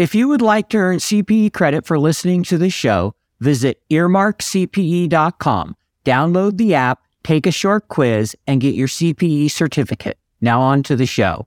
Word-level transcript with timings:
If 0.00 0.14
you 0.14 0.28
would 0.28 0.40
like 0.40 0.70
to 0.70 0.78
earn 0.78 0.96
CPE 0.96 1.52
credit 1.52 1.84
for 1.84 1.98
listening 1.98 2.42
to 2.44 2.56
the 2.56 2.70
show, 2.70 3.12
visit 3.38 3.82
earmarkcpe.com, 3.90 5.76
download 6.06 6.56
the 6.56 6.74
app, 6.74 7.00
take 7.22 7.46
a 7.46 7.50
short 7.50 7.88
quiz, 7.88 8.34
and 8.46 8.62
get 8.62 8.74
your 8.74 8.88
CPE 8.88 9.50
certificate. 9.50 10.16
Now 10.40 10.62
on 10.62 10.82
to 10.84 10.96
the 10.96 11.04
show. 11.04 11.46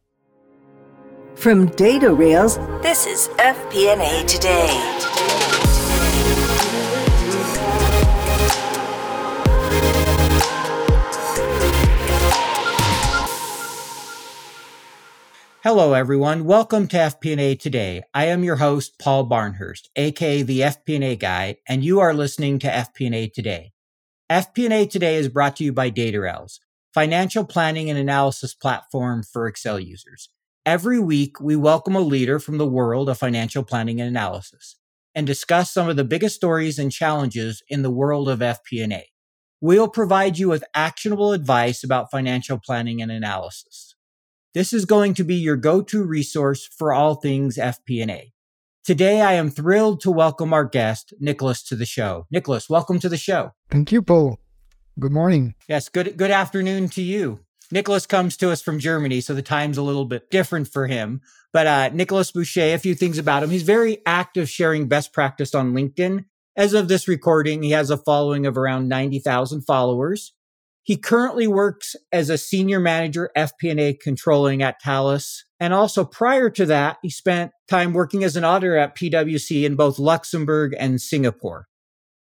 From 1.33 1.65
Data 1.69 2.13
Rails, 2.13 2.59
this 2.83 3.07
is 3.07 3.29
FP&A 3.39 4.23
Today. 4.27 4.92
Hello, 15.63 15.93
everyone. 15.93 16.43
Welcome 16.43 16.89
to 16.89 16.97
FP&A 16.97 17.55
Today. 17.55 18.03
I 18.13 18.25
am 18.25 18.43
your 18.43 18.57
host, 18.57 18.99
Paul 18.99 19.29
Barnhurst, 19.29 19.87
aka 19.95 20.41
the 20.41 20.59
FP&A 20.59 21.15
Guy, 21.15 21.55
and 21.65 21.85
you 21.85 22.01
are 22.01 22.13
listening 22.13 22.59
to 22.59 22.67
FP&A 22.67 23.29
Today. 23.29 23.71
FP&A 24.29 24.85
Today 24.85 25.15
is 25.15 25.29
brought 25.29 25.55
to 25.55 25.63
you 25.63 25.71
by 25.71 25.89
DataRails, 25.89 26.59
financial 26.93 27.45
planning 27.45 27.89
and 27.89 27.97
analysis 27.97 28.53
platform 28.53 29.23
for 29.23 29.47
Excel 29.47 29.79
users. 29.79 30.27
Every 30.65 30.99
week, 30.99 31.39
we 31.39 31.55
welcome 31.55 31.95
a 31.95 32.01
leader 32.01 32.39
from 32.39 32.57
the 32.57 32.67
world 32.67 33.07
of 33.07 33.17
financial 33.17 33.63
planning 33.63 34.01
and 34.01 34.09
analysis 34.09 34.75
and 35.15 35.25
discuss 35.25 35.71
some 35.71 35.87
of 35.87 35.95
the 35.95 36.03
biggest 36.03 36.35
stories 36.35 36.77
and 36.77 36.91
challenges 36.91 37.63
in 37.69 37.83
the 37.83 37.89
world 37.89 38.27
of 38.27 38.39
FP&A. 38.39 39.05
We'll 39.61 39.87
provide 39.87 40.37
you 40.37 40.49
with 40.49 40.65
actionable 40.75 41.31
advice 41.31 41.85
about 41.85 42.11
financial 42.11 42.59
planning 42.59 43.01
and 43.01 43.09
analysis. 43.09 43.92
This 44.53 44.71
is 44.71 44.85
going 44.85 45.15
to 45.15 45.23
be 45.23 45.33
your 45.33 45.55
go-to 45.55 46.03
resource 46.03 46.67
for 46.67 46.93
all 46.93 47.15
things 47.15 47.57
FP&A. 47.57 48.33
Today, 48.83 49.19
I 49.19 49.33
am 49.33 49.49
thrilled 49.49 49.99
to 50.01 50.11
welcome 50.11 50.53
our 50.53 50.63
guest, 50.63 51.11
Nicolas, 51.19 51.63
to 51.63 51.75
the 51.75 51.87
show. 51.87 52.27
Nicolas, 52.29 52.69
welcome 52.69 52.99
to 52.99 53.09
the 53.09 53.17
show. 53.17 53.53
Thank 53.71 53.91
you, 53.91 54.03
Paul. 54.03 54.37
Good 54.99 55.11
morning. 55.11 55.55
Yes, 55.67 55.89
good 55.89 56.17
good 56.17 56.29
afternoon 56.29 56.89
to 56.89 57.01
you. 57.01 57.39
Nicolas 57.71 58.05
comes 58.05 58.37
to 58.37 58.51
us 58.51 58.61
from 58.61 58.77
Germany, 58.77 59.21
so 59.21 59.33
the 59.33 59.41
time's 59.41 59.79
a 59.79 59.81
little 59.81 60.05
bit 60.05 60.29
different 60.29 60.67
for 60.67 60.85
him. 60.85 61.21
But 61.51 61.65
uh, 61.65 61.89
Nicolas 61.91 62.31
Boucher, 62.31 62.75
a 62.75 62.77
few 62.77 62.93
things 62.93 63.17
about 63.17 63.41
him. 63.41 63.49
He's 63.49 63.63
very 63.63 64.03
active 64.05 64.51
sharing 64.51 64.87
best 64.87 65.13
practice 65.13 65.55
on 65.55 65.73
LinkedIn. 65.73 66.25
As 66.55 66.75
of 66.75 66.89
this 66.89 67.07
recording, 67.07 67.63
he 67.63 67.71
has 67.71 67.89
a 67.89 67.97
following 67.97 68.45
of 68.45 68.55
around 68.55 68.87
90,000 68.87 69.61
followers. 69.61 70.33
He 70.83 70.97
currently 70.97 71.47
works 71.47 71.95
as 72.11 72.29
a 72.29 72.37
senior 72.37 72.79
manager 72.79 73.31
FP&A 73.37 73.93
controlling 73.93 74.61
at 74.61 74.81
Thales. 74.81 75.45
And 75.59 75.73
also 75.73 76.03
prior 76.03 76.49
to 76.51 76.65
that, 76.65 76.97
he 77.01 77.09
spent 77.09 77.51
time 77.69 77.93
working 77.93 78.23
as 78.25 78.35
an 78.35 78.43
auditor 78.43 78.77
at 78.77 78.95
PwC 78.95 79.63
in 79.63 79.75
both 79.75 79.97
Luxembourg 79.97 80.75
and 80.77 80.99
Singapore. 80.99 81.67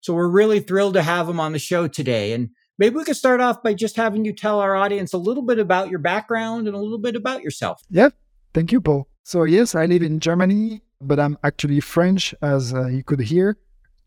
So 0.01 0.12
we're 0.12 0.29
really 0.29 0.59
thrilled 0.59 0.95
to 0.95 1.03
have 1.03 1.29
him 1.29 1.39
on 1.39 1.53
the 1.53 1.61
show 1.61 1.86
today. 1.86 2.33
And 2.33 2.51
maybe 2.79 2.97
we 2.97 3.05
could 3.05 3.17
start 3.17 3.41
off 3.41 3.62
by 3.62 3.75
just 3.75 3.95
having 3.95 4.25
you 4.25 4.34
tell 4.34 4.59
our 4.59 4.75
audience 4.75 5.12
a 5.12 5.19
little 5.19 5.45
bit 5.45 5.61
about 5.61 5.89
your 5.89 6.01
background 6.01 6.67
and 6.67 6.75
a 6.75 6.81
little 6.81 6.98
bit 6.98 7.14
about 7.14 7.42
yourself. 7.42 7.81
Yeah, 7.91 8.09
thank 8.55 8.73
you, 8.73 8.81
Paul. 8.81 9.09
So 9.23 9.45
yes, 9.45 9.77
I 9.77 9.86
live 9.86 10.03
in 10.03 10.19
Germany, 10.19 10.83
but 11.01 11.20
I'm 11.20 11.39
actually 11.45 11.79
French, 11.79 12.34
as 12.42 12.75
uh, 12.75 12.86
you 12.86 13.05
could 13.05 13.20
hear, 13.20 13.56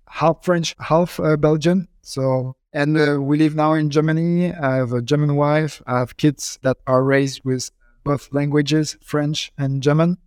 half 0.10 0.44
French, 0.44 0.76
half 0.80 1.20
uh, 1.22 1.38
Belgian. 1.38 1.88
So 2.02 2.58
and 2.74 2.98
uh, 2.98 3.22
we 3.22 3.38
live 3.38 3.56
now 3.56 3.74
in 3.74 3.90
Germany. 3.90 4.54
I 4.54 4.76
have 4.76 4.94
a 4.94 5.02
German 5.02 5.36
wife. 5.36 5.82
I 5.86 6.00
have 6.00 6.18
kids 6.18 6.58
that 6.62 6.78
are 6.88 7.04
raised 7.04 7.42
with 7.44 7.70
both 8.04 8.30
languages, 8.32 8.98
French 9.02 9.52
and 9.58 9.84
German. 9.84 10.18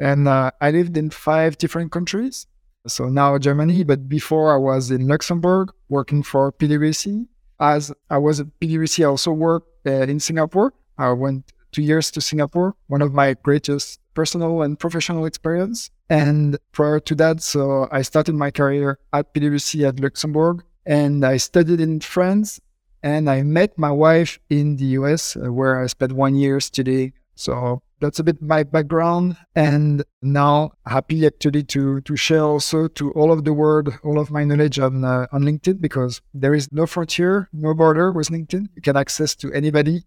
And 0.00 0.26
uh, 0.26 0.50
I 0.60 0.70
lived 0.70 0.96
in 0.96 1.10
five 1.10 1.58
different 1.58 1.92
countries. 1.92 2.46
So 2.86 3.08
now 3.08 3.38
Germany, 3.38 3.84
but 3.84 4.08
before 4.08 4.52
I 4.52 4.56
was 4.56 4.90
in 4.90 5.08
Luxembourg 5.08 5.72
working 5.88 6.22
for 6.22 6.52
PwC. 6.52 7.26
As 7.60 7.92
I 8.10 8.18
was 8.18 8.40
at 8.40 8.48
PwC, 8.60 9.02
I 9.02 9.04
also 9.04 9.32
worked 9.32 9.68
uh, 9.86 10.02
in 10.02 10.20
Singapore. 10.20 10.74
I 10.98 11.12
went 11.12 11.52
two 11.72 11.82
years 11.82 12.10
to 12.12 12.20
Singapore, 12.20 12.74
one 12.88 13.02
of 13.02 13.14
my 13.14 13.34
greatest 13.34 14.00
personal 14.14 14.62
and 14.62 14.78
professional 14.78 15.24
experience. 15.24 15.90
And 16.10 16.58
prior 16.72 17.00
to 17.00 17.14
that, 17.16 17.42
so 17.42 17.88
I 17.90 18.02
started 18.02 18.34
my 18.34 18.50
career 18.50 18.98
at 19.12 19.32
PwC 19.32 19.88
at 19.88 20.00
Luxembourg 20.00 20.62
and 20.86 21.24
I 21.24 21.36
studied 21.38 21.80
in 21.80 22.00
France 22.00 22.60
and 23.02 23.28
I 23.28 23.42
met 23.42 23.78
my 23.78 23.90
wife 23.90 24.38
in 24.48 24.76
the 24.76 24.86
US 24.98 25.36
uh, 25.36 25.52
where 25.52 25.82
I 25.82 25.86
spent 25.86 26.12
one 26.12 26.34
year 26.34 26.58
studying. 26.60 27.12
So 27.36 27.82
that's 28.00 28.18
a 28.18 28.24
bit 28.24 28.40
my 28.40 28.62
background 28.62 29.36
and 29.54 30.04
now 30.22 30.72
happy 30.86 31.26
actually 31.26 31.64
to 31.64 32.00
to 32.02 32.16
share 32.16 32.42
also 32.42 32.88
to 32.88 33.12
all 33.12 33.32
of 33.32 33.44
the 33.44 33.52
world 33.52 33.88
all 34.04 34.18
of 34.18 34.30
my 34.30 34.44
knowledge 34.44 34.78
on 34.78 35.04
uh, 35.04 35.26
on 35.32 35.42
LinkedIn 35.42 35.80
because 35.80 36.22
there 36.32 36.54
is 36.54 36.68
no 36.70 36.86
frontier, 36.86 37.48
no 37.52 37.74
border 37.74 38.12
with 38.12 38.28
LinkedIn. 38.28 38.68
You 38.76 38.82
can 38.82 38.96
access 38.96 39.34
to 39.36 39.52
anybody 39.52 40.04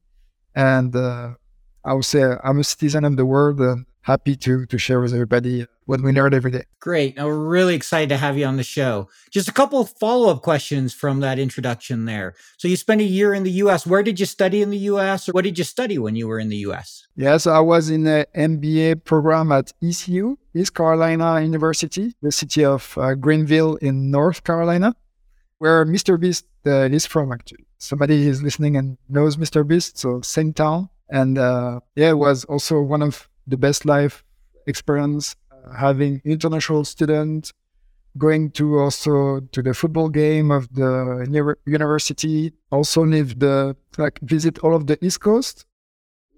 and 0.55 0.95
uh, 0.95 1.33
I 1.83 1.93
would 1.93 2.05
say 2.05 2.35
I'm 2.43 2.59
a 2.59 2.63
citizen 2.63 3.05
of 3.05 3.17
the 3.17 3.25
world 3.25 3.59
and 3.59 3.85
happy 4.01 4.35
to 4.37 4.65
to 4.65 4.77
share 4.77 5.01
with 5.01 5.13
everybody 5.13 5.67
what 5.85 6.01
we 6.01 6.11
learn 6.11 6.33
every 6.33 6.51
day. 6.51 6.63
Great. 6.79 7.17
Now 7.17 7.25
we're 7.27 7.49
really 7.57 7.75
excited 7.75 8.09
to 8.09 8.17
have 8.17 8.37
you 8.37 8.45
on 8.45 8.57
the 8.57 8.63
show. 8.63 9.09
Just 9.31 9.49
a 9.49 9.53
couple 9.53 9.79
of 9.79 9.89
follow-up 9.89 10.41
questions 10.41 10.93
from 10.93 11.21
that 11.21 11.39
introduction 11.39 12.05
there. 12.05 12.35
So 12.57 12.67
you 12.67 12.75
spent 12.75 13.01
a 13.01 13.05
year 13.05 13.33
in 13.33 13.43
the 13.43 13.55
US. 13.63 13.85
Where 13.85 14.03
did 14.03 14.19
you 14.19 14.25
study 14.25 14.61
in 14.61 14.69
the 14.69 14.83
US 14.91 15.27
or 15.27 15.31
what 15.31 15.43
did 15.43 15.57
you 15.57 15.63
study 15.63 15.97
when 15.97 16.15
you 16.15 16.27
were 16.27 16.39
in 16.39 16.49
the 16.49 16.61
US? 16.67 17.07
Yes, 17.15 17.47
I 17.47 17.59
was 17.59 17.89
in 17.89 18.05
an 18.07 18.25
MBA 18.35 19.03
program 19.03 19.51
at 19.51 19.73
ECU, 19.81 20.37
East 20.53 20.73
Carolina 20.73 21.41
University, 21.41 22.15
the 22.21 22.31
city 22.31 22.63
of 22.63 22.97
uh, 22.97 23.15
Greenville 23.15 23.75
in 23.77 24.11
North 24.11 24.43
Carolina, 24.43 24.95
where 25.57 25.85
Mr. 25.85 26.19
Beast 26.19 26.45
uh, 26.65 26.95
is 26.97 27.05
from 27.05 27.31
actually. 27.31 27.65
Somebody 27.77 28.27
is 28.27 28.41
listening 28.41 28.75
and 28.75 28.97
knows 29.07 29.37
Mr. 29.37 29.67
Beast, 29.67 29.97
so 29.97 30.21
same 30.21 30.51
town. 30.53 30.89
And 31.09 31.37
uh, 31.37 31.79
yeah, 31.95 32.09
it 32.09 32.17
was 32.17 32.45
also 32.45 32.81
one 32.81 33.01
of 33.01 33.29
the 33.45 33.57
best 33.57 33.85
life 33.85 34.23
experience 34.65 35.35
having 35.75 36.21
international 36.25 36.85
students 36.85 37.53
going 38.17 38.49
to 38.51 38.79
also 38.79 39.39
to 39.51 39.61
the 39.61 39.73
football 39.73 40.09
game 40.09 40.49
of 40.51 40.73
the 40.73 41.55
university 41.65 42.53
also 42.71 43.05
live 43.05 43.39
the 43.39 43.75
like 43.97 44.19
visit 44.21 44.59
all 44.59 44.75
of 44.75 44.87
the 44.87 45.03
east 45.05 45.21
coast. 45.21 45.65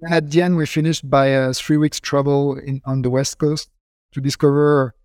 And 0.01 0.13
at 0.13 0.31
the 0.31 0.41
end 0.41 0.57
we 0.57 0.65
finished 0.65 1.09
by 1.09 1.27
a 1.27 1.53
three 1.53 1.77
weeks 1.77 1.99
travel 1.99 2.57
in 2.57 2.81
on 2.85 3.01
the 3.01 3.09
west 3.09 3.37
coast 3.37 3.69
to 4.13 4.21
discover 4.21 4.87
uh, 4.87 4.98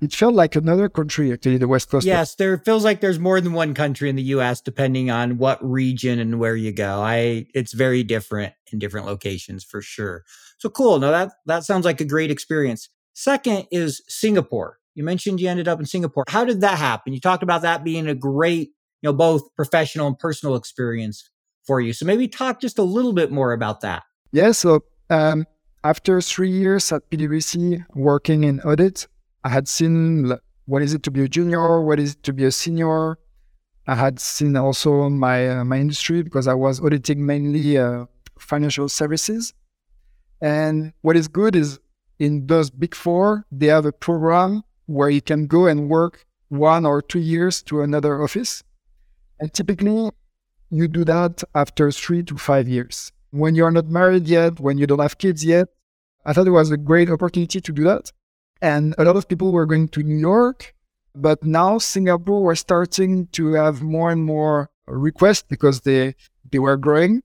it 0.00 0.12
felt 0.12 0.34
like 0.34 0.54
another 0.56 0.88
country 0.88 1.32
actually 1.32 1.56
the 1.56 1.68
west 1.68 1.90
coast 1.90 2.06
yes 2.06 2.34
there 2.34 2.58
feels 2.58 2.84
like 2.84 3.00
there's 3.00 3.18
more 3.18 3.40
than 3.40 3.52
one 3.52 3.74
country 3.74 4.10
in 4.10 4.16
the 4.16 4.22
us 4.22 4.60
depending 4.60 5.10
on 5.10 5.38
what 5.38 5.58
region 5.62 6.18
and 6.18 6.38
where 6.38 6.56
you 6.56 6.72
go 6.72 7.00
i 7.00 7.46
it's 7.54 7.72
very 7.72 8.02
different 8.02 8.52
in 8.72 8.78
different 8.78 9.06
locations 9.06 9.64
for 9.64 9.80
sure 9.80 10.24
so 10.58 10.68
cool 10.68 10.98
now 10.98 11.10
that 11.10 11.32
that 11.46 11.64
sounds 11.64 11.84
like 11.84 12.00
a 12.00 12.04
great 12.04 12.30
experience 12.30 12.88
Second 13.18 13.66
is 13.72 14.00
Singapore. 14.06 14.78
You 14.94 15.02
mentioned 15.02 15.40
you 15.40 15.48
ended 15.48 15.66
up 15.66 15.80
in 15.80 15.86
Singapore. 15.86 16.22
How 16.28 16.44
did 16.44 16.60
that 16.60 16.78
happen? 16.78 17.12
You 17.12 17.18
talked 17.18 17.42
about 17.42 17.62
that 17.62 17.82
being 17.82 18.06
a 18.06 18.14
great, 18.14 18.68
you 19.02 19.08
know, 19.08 19.12
both 19.12 19.42
professional 19.56 20.06
and 20.06 20.16
personal 20.16 20.54
experience 20.54 21.28
for 21.66 21.80
you. 21.80 21.92
So 21.92 22.06
maybe 22.06 22.28
talk 22.28 22.60
just 22.60 22.78
a 22.78 22.84
little 22.84 23.12
bit 23.12 23.32
more 23.32 23.52
about 23.52 23.80
that. 23.80 24.04
Yeah. 24.30 24.52
So 24.52 24.84
um, 25.10 25.46
after 25.82 26.20
three 26.20 26.52
years 26.52 26.92
at 26.92 27.10
PwC 27.10 27.84
working 27.96 28.44
in 28.44 28.60
audit, 28.60 29.08
I 29.44 29.50
had 29.50 29.68
seen 29.68 30.32
what 30.66 30.82
is 30.82 30.94
it 30.94 31.02
to 31.04 31.10
be 31.10 31.22
a 31.22 31.28
junior, 31.28 31.80
what 31.80 31.98
is 31.98 32.12
it 32.12 32.22
to 32.24 32.32
be 32.32 32.44
a 32.44 32.50
senior. 32.50 33.18
I 33.86 33.94
had 33.94 34.20
seen 34.20 34.56
also 34.56 35.08
my 35.08 35.48
uh, 35.48 35.64
my 35.64 35.78
industry 35.78 36.22
because 36.22 36.46
I 36.46 36.54
was 36.54 36.80
auditing 36.80 37.24
mainly 37.24 37.78
uh, 37.78 38.04
financial 38.38 38.88
services. 38.88 39.54
And 40.40 40.92
what 41.00 41.16
is 41.16 41.26
good 41.26 41.56
is 41.56 41.78
in 42.18 42.46
those 42.46 42.70
big 42.70 42.94
four, 42.94 43.46
they 43.50 43.66
have 43.66 43.86
a 43.86 43.92
program 43.92 44.62
where 44.86 45.10
you 45.10 45.22
can 45.22 45.46
go 45.46 45.66
and 45.66 45.88
work 45.88 46.26
one 46.48 46.84
or 46.84 47.00
two 47.00 47.18
years 47.18 47.62
to 47.64 47.82
another 47.82 48.22
office. 48.22 48.62
And 49.40 49.52
typically, 49.52 50.10
you 50.70 50.88
do 50.88 51.04
that 51.04 51.42
after 51.54 51.90
three 51.90 52.22
to 52.24 52.36
five 52.36 52.68
years. 52.68 53.12
When 53.30 53.54
you're 53.54 53.70
not 53.70 53.86
married 53.86 54.26
yet, 54.26 54.60
when 54.60 54.78
you 54.78 54.86
don't 54.86 54.98
have 55.00 55.18
kids 55.18 55.44
yet, 55.44 55.68
I 56.24 56.32
thought 56.32 56.46
it 56.46 56.50
was 56.50 56.70
a 56.70 56.76
great 56.76 57.10
opportunity 57.10 57.60
to 57.60 57.72
do 57.72 57.84
that. 57.84 58.12
And 58.60 58.94
a 58.98 59.04
lot 59.04 59.16
of 59.16 59.28
people 59.28 59.52
were 59.52 59.66
going 59.66 59.88
to 59.88 60.02
New 60.02 60.18
York, 60.18 60.74
but 61.14 61.44
now 61.44 61.78
Singapore 61.78 62.42
was 62.42 62.60
starting 62.60 63.28
to 63.28 63.52
have 63.54 63.82
more 63.82 64.10
and 64.10 64.24
more 64.24 64.70
requests 64.86 65.44
because 65.48 65.82
they 65.82 66.14
they 66.50 66.58
were 66.58 66.76
growing. 66.76 67.22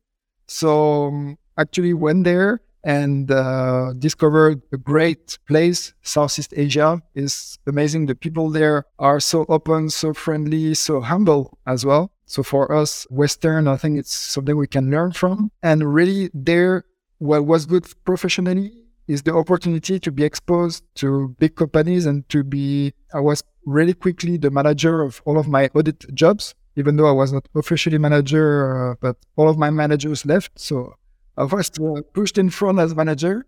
So 0.48 1.06
um, 1.08 1.38
actually 1.58 1.94
went 1.94 2.26
there 2.26 2.62
and 2.84 3.32
uh, 3.32 3.94
discovered 3.98 4.62
a 4.74 4.78
great 4.78 5.40
place. 5.48 5.94
Southeast 6.02 6.54
Asia 6.56 7.02
is 7.16 7.58
amazing. 7.66 8.08
The 8.08 8.16
people 8.16 8.50
there 8.50 8.86
are 9.00 9.20
so 9.20 9.46
open, 9.48 9.90
so 9.90 10.14
friendly, 10.14 10.74
so 10.74 11.00
humble 11.00 11.58
as 11.66 11.86
well. 11.86 12.12
So 12.26 12.44
for 12.44 12.72
us, 12.74 13.08
Western, 13.10 13.68
I 13.68 13.78
think 13.78 14.00
it's 14.00 14.14
something 14.14 14.58
we 14.58 14.68
can 14.68 14.92
learn 14.92 15.12
from. 15.14 15.52
And 15.62 15.94
really, 15.94 16.30
there, 16.34 16.86
what 17.20 17.46
was 17.46 17.66
good 17.66 17.86
professionally 18.06 18.83
is 19.08 19.24
the 19.24 19.34
opportunity 19.34 20.00
to 20.00 20.12
be 20.12 20.24
exposed 20.24 20.84
to 20.96 21.36
big 21.40 21.56
companies 21.56 22.06
and 22.06 22.28
to 22.30 22.44
be, 22.44 22.94
I 23.14 23.20
was 23.20 23.44
really 23.66 23.94
quickly 23.94 24.38
the 24.38 24.52
manager 24.52 25.02
of 25.02 25.22
all 25.26 25.38
of 25.38 25.48
my 25.48 25.70
audit 25.74 26.14
jobs, 26.14 26.56
even 26.76 26.96
though 26.96 27.08
I 27.08 27.12
was 27.12 27.34
not 27.34 27.48
officially 27.56 27.98
manager, 27.98 28.92
uh, 28.92 28.96
but 29.02 29.18
all 29.36 29.50
of 29.50 29.58
my 29.58 29.70
managers 29.70 30.26
left. 30.26 30.52
So 30.60 30.96
I 31.38 31.44
was 31.44 31.72
uh, 31.80 32.02
pushed 32.14 32.38
in 32.38 32.50
front 32.50 32.80
as 32.80 32.96
manager. 32.96 33.46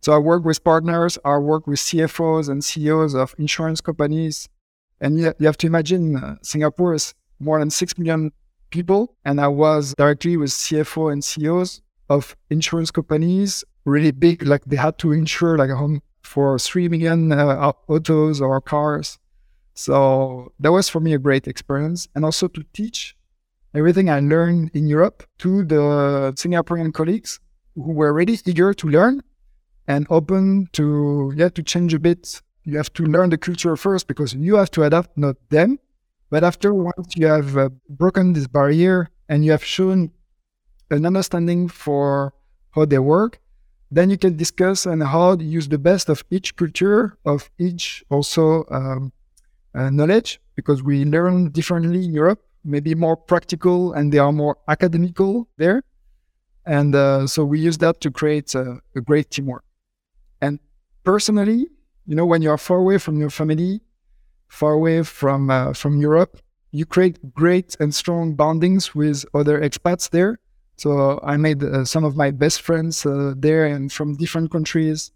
So 0.00 0.12
I 0.12 0.18
work 0.18 0.44
with 0.44 0.62
partners, 0.62 1.18
I 1.24 1.38
work 1.38 1.66
with 1.66 1.80
CFOs 1.80 2.48
and 2.48 2.64
CEOs 2.64 3.14
of 3.14 3.34
insurance 3.38 3.80
companies. 3.80 4.48
And 5.00 5.18
you, 5.18 5.34
have 5.42 5.58
to 5.58 5.66
imagine 5.66 6.16
uh, 6.16 6.36
Singapore 6.42 6.94
is 6.94 7.14
more 7.40 7.58
than 7.58 7.70
6 7.70 7.98
million 7.98 8.32
people. 8.70 9.16
And 9.24 9.40
I 9.40 9.48
was 9.48 9.94
directly 9.96 10.36
with 10.36 10.50
CFO 10.50 11.12
and 11.12 11.22
CEOs 11.22 11.82
of 12.08 12.36
insurance 12.50 12.90
companies, 12.90 13.64
really 13.88 14.10
big, 14.10 14.42
like 14.42 14.64
they 14.64 14.76
had 14.76 14.98
to 14.98 15.12
insure 15.12 15.58
like 15.58 15.70
a 15.70 15.76
home 15.76 16.02
for 16.22 16.58
3 16.58 16.88
million 16.88 17.32
uh, 17.32 17.72
autos 17.88 18.40
or 18.40 18.60
cars. 18.60 19.18
So 19.74 20.52
that 20.60 20.72
was 20.72 20.88
for 20.88 21.00
me 21.00 21.14
a 21.14 21.18
great 21.18 21.48
experience. 21.48 22.08
And 22.14 22.24
also 22.24 22.48
to 22.48 22.64
teach 22.72 23.16
everything 23.74 24.10
I 24.10 24.20
learned 24.20 24.70
in 24.74 24.86
Europe 24.88 25.22
to 25.38 25.64
the 25.64 26.32
Singaporean 26.36 26.92
colleagues 26.92 27.40
who 27.74 27.92
were 27.92 28.12
really 28.12 28.38
eager 28.44 28.74
to 28.74 28.88
learn 28.88 29.22
and 29.86 30.06
open 30.10 30.68
to, 30.72 31.32
yeah, 31.36 31.48
to 31.48 31.62
change 31.62 31.94
a 31.94 31.98
bit. 31.98 32.42
You 32.64 32.76
have 32.76 32.92
to 32.94 33.04
learn 33.04 33.30
the 33.30 33.38
culture 33.38 33.76
first 33.76 34.06
because 34.08 34.34
you 34.34 34.56
have 34.56 34.70
to 34.72 34.82
adapt, 34.82 35.16
not 35.16 35.36
them. 35.48 35.78
But 36.30 36.44
after 36.44 36.74
once 36.74 37.16
you 37.16 37.26
have 37.26 37.56
uh, 37.56 37.70
broken 37.88 38.34
this 38.34 38.46
barrier 38.46 39.08
and 39.28 39.44
you 39.44 39.52
have 39.52 39.64
shown 39.64 40.10
an 40.90 41.06
understanding 41.06 41.68
for 41.68 42.34
how 42.72 42.84
they 42.84 42.98
work, 42.98 43.40
then 43.90 44.10
you 44.10 44.18
can 44.18 44.36
discuss 44.36 44.86
on 44.86 45.00
how 45.00 45.36
to 45.36 45.44
use 45.44 45.68
the 45.68 45.78
best 45.78 46.08
of 46.08 46.24
each 46.30 46.56
culture, 46.56 47.16
of 47.24 47.50
each 47.58 48.04
also 48.10 48.64
um, 48.70 49.12
uh, 49.74 49.90
knowledge, 49.90 50.40
because 50.56 50.82
we 50.82 51.04
learn 51.04 51.50
differently 51.50 52.04
in 52.04 52.12
Europe, 52.12 52.44
maybe 52.64 52.94
more 52.94 53.16
practical 53.16 53.92
and 53.92 54.12
they 54.12 54.18
are 54.18 54.32
more 54.32 54.58
academical 54.68 55.48
there. 55.56 55.82
And 56.66 56.94
uh, 56.94 57.26
so 57.26 57.44
we 57.44 57.60
use 57.60 57.78
that 57.78 58.00
to 58.02 58.10
create 58.10 58.54
a, 58.54 58.80
a 58.94 59.00
great 59.00 59.30
teamwork. 59.30 59.64
And 60.40 60.58
personally, 61.02 61.68
you 62.06 62.14
know, 62.14 62.26
when 62.26 62.42
you 62.42 62.50
are 62.50 62.58
far 62.58 62.78
away 62.78 62.98
from 62.98 63.18
your 63.18 63.30
family, 63.30 63.80
far 64.48 64.72
away 64.72 65.02
from 65.02 65.50
uh, 65.50 65.72
from 65.72 66.00
Europe, 66.00 66.40
you 66.70 66.84
create 66.84 67.34
great 67.34 67.76
and 67.80 67.94
strong 67.94 68.36
bondings 68.36 68.94
with 68.94 69.24
other 69.32 69.60
expats 69.60 70.10
there. 70.10 70.38
So 70.78 71.20
I 71.24 71.36
made 71.36 71.62
uh, 71.62 71.84
some 71.84 72.04
of 72.04 72.16
my 72.16 72.30
best 72.30 72.62
friends 72.62 73.04
uh, 73.04 73.34
there 73.36 73.66
and 73.66 73.92
from 73.92 74.16
different 74.16 74.50
countries. 74.50 75.10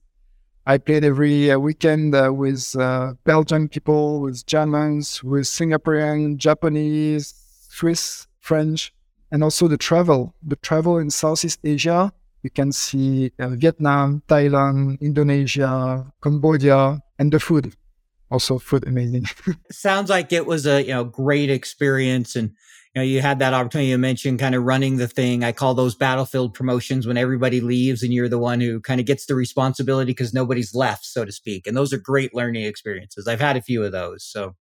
I 0.66 0.78
played 0.78 1.04
every 1.04 1.50
uh, 1.50 1.58
weekend 1.58 2.14
uh, 2.14 2.32
with 2.32 2.74
uh, 2.76 3.14
Belgian 3.24 3.68
people, 3.68 4.20
with 4.20 4.44
Germans, 4.46 5.22
with 5.22 5.44
Singaporean, 5.44 6.36
Japanese, 6.36 7.34
Swiss, 7.68 8.26
French, 8.40 8.92
and 9.30 9.42
also 9.42 9.68
the 9.68 9.78
travel. 9.78 10.34
The 10.42 10.56
travel 10.56 10.98
in 10.98 11.10
Southeast 11.10 11.60
Asia 11.64 12.12
you 12.42 12.50
can 12.50 12.72
see 12.72 13.30
Vietnam, 13.38 14.22
Thailand, 14.26 15.00
Indonesia, 15.00 16.04
Cambodia, 16.20 17.00
and 17.18 17.32
the 17.32 17.38
food. 17.38 17.74
Also, 18.30 18.58
food 18.58 18.86
amazing. 18.86 19.26
Sounds 19.70 20.10
like 20.10 20.32
it 20.32 20.46
was 20.46 20.66
a 20.66 20.82
you 20.82 20.88
know 20.88 21.04
great 21.04 21.50
experience, 21.50 22.34
and 22.34 22.50
you 22.94 23.00
know 23.00 23.02
you 23.02 23.20
had 23.20 23.38
that 23.38 23.54
opportunity 23.54 23.90
to 23.90 23.98
mention 23.98 24.38
kind 24.38 24.54
of 24.54 24.64
running 24.64 24.96
the 24.96 25.08
thing. 25.08 25.44
I 25.44 25.52
call 25.52 25.74
those 25.74 25.94
battlefield 25.94 26.54
promotions 26.54 27.06
when 27.06 27.16
everybody 27.16 27.60
leaves 27.60 28.02
and 28.02 28.12
you're 28.12 28.28
the 28.28 28.38
one 28.38 28.60
who 28.60 28.80
kind 28.80 29.00
of 29.00 29.06
gets 29.06 29.26
the 29.26 29.34
responsibility 29.34 30.10
because 30.10 30.34
nobody's 30.34 30.74
left, 30.74 31.04
so 31.06 31.24
to 31.24 31.32
speak. 31.32 31.66
And 31.66 31.76
those 31.76 31.92
are 31.92 31.98
great 31.98 32.34
learning 32.34 32.64
experiences. 32.64 33.26
I've 33.26 33.40
had 33.40 33.56
a 33.56 33.62
few 33.62 33.82
of 33.82 33.92
those, 33.92 34.24
so 34.24 34.54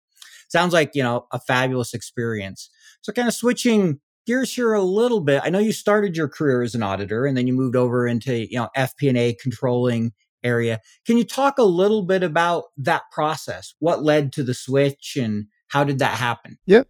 sounds 0.49 0.73
like 0.73 0.95
you 0.95 1.03
know 1.03 1.27
a 1.31 1.39
fabulous 1.39 1.93
experience. 1.93 2.69
So 3.01 3.11
kind 3.11 3.27
of 3.27 3.33
switching 3.33 3.99
gears 4.25 4.53
here 4.53 4.73
a 4.73 4.83
little 4.83 5.21
bit. 5.21 5.41
I 5.43 5.49
know 5.49 5.59
you 5.59 5.71
started 5.71 6.15
your 6.15 6.29
career 6.29 6.61
as 6.61 6.75
an 6.75 6.83
auditor 6.83 7.25
and 7.25 7.35
then 7.35 7.47
you 7.47 7.53
moved 7.53 7.75
over 7.75 8.07
into, 8.07 8.47
you 8.49 8.57
know, 8.57 8.69
FP&A 8.77 9.33
controlling 9.41 10.13
area. 10.43 10.79
Can 11.05 11.17
you 11.17 11.23
talk 11.23 11.57
a 11.57 11.63
little 11.63 12.03
bit 12.03 12.23
about 12.23 12.65
that 12.77 13.03
process? 13.11 13.73
What 13.79 14.03
led 14.03 14.31
to 14.33 14.43
the 14.43 14.53
switch 14.53 15.17
and 15.19 15.47
how 15.67 15.83
did 15.83 15.99
that 15.99 16.17
happen? 16.17 16.57
Yeah. 16.65 16.83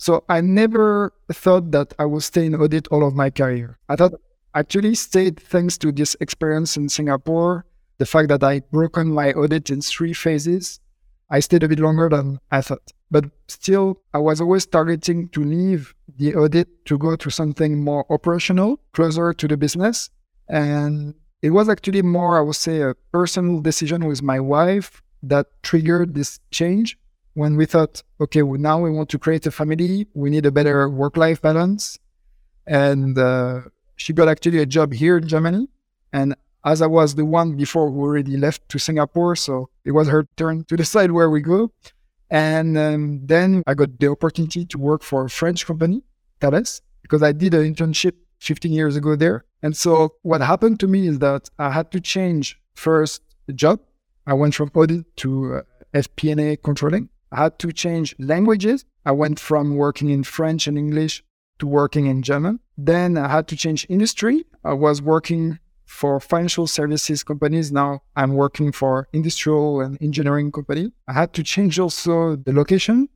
So 0.00 0.24
I 0.30 0.40
never 0.40 1.12
thought 1.30 1.72
that 1.72 1.92
I 1.98 2.06
would 2.06 2.22
stay 2.22 2.46
in 2.46 2.54
audit 2.54 2.88
all 2.88 3.06
of 3.06 3.14
my 3.14 3.28
career. 3.28 3.78
I 3.86 3.96
thought 3.96 4.14
actually 4.54 4.94
stayed 4.94 5.38
thanks 5.38 5.76
to 5.76 5.92
this 5.92 6.16
experience 6.22 6.78
in 6.78 6.88
Singapore, 6.88 7.66
the 7.98 8.06
fact 8.06 8.28
that 8.30 8.42
I 8.42 8.60
broken 8.60 9.12
my 9.12 9.32
audit 9.34 9.68
in 9.68 9.82
three 9.82 10.14
phases. 10.14 10.80
I 11.28 11.40
stayed 11.40 11.64
a 11.64 11.68
bit 11.68 11.80
longer 11.80 12.08
than 12.08 12.40
I 12.50 12.62
thought. 12.62 12.92
But 13.10 13.26
still, 13.46 14.00
I 14.14 14.18
was 14.18 14.40
always 14.40 14.64
targeting 14.64 15.28
to 15.28 15.44
leave 15.44 15.94
the 16.16 16.34
audit 16.34 16.86
to 16.86 16.96
go 16.96 17.14
to 17.16 17.28
something 17.28 17.84
more 17.84 18.06
operational, 18.10 18.80
closer 18.94 19.34
to 19.34 19.46
the 19.46 19.58
business. 19.58 20.08
And 20.48 21.14
it 21.42 21.50
was 21.50 21.68
actually 21.68 22.00
more, 22.00 22.38
I 22.38 22.40
would 22.40 22.56
say, 22.56 22.80
a 22.80 22.94
personal 23.12 23.60
decision 23.60 24.06
with 24.06 24.22
my 24.22 24.40
wife 24.40 25.02
that 25.22 25.48
triggered 25.62 26.14
this 26.14 26.40
change 26.50 26.96
when 27.34 27.56
we 27.56 27.66
thought, 27.66 28.02
okay, 28.20 28.42
well, 28.42 28.60
now 28.60 28.80
we 28.80 28.90
want 28.90 29.08
to 29.10 29.18
create 29.18 29.46
a 29.46 29.50
family. 29.50 30.06
We 30.14 30.30
need 30.30 30.46
a 30.46 30.50
better 30.50 30.88
work 30.88 31.16
life 31.16 31.40
balance. 31.40 31.98
And 32.66 33.18
uh, 33.18 33.62
she 33.96 34.12
got 34.12 34.28
actually 34.28 34.58
a 34.58 34.66
job 34.66 34.92
here 34.92 35.18
in 35.18 35.28
Germany. 35.28 35.68
And 36.12 36.34
as 36.64 36.82
I 36.82 36.86
was 36.86 37.14
the 37.14 37.24
one 37.24 37.56
before 37.56 37.90
who 37.90 38.00
already 38.00 38.36
left 38.36 38.68
to 38.70 38.78
Singapore, 38.78 39.36
so 39.36 39.70
it 39.84 39.92
was 39.92 40.08
her 40.08 40.26
turn 40.36 40.64
to 40.64 40.76
decide 40.84 41.12
where 41.12 41.30
we 41.30 41.40
go. 41.40 41.72
And 42.30 42.78
um, 42.78 43.26
then 43.26 43.62
I 43.66 43.74
got 43.74 43.98
the 43.98 44.08
opportunity 44.08 44.64
to 44.66 44.78
work 44.78 45.02
for 45.02 45.24
a 45.24 45.30
French 45.30 45.66
company, 45.66 46.02
Thales, 46.40 46.80
because 47.02 47.22
I 47.22 47.32
did 47.32 47.54
an 47.54 47.74
internship 47.74 48.14
15 48.38 48.72
years 48.72 48.96
ago 48.96 49.16
there. 49.16 49.44
And 49.62 49.76
so 49.76 50.14
what 50.22 50.40
happened 50.40 50.80
to 50.80 50.86
me 50.86 51.06
is 51.06 51.18
that 51.18 51.50
I 51.58 51.70
had 51.70 51.90
to 51.92 52.00
change 52.00 52.60
first 52.74 53.22
job. 53.54 53.80
I 54.26 54.34
went 54.34 54.54
from 54.54 54.70
audit 54.74 55.04
to 55.16 55.56
uh, 55.56 55.62
FP&A 55.92 56.56
controlling. 56.56 57.09
I 57.32 57.44
had 57.44 57.58
to 57.60 57.72
change 57.72 58.14
languages. 58.18 58.84
I 59.04 59.12
went 59.12 59.38
from 59.38 59.76
working 59.76 60.10
in 60.10 60.24
French 60.24 60.66
and 60.66 60.76
English 60.76 61.22
to 61.58 61.66
working 61.66 62.06
in 62.06 62.22
German. 62.22 62.60
Then 62.76 63.16
I 63.16 63.28
had 63.28 63.46
to 63.48 63.56
change 63.56 63.86
industry. 63.88 64.44
I 64.64 64.72
was 64.72 65.00
working 65.00 65.58
for 65.84 66.20
financial 66.20 66.66
services 66.66 67.22
companies. 67.22 67.72
Now 67.72 68.02
I'm 68.16 68.34
working 68.34 68.72
for 68.72 69.08
industrial 69.12 69.80
and 69.80 69.98
engineering 70.00 70.52
company. 70.52 70.92
I 71.08 71.12
had 71.12 71.32
to 71.34 71.42
change 71.42 71.78
also 71.78 72.36
the 72.36 72.52
location. 72.52 73.08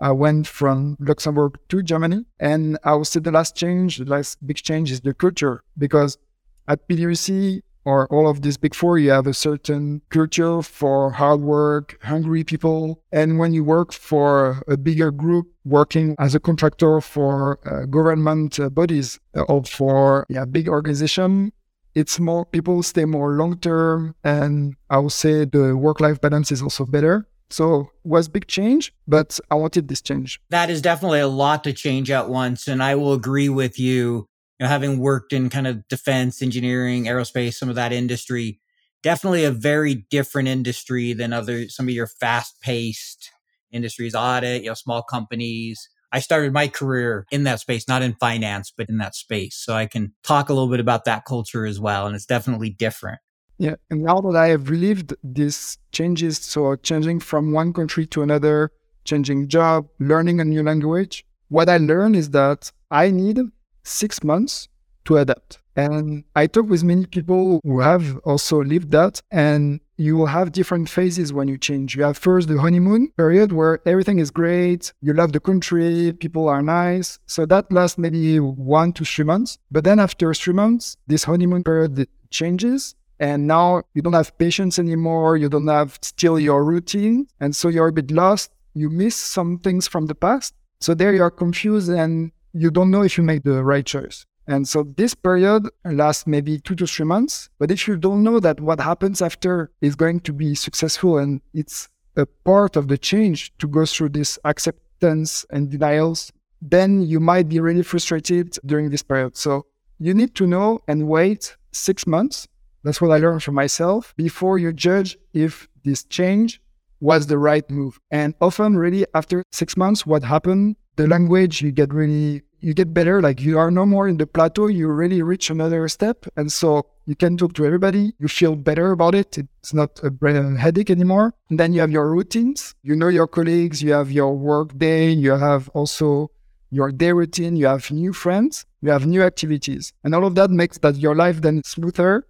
I 0.00 0.10
went 0.10 0.48
from 0.48 0.96
Luxembourg 0.98 1.58
to 1.68 1.82
Germany. 1.82 2.24
And 2.40 2.78
I 2.84 2.94
would 2.94 3.06
say 3.06 3.20
the 3.20 3.30
last 3.30 3.54
change, 3.54 3.98
the 3.98 4.04
last 4.04 4.44
big 4.44 4.56
change 4.56 4.90
is 4.90 5.00
the 5.00 5.14
culture 5.14 5.62
because 5.78 6.18
at 6.66 6.88
PwC 6.88 7.62
or 7.84 8.06
all 8.12 8.28
of 8.28 8.42
these 8.42 8.56
big 8.56 8.74
four, 8.74 8.98
you 8.98 9.10
have 9.10 9.26
a 9.26 9.34
certain 9.34 10.02
culture 10.10 10.62
for 10.62 11.10
hard 11.10 11.40
work, 11.40 11.98
hungry 12.02 12.44
people. 12.44 13.02
And 13.12 13.38
when 13.38 13.52
you 13.52 13.64
work 13.64 13.92
for 13.92 14.62
a 14.68 14.76
bigger 14.76 15.10
group, 15.10 15.48
working 15.64 16.14
as 16.18 16.34
a 16.34 16.40
contractor 16.40 17.00
for 17.00 17.58
uh, 17.66 17.86
government 17.86 18.58
uh, 18.58 18.68
bodies 18.68 19.18
uh, 19.36 19.42
or 19.42 19.64
for 19.64 20.26
yeah, 20.28 20.44
big 20.44 20.68
organization, 20.68 21.52
it's 21.94 22.18
more 22.18 22.44
people 22.46 22.82
stay 22.82 23.04
more 23.04 23.32
long 23.32 23.58
term 23.58 24.14
and 24.24 24.74
i 24.88 24.98
would 24.98 25.12
say 25.12 25.44
the 25.44 25.76
work 25.76 26.00
life 26.00 26.20
balance 26.20 26.50
is 26.50 26.62
also 26.62 26.84
better. 26.84 27.26
So 27.50 27.90
was 28.02 28.28
big 28.28 28.46
change 28.46 28.94
but 29.06 29.38
i 29.50 29.54
wanted 29.54 29.88
this 29.88 30.00
change. 30.00 30.40
That 30.50 30.70
is 30.70 30.80
definitely 30.80 31.20
a 31.20 31.28
lot 31.28 31.64
to 31.64 31.72
change 31.72 32.10
at 32.10 32.28
once 32.28 32.66
and 32.66 32.82
i 32.82 32.94
will 32.94 33.12
agree 33.12 33.48
with 33.50 33.78
you 33.78 34.26
know 34.62 34.68
having 34.68 34.98
worked 34.98 35.32
in 35.32 35.50
kind 35.50 35.66
of 35.66 35.86
defense 35.88 36.42
engineering 36.42 37.04
aerospace 37.04 37.54
some 37.54 37.68
of 37.68 37.74
that 37.74 37.92
industry 37.92 38.60
definitely 39.02 39.44
a 39.44 39.50
very 39.50 40.06
different 40.10 40.48
industry 40.48 41.12
than 41.12 41.32
other 41.32 41.68
some 41.68 41.88
of 41.88 41.94
your 41.94 42.06
fast 42.06 42.60
paced 42.60 43.30
industries 43.70 44.14
audit 44.14 44.62
you 44.62 44.68
know 44.68 44.74
small 44.74 45.02
companies 45.02 45.88
I 46.14 46.20
started 46.20 46.52
my 46.52 46.68
career 46.68 47.26
in 47.30 47.44
that 47.44 47.60
space, 47.60 47.88
not 47.88 48.02
in 48.02 48.12
finance, 48.14 48.70
but 48.76 48.90
in 48.90 48.98
that 48.98 49.14
space. 49.14 49.56
So 49.56 49.74
I 49.74 49.86
can 49.86 50.12
talk 50.22 50.50
a 50.50 50.52
little 50.52 50.68
bit 50.68 50.78
about 50.78 51.06
that 51.06 51.24
culture 51.24 51.64
as 51.64 51.80
well. 51.80 52.06
And 52.06 52.14
it's 52.14 52.26
definitely 52.26 52.68
different. 52.68 53.18
Yeah. 53.58 53.76
And 53.90 54.02
now 54.02 54.20
that 54.20 54.36
I 54.36 54.48
have 54.48 54.68
relived 54.68 55.14
these 55.24 55.78
changes, 55.90 56.38
so 56.38 56.76
changing 56.76 57.20
from 57.20 57.52
one 57.52 57.72
country 57.72 58.06
to 58.08 58.22
another, 58.22 58.70
changing 59.04 59.48
job, 59.48 59.86
learning 59.98 60.40
a 60.40 60.44
new 60.44 60.62
language, 60.62 61.24
what 61.48 61.68
I 61.68 61.78
learned 61.78 62.16
is 62.16 62.30
that 62.30 62.70
I 62.90 63.10
need 63.10 63.40
six 63.82 64.22
months 64.22 64.68
to 65.04 65.16
adapt. 65.16 65.58
And 65.74 66.24
I 66.36 66.46
talk 66.46 66.68
with 66.68 66.84
many 66.84 67.06
people 67.06 67.60
who 67.64 67.80
have 67.80 68.18
also 68.18 68.62
lived 68.62 68.90
that, 68.90 69.22
and 69.30 69.80
you 69.96 70.16
will 70.16 70.26
have 70.26 70.52
different 70.52 70.88
phases 70.88 71.32
when 71.32 71.48
you 71.48 71.56
change. 71.56 71.96
You 71.96 72.02
have 72.02 72.18
first 72.18 72.48
the 72.48 72.60
honeymoon 72.60 73.08
period 73.16 73.52
where 73.52 73.80
everything 73.86 74.18
is 74.18 74.30
great, 74.30 74.92
you 75.00 75.14
love 75.14 75.32
the 75.32 75.40
country, 75.40 76.12
people 76.18 76.48
are 76.48 76.62
nice. 76.62 77.18
So 77.26 77.46
that 77.46 77.72
lasts 77.72 77.96
maybe 77.96 78.38
one 78.38 78.92
to 78.94 79.04
three 79.04 79.24
months. 79.24 79.58
But 79.70 79.84
then 79.84 79.98
after 79.98 80.34
three 80.34 80.52
months, 80.54 80.96
this 81.06 81.24
honeymoon 81.24 81.64
period 81.64 82.06
changes 82.30 82.94
And 83.18 83.46
now 83.46 83.82
you 83.94 84.02
don't 84.02 84.14
have 84.14 84.36
patience 84.36 84.80
anymore. 84.80 85.36
You 85.36 85.48
don't 85.48 85.68
have 85.68 85.96
still 86.02 86.40
your 86.40 86.64
routine. 86.64 87.28
And 87.38 87.54
so 87.54 87.68
you're 87.68 87.86
a 87.86 87.92
bit 87.92 88.10
lost. 88.10 88.50
You 88.74 88.90
miss 88.90 89.14
some 89.14 89.58
things 89.60 89.86
from 89.86 90.06
the 90.06 90.14
past. 90.16 90.54
So 90.80 90.92
there 90.92 91.14
you 91.14 91.22
are 91.22 91.30
confused 91.30 91.88
and 91.88 92.32
you 92.52 92.70
don't 92.70 92.90
know 92.90 93.02
if 93.02 93.16
you 93.16 93.24
make 93.24 93.42
the 93.42 93.62
right 93.64 93.84
choice. 93.84 94.24
And 94.46 94.66
so 94.66 94.84
this 94.96 95.14
period 95.14 95.68
lasts 95.84 96.26
maybe 96.26 96.58
two 96.58 96.74
to 96.74 96.86
three 96.86 97.06
months. 97.06 97.48
But 97.58 97.70
if 97.70 97.86
you 97.86 97.96
don't 97.96 98.22
know 98.22 98.40
that 98.40 98.60
what 98.60 98.80
happens 98.80 99.22
after 99.22 99.70
is 99.80 99.94
going 99.94 100.20
to 100.20 100.32
be 100.32 100.54
successful 100.54 101.18
and 101.18 101.40
it's 101.54 101.88
a 102.16 102.26
part 102.26 102.76
of 102.76 102.88
the 102.88 102.98
change 102.98 103.52
to 103.58 103.68
go 103.68 103.86
through 103.86 104.10
this 104.10 104.38
acceptance 104.44 105.46
and 105.50 105.70
denials, 105.70 106.32
then 106.60 107.02
you 107.02 107.20
might 107.20 107.48
be 107.48 107.60
really 107.60 107.82
frustrated 107.82 108.56
during 108.66 108.90
this 108.90 109.02
period. 109.02 109.36
So 109.36 109.66
you 109.98 110.12
need 110.12 110.34
to 110.34 110.46
know 110.46 110.80
and 110.88 111.08
wait 111.08 111.56
six 111.72 112.06
months. 112.06 112.48
That's 112.84 113.00
what 113.00 113.12
I 113.12 113.18
learned 113.18 113.42
from 113.42 113.54
myself 113.54 114.12
before 114.16 114.58
you 114.58 114.72
judge 114.72 115.16
if 115.32 115.68
this 115.84 116.04
change 116.04 116.60
was 117.00 117.26
the 117.26 117.38
right 117.38 117.68
move. 117.70 117.98
And 118.10 118.34
often, 118.40 118.76
really, 118.76 119.06
after 119.14 119.42
six 119.52 119.76
months, 119.76 120.04
what 120.06 120.22
happened, 120.22 120.76
the 120.96 121.06
language, 121.06 121.62
you 121.62 121.72
get 121.72 121.92
really, 121.92 122.42
you 122.60 122.74
get 122.74 122.92
better. 122.94 123.20
Like 123.20 123.40
you 123.40 123.58
are 123.58 123.70
no 123.70 123.86
more 123.86 124.08
in 124.08 124.16
the 124.16 124.26
plateau, 124.26 124.66
you 124.66 124.88
really 124.88 125.22
reach 125.22 125.50
another 125.50 125.88
step. 125.88 126.26
And 126.36 126.50
so 126.52 126.86
you 127.06 127.16
can 127.16 127.36
talk 127.36 127.54
to 127.54 127.66
everybody. 127.66 128.14
You 128.18 128.28
feel 128.28 128.54
better 128.54 128.92
about 128.92 129.14
it. 129.14 129.38
It's 129.38 129.74
not 129.74 130.00
a 130.02 130.10
brain 130.10 130.56
headache 130.56 130.90
anymore. 130.90 131.34
And 131.50 131.58
then 131.58 131.72
you 131.72 131.80
have 131.80 131.90
your 131.90 132.10
routines. 132.10 132.74
You 132.82 132.94
know 132.96 133.08
your 133.08 133.26
colleagues. 133.26 133.82
You 133.82 133.92
have 133.92 134.10
your 134.10 134.36
work 134.36 134.76
day. 134.78 135.10
You 135.10 135.32
have 135.32 135.68
also 135.70 136.30
your 136.72 136.90
day 136.90 137.12
routine, 137.12 137.54
you 137.54 137.66
have 137.66 137.90
new 137.90 138.14
friends, 138.14 138.64
you 138.80 138.90
have 138.90 139.06
new 139.06 139.22
activities. 139.22 139.92
And 140.02 140.14
all 140.14 140.24
of 140.26 140.34
that 140.36 140.50
makes 140.50 140.78
that 140.78 140.96
your 140.96 141.14
life 141.14 141.42
then 141.42 141.62
smoother 141.64 142.26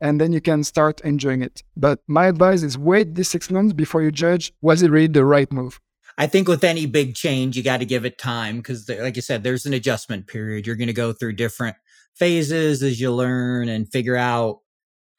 and 0.00 0.20
then 0.20 0.30
you 0.30 0.42
can 0.42 0.62
start 0.62 1.00
enjoying 1.00 1.42
it. 1.42 1.62
But 1.76 2.00
my 2.06 2.26
advice 2.26 2.62
is 2.62 2.76
wait 2.76 3.14
these 3.14 3.30
six 3.30 3.50
months 3.50 3.72
before 3.72 4.02
you 4.02 4.12
judge 4.12 4.52
was 4.60 4.82
it 4.82 4.90
really 4.90 5.08
the 5.08 5.24
right 5.24 5.50
move? 5.50 5.80
I 6.18 6.26
think 6.26 6.48
with 6.48 6.64
any 6.64 6.86
big 6.86 7.14
change, 7.14 7.56
you 7.56 7.62
got 7.62 7.76
to 7.76 7.86
give 7.86 8.04
it 8.04 8.18
time 8.18 8.56
because, 8.56 8.88
like 8.88 9.14
you 9.14 9.22
said, 9.22 9.44
there's 9.44 9.66
an 9.66 9.72
adjustment 9.72 10.26
period. 10.26 10.66
You're 10.66 10.74
going 10.74 10.88
to 10.88 10.92
go 10.92 11.12
through 11.12 11.34
different 11.34 11.76
phases 12.16 12.82
as 12.82 13.00
you 13.00 13.12
learn 13.12 13.68
and 13.68 13.90
figure 13.90 14.16
out 14.16 14.58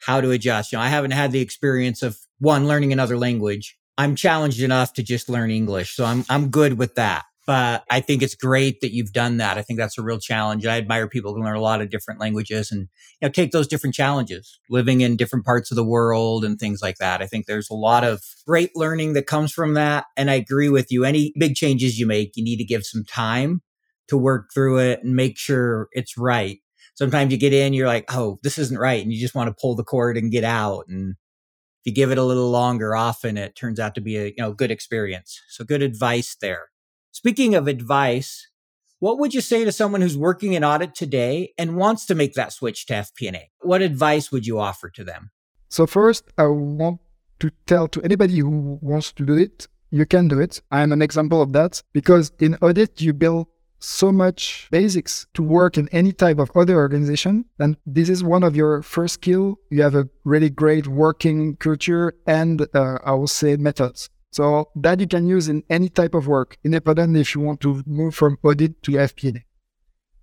how 0.01 0.20
to 0.20 0.32
adjust. 0.32 0.74
You 0.74 0.77
know, 0.77 0.84
I 0.84 0.89
haven't 0.89 1.12
had 1.12 1.32
the 1.32 1.39
experience 1.39 2.03
of 2.03 2.20
one 2.39 2.68
learning 2.68 2.91
another 2.91 3.18
language. 3.18 3.77
I'm 3.98 4.15
challenged 4.15 4.62
enough 4.62 4.94
to 4.94 5.03
just 5.03 5.29
learn 5.29 5.51
English, 5.51 5.96
so 5.96 6.03
I'm 6.03 6.25
I'm 6.29 6.50
good 6.50 6.77
with 6.77 6.96
that. 6.96 7.24
But 7.50 7.84
I 7.89 8.00
think 8.00 8.22
it's 8.22 8.36
great 8.36 8.79
that 8.82 8.94
you've 8.94 9.12
done 9.12 9.38
that. 9.38 9.58
I 9.58 9.63
think 9.63 9.79
that's 9.79 9.98
a 9.98 10.03
real 10.03 10.20
challenge. 10.20 10.68
I 10.68 10.77
admire 10.77 11.08
people 11.10 11.34
who 11.34 11.41
learn 11.41 11.56
a 11.56 11.60
lot 11.60 11.82
of 11.82 11.89
different 11.89 12.20
languages 12.20 12.72
and 12.72 12.82
you 13.20 13.27
know 13.27 13.29
take 13.29 13.50
those 13.50 13.65
different 13.65 13.96
challenges, 13.96 14.60
living 14.70 15.01
in 15.01 15.18
different 15.18 15.46
parts 15.46 15.72
of 15.72 15.75
the 15.75 15.84
world 15.84 16.46
and 16.46 16.60
things 16.60 16.79
like 16.84 16.98
that. 17.00 17.24
I 17.24 17.25
think 17.25 17.48
there's 17.48 17.72
a 17.72 17.74
lot 17.74 18.03
of 18.03 18.22
great 18.46 18.75
learning 18.75 19.13
that 19.13 19.25
comes 19.25 19.51
from 19.51 19.74
that. 19.74 20.06
And 20.15 20.29
I 20.29 20.36
agree 20.36 20.70
with 20.70 20.91
you. 20.91 21.06
Any 21.06 21.34
big 21.39 21.56
changes 21.56 21.98
you 21.98 22.06
make, 22.06 22.34
you 22.36 22.44
need 22.44 22.58
to 22.58 22.63
give 22.63 22.86
some 22.86 23.03
time 23.03 23.63
to 24.10 24.15
work 24.15 24.51
through 24.53 24.77
it 24.77 25.00
and 25.03 25.15
make 25.15 25.36
sure 25.39 25.89
it's 25.94 26.20
right. 26.20 26.60
Sometimes 26.94 27.32
you 27.32 27.39
get 27.39 27.51
in, 27.51 27.74
you're 27.74 27.88
like, 27.88 28.06
oh, 28.13 28.38
this 28.44 28.60
isn't 28.60 28.77
right. 28.77 29.01
And 29.01 29.12
you 29.12 29.20
just 29.20 29.34
want 29.34 29.48
to 29.48 29.60
pull 29.60 29.75
the 29.75 29.84
cord 29.84 30.18
and 30.18 30.32
get 30.32 30.44
out. 30.44 30.86
And 30.88 31.15
if 31.82 31.86
you 31.86 31.94
give 31.96 32.12
it 32.12 32.20
a 32.20 32.24
little 32.24 32.51
longer, 32.51 32.96
often 32.96 33.39
it 33.39 33.56
turns 33.56 33.79
out 33.79 33.96
to 33.96 34.01
be 34.01 34.18
a 34.18 34.25
you 34.27 34.36
know 34.38 34.53
good 34.53 34.70
experience. 34.70 35.41
So 35.50 35.65
good 35.65 35.82
advice 35.82 36.38
there. 36.39 36.68
Speaking 37.12 37.56
of 37.56 37.68
advice, 37.68 38.48
what 39.00 39.18
would 39.18 39.34
you 39.34 39.42
say 39.42 39.66
to 39.66 39.72
someone 39.72 40.01
who's 40.01 40.18
working 40.18 40.54
in 40.54 40.63
audit 40.63 40.94
today 40.94 41.54
and 41.58 41.75
wants 41.75 42.06
to 42.06 42.16
make 42.16 42.34
that 42.36 42.54
switch 42.54 42.86
to 42.88 42.94
FP&A? 42.94 43.50
What 43.62 43.82
advice 43.82 44.32
would 44.32 44.46
you 44.46 44.60
offer 44.60 44.89
to 44.92 45.04
them? 45.04 45.32
So 45.70 45.88
first, 45.88 46.25
I 46.38 46.46
want 46.48 47.00
to 47.39 47.51
tell 47.66 47.88
to 47.88 48.01
anybody 48.04 48.39
who 48.39 48.78
wants 48.82 49.12
to 49.13 49.25
do 49.25 49.34
it, 49.34 49.68
you 49.89 50.06
can 50.06 50.28
do 50.28 50.39
it. 50.39 50.62
I 50.72 50.82
am 50.82 50.92
an 50.92 51.01
example 51.01 51.42
of 51.42 51.54
that 51.54 51.82
because 51.94 52.32
in 52.39 52.56
audit, 52.56 53.01
you 53.01 53.13
build 53.13 53.48
so 53.80 54.12
much 54.12 54.68
basics 54.72 55.25
to 55.34 55.42
work 55.42 55.78
in 55.78 55.88
any 55.89 56.12
type 56.12 56.38
of 56.38 56.51
other 56.56 56.75
organization. 56.75 57.46
And 57.58 57.78
this 57.86 58.10
is 58.10 58.24
one 58.24 58.44
of 58.44 58.56
your 58.56 58.82
first 58.82 59.16
skill. 59.16 59.58
You 59.70 59.82
have 59.82 59.96
a 59.96 60.10
really 60.25 60.50
great 60.50 60.88
working 60.88 61.56
culture 61.56 62.13
and 62.28 62.68
uh, 62.74 63.00
I 63.04 63.13
will 63.13 63.28
say 63.28 63.56
methods. 63.56 64.10
So 64.31 64.69
that 64.75 65.00
you 65.00 65.07
can 65.07 65.27
use 65.27 65.50
in 65.50 65.63
any 65.69 65.89
type 65.89 66.13
of 66.13 66.27
work, 66.27 66.57
independent 66.63 67.17
if 67.17 67.33
you 67.33 67.41
want 67.41 67.62
to 67.62 67.83
move 67.86 68.15
from 68.15 68.38
audit 68.43 68.81
to 68.83 68.91
FP&A. 68.91 69.43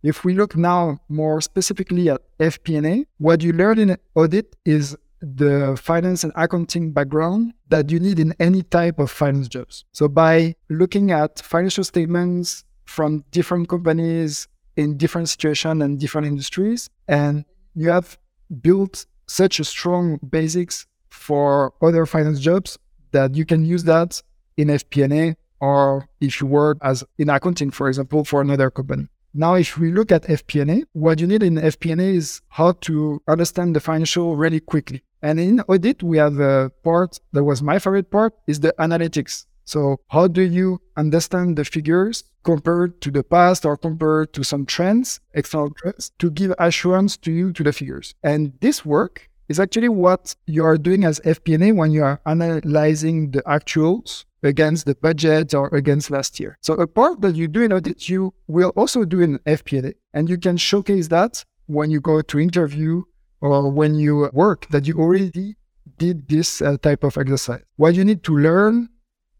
If 0.02 0.24
we 0.24 0.34
look 0.34 0.56
now 0.56 1.00
more 1.08 1.40
specifically 1.40 2.08
at 2.10 2.20
FP&A, 2.38 3.06
what 3.18 3.42
you 3.42 3.52
learn 3.52 3.78
in 3.78 3.96
audit 4.14 4.54
is 4.64 4.96
the 5.20 5.76
finance 5.82 6.22
and 6.22 6.32
accounting 6.36 6.92
background 6.92 7.54
that 7.68 7.90
you 7.90 7.98
need 7.98 8.20
in 8.20 8.34
any 8.38 8.62
type 8.62 8.98
of 8.98 9.10
finance 9.10 9.48
jobs. 9.48 9.84
So 9.92 10.08
by 10.08 10.54
looking 10.68 11.10
at 11.10 11.40
financial 11.40 11.82
statements 11.82 12.64
from 12.84 13.24
different 13.32 13.68
companies 13.68 14.46
in 14.76 14.96
different 14.96 15.28
situations 15.28 15.82
and 15.82 15.98
different 15.98 16.26
industries, 16.28 16.88
and 17.08 17.44
you 17.74 17.88
have 17.90 18.18
built 18.60 19.06
such 19.26 19.58
a 19.58 19.64
strong 19.64 20.18
basics 20.18 20.86
for 21.08 21.72
other 21.82 22.06
finance 22.06 22.38
jobs 22.38 22.78
that 23.16 23.34
you 23.34 23.44
can 23.44 23.64
use 23.64 23.84
that 23.84 24.22
in 24.56 24.68
FP&A 24.68 25.36
or 25.60 26.08
if 26.20 26.40
you 26.40 26.46
work 26.46 26.76
as 26.82 27.02
in 27.18 27.28
accounting, 27.30 27.70
for 27.70 27.88
example, 27.88 28.24
for 28.24 28.40
another 28.40 28.70
company. 28.70 29.06
Now, 29.32 29.54
if 29.54 29.76
we 29.78 29.92
look 29.92 30.10
at 30.12 30.22
FP&A, 30.40 30.84
what 30.92 31.20
you 31.20 31.26
need 31.26 31.42
in 31.42 31.56
FP&A 31.56 32.08
is 32.20 32.40
how 32.48 32.72
to 32.86 33.20
understand 33.28 33.76
the 33.76 33.80
financial 33.80 34.36
really 34.36 34.60
quickly. 34.60 35.02
And 35.22 35.40
in 35.40 35.60
audit, 35.60 36.02
we 36.02 36.16
have 36.18 36.38
a 36.38 36.70
part 36.82 37.18
that 37.32 37.44
was 37.44 37.62
my 37.62 37.78
favorite 37.78 38.10
part 38.10 38.32
is 38.46 38.60
the 38.60 38.74
analytics. 38.78 39.46
So 39.64 40.00
how 40.08 40.28
do 40.28 40.42
you 40.42 40.80
understand 40.96 41.56
the 41.56 41.64
figures 41.64 42.24
compared 42.44 43.00
to 43.02 43.10
the 43.10 43.24
past 43.24 43.66
or 43.66 43.76
compared 43.76 44.32
to 44.34 44.44
some 44.44 44.64
trends, 44.64 45.20
external 45.34 45.70
trends, 45.70 46.12
to 46.20 46.30
give 46.30 46.54
assurance 46.58 47.16
to 47.18 47.32
you 47.32 47.52
to 47.52 47.62
the 47.62 47.72
figures? 47.72 48.14
And 48.22 48.52
this 48.60 48.84
work 48.84 49.28
is 49.48 49.60
actually 49.60 49.88
what 49.88 50.34
you 50.46 50.64
are 50.64 50.76
doing 50.76 51.04
as 51.04 51.20
FP&A 51.20 51.72
when 51.72 51.90
you 51.90 52.02
are 52.02 52.20
analyzing 52.26 53.30
the 53.30 53.42
actuals 53.42 54.24
against 54.42 54.86
the 54.86 54.94
budget 54.94 55.54
or 55.54 55.68
against 55.74 56.10
last 56.10 56.38
year. 56.40 56.58
So 56.60 56.74
a 56.74 56.86
part 56.86 57.20
that 57.20 57.34
you 57.34 57.48
do 57.48 57.62
in 57.62 57.72
audit, 57.72 58.08
you 58.08 58.34
will 58.46 58.70
also 58.76 59.04
do 59.04 59.20
in 59.20 59.38
FP&A, 59.40 59.94
and 60.14 60.28
you 60.28 60.38
can 60.38 60.56
showcase 60.56 61.08
that 61.08 61.44
when 61.66 61.90
you 61.90 62.00
go 62.00 62.22
to 62.22 62.38
interview 62.38 63.02
or 63.40 63.70
when 63.70 63.94
you 63.94 64.30
work 64.32 64.66
that 64.68 64.86
you 64.86 64.98
already 64.98 65.56
did 65.98 66.28
this 66.28 66.62
uh, 66.62 66.76
type 66.78 67.04
of 67.04 67.16
exercise. 67.16 67.62
What 67.76 67.94
you 67.94 68.04
need 68.04 68.22
to 68.24 68.36
learn 68.36 68.88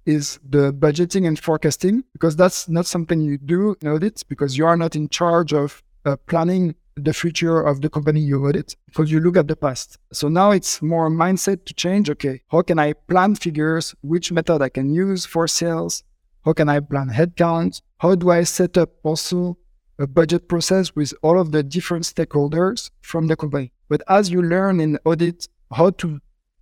is 0.05 0.39
the 0.49 0.73
budgeting 0.73 1.27
and 1.27 1.39
forecasting 1.39 2.05
because 2.13 2.37
that's 2.37 2.69
not 2.69 2.87
something 2.87 3.21
you 3.21 3.39
do 3.39 3.77
in 3.81 3.89
audit 3.89 4.23
because 4.29 4.57
you 4.57 4.65
are 4.65 4.77
not 4.77 4.95
in 4.95 5.09
charge 5.09 5.53
of 5.53 5.83
uh, 6.05 6.17
planning 6.27 6.77
the 6.97 7.13
future 7.13 7.61
of 7.61 7.83
the 7.83 7.91
company 7.91 8.21
you 8.21 8.47
audit 8.47 8.75
because 8.87 9.13
you 9.13 9.21
look 9.21 9.37
at 9.37 9.49
the 9.49 9.57
past. 9.57 9.99
So 10.13 10.29
now 10.29 10.51
it's 10.51 10.81
more 10.81 11.11
mindset 11.11 11.67
to 11.67 11.75
change. 11.75 12.09
Okay, 12.11 12.41
how 12.51 12.63
can 12.63 12.79
I 12.79 12.95
plan 12.95 13.35
figures? 13.35 13.95
Which 14.01 14.33
method 14.33 14.63
I 14.63 14.71
can 14.71 14.93
use 14.93 15.27
for 15.27 15.47
sales? 15.47 16.03
How 16.45 16.55
can 16.55 16.69
I 16.69 16.81
plan 16.81 17.11
headcount? 17.11 17.83
How 17.99 18.15
do 18.15 18.31
I 18.31 18.45
set 18.45 18.79
up 18.79 18.91
also 19.03 19.59
a 19.99 20.07
budget 20.07 20.49
process 20.49 20.95
with 20.95 21.13
all 21.23 21.39
of 21.39 21.53
the 21.53 21.63
different 21.63 22.05
stakeholders 22.05 22.91
from 23.03 23.27
the 23.27 23.37
company? 23.37 23.73
But 23.89 24.03
as 24.09 24.31
you 24.31 24.43
learn 24.43 24.81
in 24.81 24.99
audit 25.05 25.49
how 25.73 25.91
to 25.91 26.21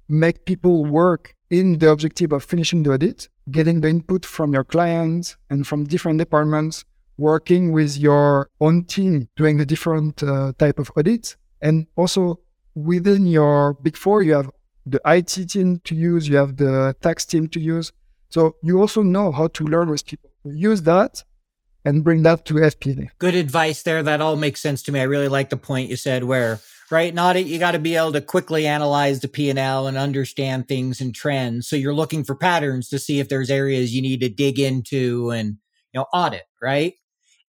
make 0.09 0.45
people 0.47 0.85
work 0.85 1.35
in 1.51 1.79
the 1.79 1.91
objective 1.91 2.33
of 2.33 2.43
finishing 2.45 2.83
the 2.83 2.93
audit, 2.93 3.29
getting 3.51 3.81
the 3.81 3.89
input 3.89 4.25
from 4.27 4.53
your 4.53 4.65
clients 4.65 5.37
and 5.49 5.67
from 5.67 5.85
different 5.85 6.19
departments, 6.19 6.85
working 7.17 7.73
with 7.73 7.97
your 7.97 8.51
own 8.61 8.85
team 8.85 9.29
doing 9.37 9.59
the 9.59 9.67
different 9.67 10.23
uh, 10.23 10.53
type 10.59 10.79
of 10.79 10.91
audits 10.97 11.37
and 11.61 11.87
also 11.97 12.41
within 12.75 13.27
your 13.27 13.75
big 13.75 13.97
four 13.97 14.23
you 14.23 14.35
have 14.35 14.51
the 14.87 15.01
IT 15.07 15.49
team 15.49 15.81
to 15.85 15.95
use 15.95 16.29
you 16.29 16.37
have 16.37 16.57
the 16.57 16.95
tax 17.01 17.25
team 17.25 17.49
to 17.49 17.61
use 17.61 17.93
so 18.29 18.57
you 18.63 18.81
also 18.81 19.03
know 19.03 19.31
how 19.31 19.47
to 19.49 19.65
learn 19.65 19.89
with 19.89 20.05
people 20.05 20.31
use 20.45 20.83
that 20.83 21.23
and 21.85 22.03
bring 22.03 22.23
that 22.23 22.45
to 22.47 22.55
FP&A. 22.55 23.11
Good 23.19 23.35
advice 23.35 23.83
there. 23.83 24.03
That 24.03 24.21
all 24.21 24.37
makes 24.37 24.61
sense 24.61 24.83
to 24.85 24.93
me. 24.93 25.01
I 25.01 25.05
really 25.05 25.29
like 25.29 25.51
the 25.51 25.57
point 25.57 25.91
you 25.91 25.97
said 25.97 26.25
where, 26.25 26.61
right, 26.91 27.13
not 27.13 27.43
you 27.45 27.59
got 27.59 27.73
to 27.73 27.79
be 27.79 27.97
able 27.97 28.13
to 28.13 28.21
quickly 28.21 28.67
analyze 28.67 29.21
the 29.21 29.29
P&L 29.29 29.87
and 29.87 29.97
understand 29.97 30.67
things 30.67 31.01
and 31.01 31.15
trends. 31.15 31.69
So 31.69 31.77
you're 31.77 31.95
looking 31.95 32.25
for 32.25 32.35
patterns 32.35 32.89
to 32.89 32.99
see 32.99 33.21
if 33.21 33.29
there's 33.29 33.51
areas 33.51 33.95
you 33.95 34.03
need 34.03 34.21
to 34.21 34.29
dig 34.29 34.59
into 34.59 35.31
and, 35.31 35.59
you 35.93 36.01
know, 36.01 36.07
audit, 36.13 36.45
right? 36.63 36.95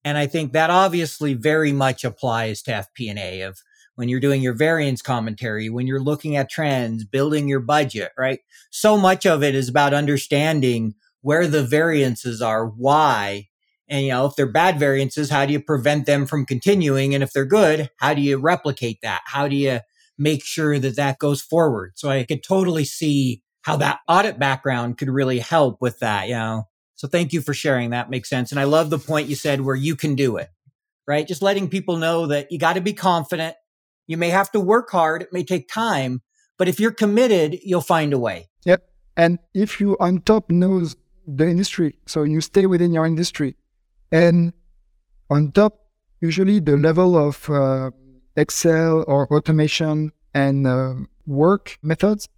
And 0.06 0.16
I 0.16 0.26
think 0.26 0.52
that 0.52 0.70
obviously 0.70 1.34
very 1.34 1.72
much 1.72 2.04
applies 2.04 2.62
to 2.62 2.86
FP&A 2.98 3.42
of 3.42 3.60
when 3.96 4.08
you're 4.08 4.20
doing 4.20 4.40
your 4.40 4.54
variance 4.54 5.02
commentary, 5.02 5.68
when 5.68 5.86
you're 5.86 6.00
looking 6.00 6.36
at 6.36 6.48
trends, 6.48 7.04
building 7.04 7.48
your 7.48 7.60
budget, 7.60 8.12
right? 8.16 8.38
So 8.70 8.96
much 8.96 9.26
of 9.26 9.42
it 9.42 9.54
is 9.54 9.68
about 9.68 9.92
understanding 9.92 10.94
where 11.22 11.48
the 11.48 11.64
variances 11.64 12.40
are, 12.40 12.66
why, 12.66 13.48
and 13.88 14.04
you 14.04 14.12
know, 14.12 14.26
if 14.26 14.36
they're 14.36 14.46
bad 14.46 14.78
variances, 14.78 15.28
how 15.28 15.44
do 15.44 15.52
you 15.52 15.60
prevent 15.60 16.06
them 16.06 16.24
from 16.24 16.46
continuing? 16.46 17.12
And 17.12 17.22
if 17.22 17.32
they're 17.32 17.44
good, 17.44 17.90
how 17.98 18.14
do 18.14 18.22
you 18.22 18.38
replicate 18.38 19.00
that? 19.02 19.22
How 19.26 19.48
do 19.48 19.56
you 19.56 19.80
make 20.18 20.44
sure 20.44 20.78
that 20.78 20.96
that 20.96 21.18
goes 21.18 21.42
forward. 21.42 21.92
So 21.96 22.08
I 22.08 22.24
could 22.24 22.42
totally 22.42 22.84
see 22.84 23.42
how 23.62 23.76
that 23.76 24.00
audit 24.08 24.38
background 24.38 24.98
could 24.98 25.10
really 25.10 25.40
help 25.40 25.80
with 25.80 25.98
that, 25.98 26.28
you 26.28 26.34
know. 26.34 26.68
So 26.96 27.06
thank 27.06 27.32
you 27.32 27.40
for 27.40 27.54
sharing. 27.54 27.90
That 27.90 28.10
makes 28.10 28.28
sense. 28.28 28.50
And 28.50 28.58
I 28.58 28.64
love 28.64 28.90
the 28.90 28.98
point 28.98 29.28
you 29.28 29.36
said 29.36 29.60
where 29.60 29.76
you 29.76 29.96
can 29.96 30.14
do 30.14 30.36
it, 30.38 30.48
right? 31.06 31.26
Just 31.26 31.42
letting 31.42 31.68
people 31.68 31.96
know 31.96 32.26
that 32.26 32.50
you 32.50 32.58
got 32.58 32.74
to 32.74 32.80
be 32.80 32.92
confident. 32.92 33.54
You 34.06 34.16
may 34.16 34.30
have 34.30 34.50
to 34.52 34.60
work 34.60 34.90
hard. 34.90 35.22
It 35.22 35.32
may 35.32 35.44
take 35.44 35.68
time, 35.68 36.22
but 36.58 36.68
if 36.68 36.80
you're 36.80 36.92
committed, 36.92 37.58
you'll 37.62 37.80
find 37.80 38.12
a 38.12 38.18
way. 38.18 38.48
Yep. 38.64 38.88
And 39.16 39.38
if 39.54 39.80
you 39.80 39.96
on 40.00 40.20
top 40.22 40.50
knows 40.50 40.96
the 41.26 41.48
industry, 41.48 41.98
so 42.06 42.22
you 42.22 42.40
stay 42.40 42.66
within 42.66 42.92
your 42.92 43.04
industry, 43.06 43.56
and 44.12 44.52
on 45.28 45.52
top, 45.52 45.80
usually 46.20 46.60
the 46.60 46.76
level 46.76 47.16
of 47.16 47.50
uh, 47.50 47.90
Excel 48.36 49.04
or 49.06 49.26
automation 49.34 50.12
and 50.34 50.66
uh, 50.66 50.94
work 51.26 51.78
methods 51.82 52.28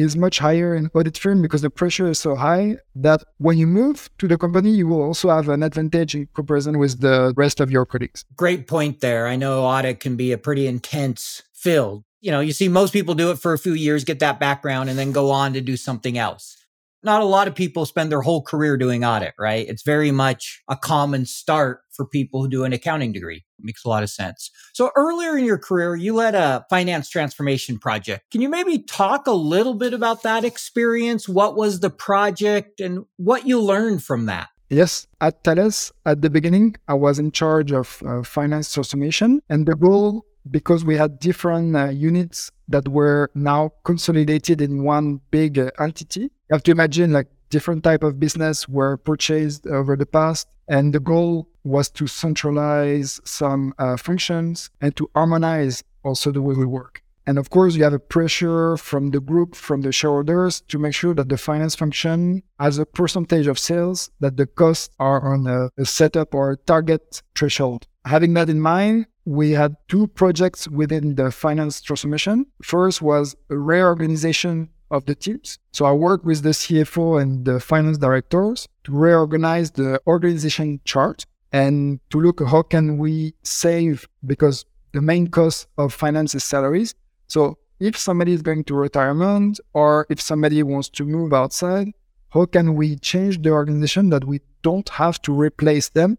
is 0.00 0.16
much 0.16 0.38
higher 0.38 0.74
in 0.74 0.90
audit 0.94 1.18
firm 1.18 1.42
because 1.42 1.62
the 1.62 1.70
pressure 1.70 2.08
is 2.08 2.18
so 2.18 2.34
high 2.34 2.76
that 2.94 3.22
when 3.38 3.58
you 3.58 3.66
move 3.66 4.10
to 4.18 4.28
the 4.28 4.38
company, 4.38 4.70
you 4.70 4.86
will 4.86 5.02
also 5.02 5.28
have 5.30 5.48
an 5.48 5.62
advantage 5.62 6.14
in 6.14 6.28
comparison 6.34 6.78
with 6.78 7.00
the 7.00 7.32
rest 7.36 7.60
of 7.60 7.70
your 7.70 7.86
colleagues. 7.86 8.24
Great 8.36 8.66
point 8.66 9.00
there. 9.00 9.26
I 9.26 9.36
know 9.36 9.64
audit 9.64 10.00
can 10.00 10.16
be 10.16 10.32
a 10.32 10.38
pretty 10.38 10.66
intense 10.66 11.42
field. 11.54 12.04
You 12.20 12.30
know, 12.30 12.40
you 12.40 12.52
see 12.52 12.68
most 12.68 12.92
people 12.92 13.14
do 13.14 13.30
it 13.30 13.38
for 13.38 13.52
a 13.52 13.58
few 13.58 13.72
years, 13.72 14.04
get 14.04 14.18
that 14.18 14.38
background, 14.38 14.90
and 14.90 14.98
then 14.98 15.12
go 15.12 15.30
on 15.30 15.54
to 15.54 15.60
do 15.60 15.76
something 15.76 16.18
else 16.18 16.59
not 17.02 17.22
a 17.22 17.26
lot 17.26 17.48
of 17.48 17.54
people 17.54 17.86
spend 17.86 18.10
their 18.10 18.20
whole 18.20 18.42
career 18.42 18.76
doing 18.76 19.04
audit, 19.04 19.34
right? 19.38 19.66
It's 19.68 19.82
very 19.82 20.10
much 20.10 20.62
a 20.68 20.76
common 20.76 21.26
start 21.26 21.80
for 21.90 22.06
people 22.06 22.42
who 22.42 22.48
do 22.48 22.64
an 22.64 22.72
accounting 22.72 23.12
degree. 23.12 23.44
It 23.58 23.64
makes 23.64 23.84
a 23.84 23.88
lot 23.88 24.02
of 24.02 24.10
sense. 24.10 24.50
So 24.72 24.90
earlier 24.96 25.36
in 25.36 25.44
your 25.44 25.58
career, 25.58 25.96
you 25.96 26.14
led 26.14 26.34
a 26.34 26.64
finance 26.70 27.08
transformation 27.08 27.78
project. 27.78 28.30
Can 28.30 28.40
you 28.40 28.48
maybe 28.48 28.78
talk 28.78 29.26
a 29.26 29.32
little 29.32 29.74
bit 29.74 29.94
about 29.94 30.22
that 30.22 30.44
experience? 30.44 31.28
What 31.28 31.56
was 31.56 31.80
the 31.80 31.90
project 31.90 32.80
and 32.80 33.04
what 33.16 33.46
you 33.46 33.60
learned 33.60 34.02
from 34.02 34.26
that? 34.26 34.48
Yes, 34.68 35.08
at 35.20 35.42
Thales, 35.42 35.92
at 36.06 36.22
the 36.22 36.30
beginning, 36.30 36.76
I 36.86 36.94
was 36.94 37.18
in 37.18 37.32
charge 37.32 37.72
of 37.72 38.00
uh, 38.06 38.22
finance 38.22 38.72
transformation, 38.72 39.42
and 39.48 39.66
the 39.66 39.74
goal 39.74 40.24
because 40.48 40.84
we 40.84 40.96
had 40.96 41.18
different 41.18 41.74
uh, 41.74 41.86
units 41.86 42.52
that 42.68 42.86
were 42.88 43.30
now 43.34 43.72
consolidated 43.84 44.60
in 44.60 44.84
one 44.84 45.20
big 45.32 45.58
uh, 45.58 45.70
entity. 45.80 46.30
You 46.50 46.54
have 46.54 46.64
to 46.64 46.72
imagine 46.72 47.12
like 47.12 47.28
different 47.48 47.84
type 47.84 48.02
of 48.02 48.18
business 48.18 48.68
were 48.68 48.96
purchased 48.96 49.68
over 49.68 49.94
the 49.94 50.04
past 50.04 50.48
and 50.66 50.92
the 50.92 50.98
goal 50.98 51.48
was 51.62 51.88
to 51.90 52.08
centralize 52.08 53.20
some 53.24 53.72
uh, 53.78 53.96
functions 53.96 54.68
and 54.80 54.96
to 54.96 55.08
harmonize 55.14 55.84
also 56.02 56.32
the 56.32 56.42
way 56.42 56.56
we 56.56 56.66
work. 56.66 57.04
And 57.24 57.38
of 57.38 57.50
course, 57.50 57.76
you 57.76 57.84
have 57.84 57.92
a 57.92 58.00
pressure 58.00 58.76
from 58.76 59.12
the 59.12 59.20
group, 59.20 59.54
from 59.54 59.82
the 59.82 59.92
shareholders 59.92 60.62
to 60.62 60.78
make 60.80 60.92
sure 60.92 61.14
that 61.14 61.28
the 61.28 61.38
finance 61.38 61.76
function 61.76 62.42
has 62.58 62.78
a 62.78 62.86
percentage 62.86 63.46
of 63.46 63.56
sales, 63.56 64.10
that 64.18 64.36
the 64.36 64.46
costs 64.46 64.92
are 64.98 65.32
on 65.32 65.46
a, 65.46 65.70
a 65.80 65.84
setup 65.84 66.34
or 66.34 66.50
a 66.50 66.56
target 66.56 67.22
threshold. 67.36 67.86
Having 68.06 68.34
that 68.34 68.50
in 68.50 68.60
mind, 68.60 69.06
we 69.24 69.52
had 69.52 69.76
two 69.86 70.08
projects 70.08 70.66
within 70.66 71.14
the 71.14 71.30
finance 71.30 71.80
transformation. 71.80 72.46
First 72.60 73.02
was 73.02 73.36
a 73.50 73.56
reorganization 73.56 74.70
of 74.90 75.06
the 75.06 75.14
teams. 75.14 75.58
So 75.72 75.84
I 75.84 75.92
work 75.92 76.24
with 76.24 76.42
the 76.42 76.50
CFO 76.50 77.20
and 77.20 77.44
the 77.44 77.60
finance 77.60 77.98
directors 77.98 78.68
to 78.84 78.92
reorganize 78.92 79.70
the 79.70 80.00
organization 80.06 80.80
chart 80.84 81.26
and 81.52 82.00
to 82.10 82.20
look 82.20 82.40
how 82.46 82.62
can 82.62 82.98
we 82.98 83.34
save 83.42 84.08
because 84.26 84.64
the 84.92 85.00
main 85.00 85.28
cost 85.28 85.66
of 85.78 85.92
finance 85.92 86.34
is 86.34 86.44
salaries. 86.44 86.94
So 87.28 87.58
if 87.78 87.96
somebody 87.96 88.32
is 88.32 88.42
going 88.42 88.64
to 88.64 88.74
retirement 88.74 89.60
or 89.72 90.06
if 90.10 90.20
somebody 90.20 90.62
wants 90.62 90.88
to 90.90 91.04
move 91.04 91.32
outside, 91.32 91.88
how 92.30 92.46
can 92.46 92.74
we 92.74 92.96
change 92.96 93.42
the 93.42 93.50
organization 93.50 94.10
that 94.10 94.24
we 94.24 94.40
don't 94.62 94.88
have 94.90 95.20
to 95.22 95.32
replace 95.32 95.88
them 95.88 96.18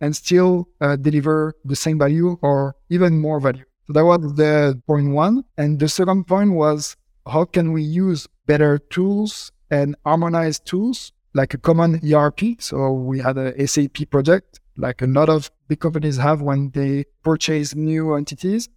and 0.00 0.14
still 0.14 0.68
uh, 0.80 0.96
deliver 0.96 1.54
the 1.64 1.76
same 1.76 1.98
value 1.98 2.38
or 2.42 2.76
even 2.90 3.18
more 3.18 3.40
value. 3.40 3.64
So 3.86 3.92
that 3.94 4.04
was 4.04 4.34
the 4.34 4.80
point 4.86 5.10
one. 5.10 5.44
And 5.56 5.78
the 5.78 5.88
second 5.88 6.26
point 6.26 6.52
was 6.52 6.96
how 7.26 7.44
can 7.44 7.72
we 7.72 7.82
use 7.82 8.26
better 8.46 8.78
tools 8.78 9.52
and 9.70 9.96
harmonized 10.04 10.64
tools 10.66 11.12
like 11.34 11.54
a 11.54 11.58
common 11.58 12.00
ERP? 12.12 12.60
So 12.60 12.92
we 12.92 13.20
had 13.20 13.36
a 13.36 13.66
SAP 13.66 14.10
project 14.10 14.60
like 14.76 15.02
a 15.02 15.06
lot 15.06 15.28
of 15.28 15.50
big 15.68 15.80
companies 15.80 16.16
have 16.16 16.42
when 16.42 16.70
they 16.70 17.04
purchase 17.22 17.74
new 17.74 18.14
entities. 18.14 18.68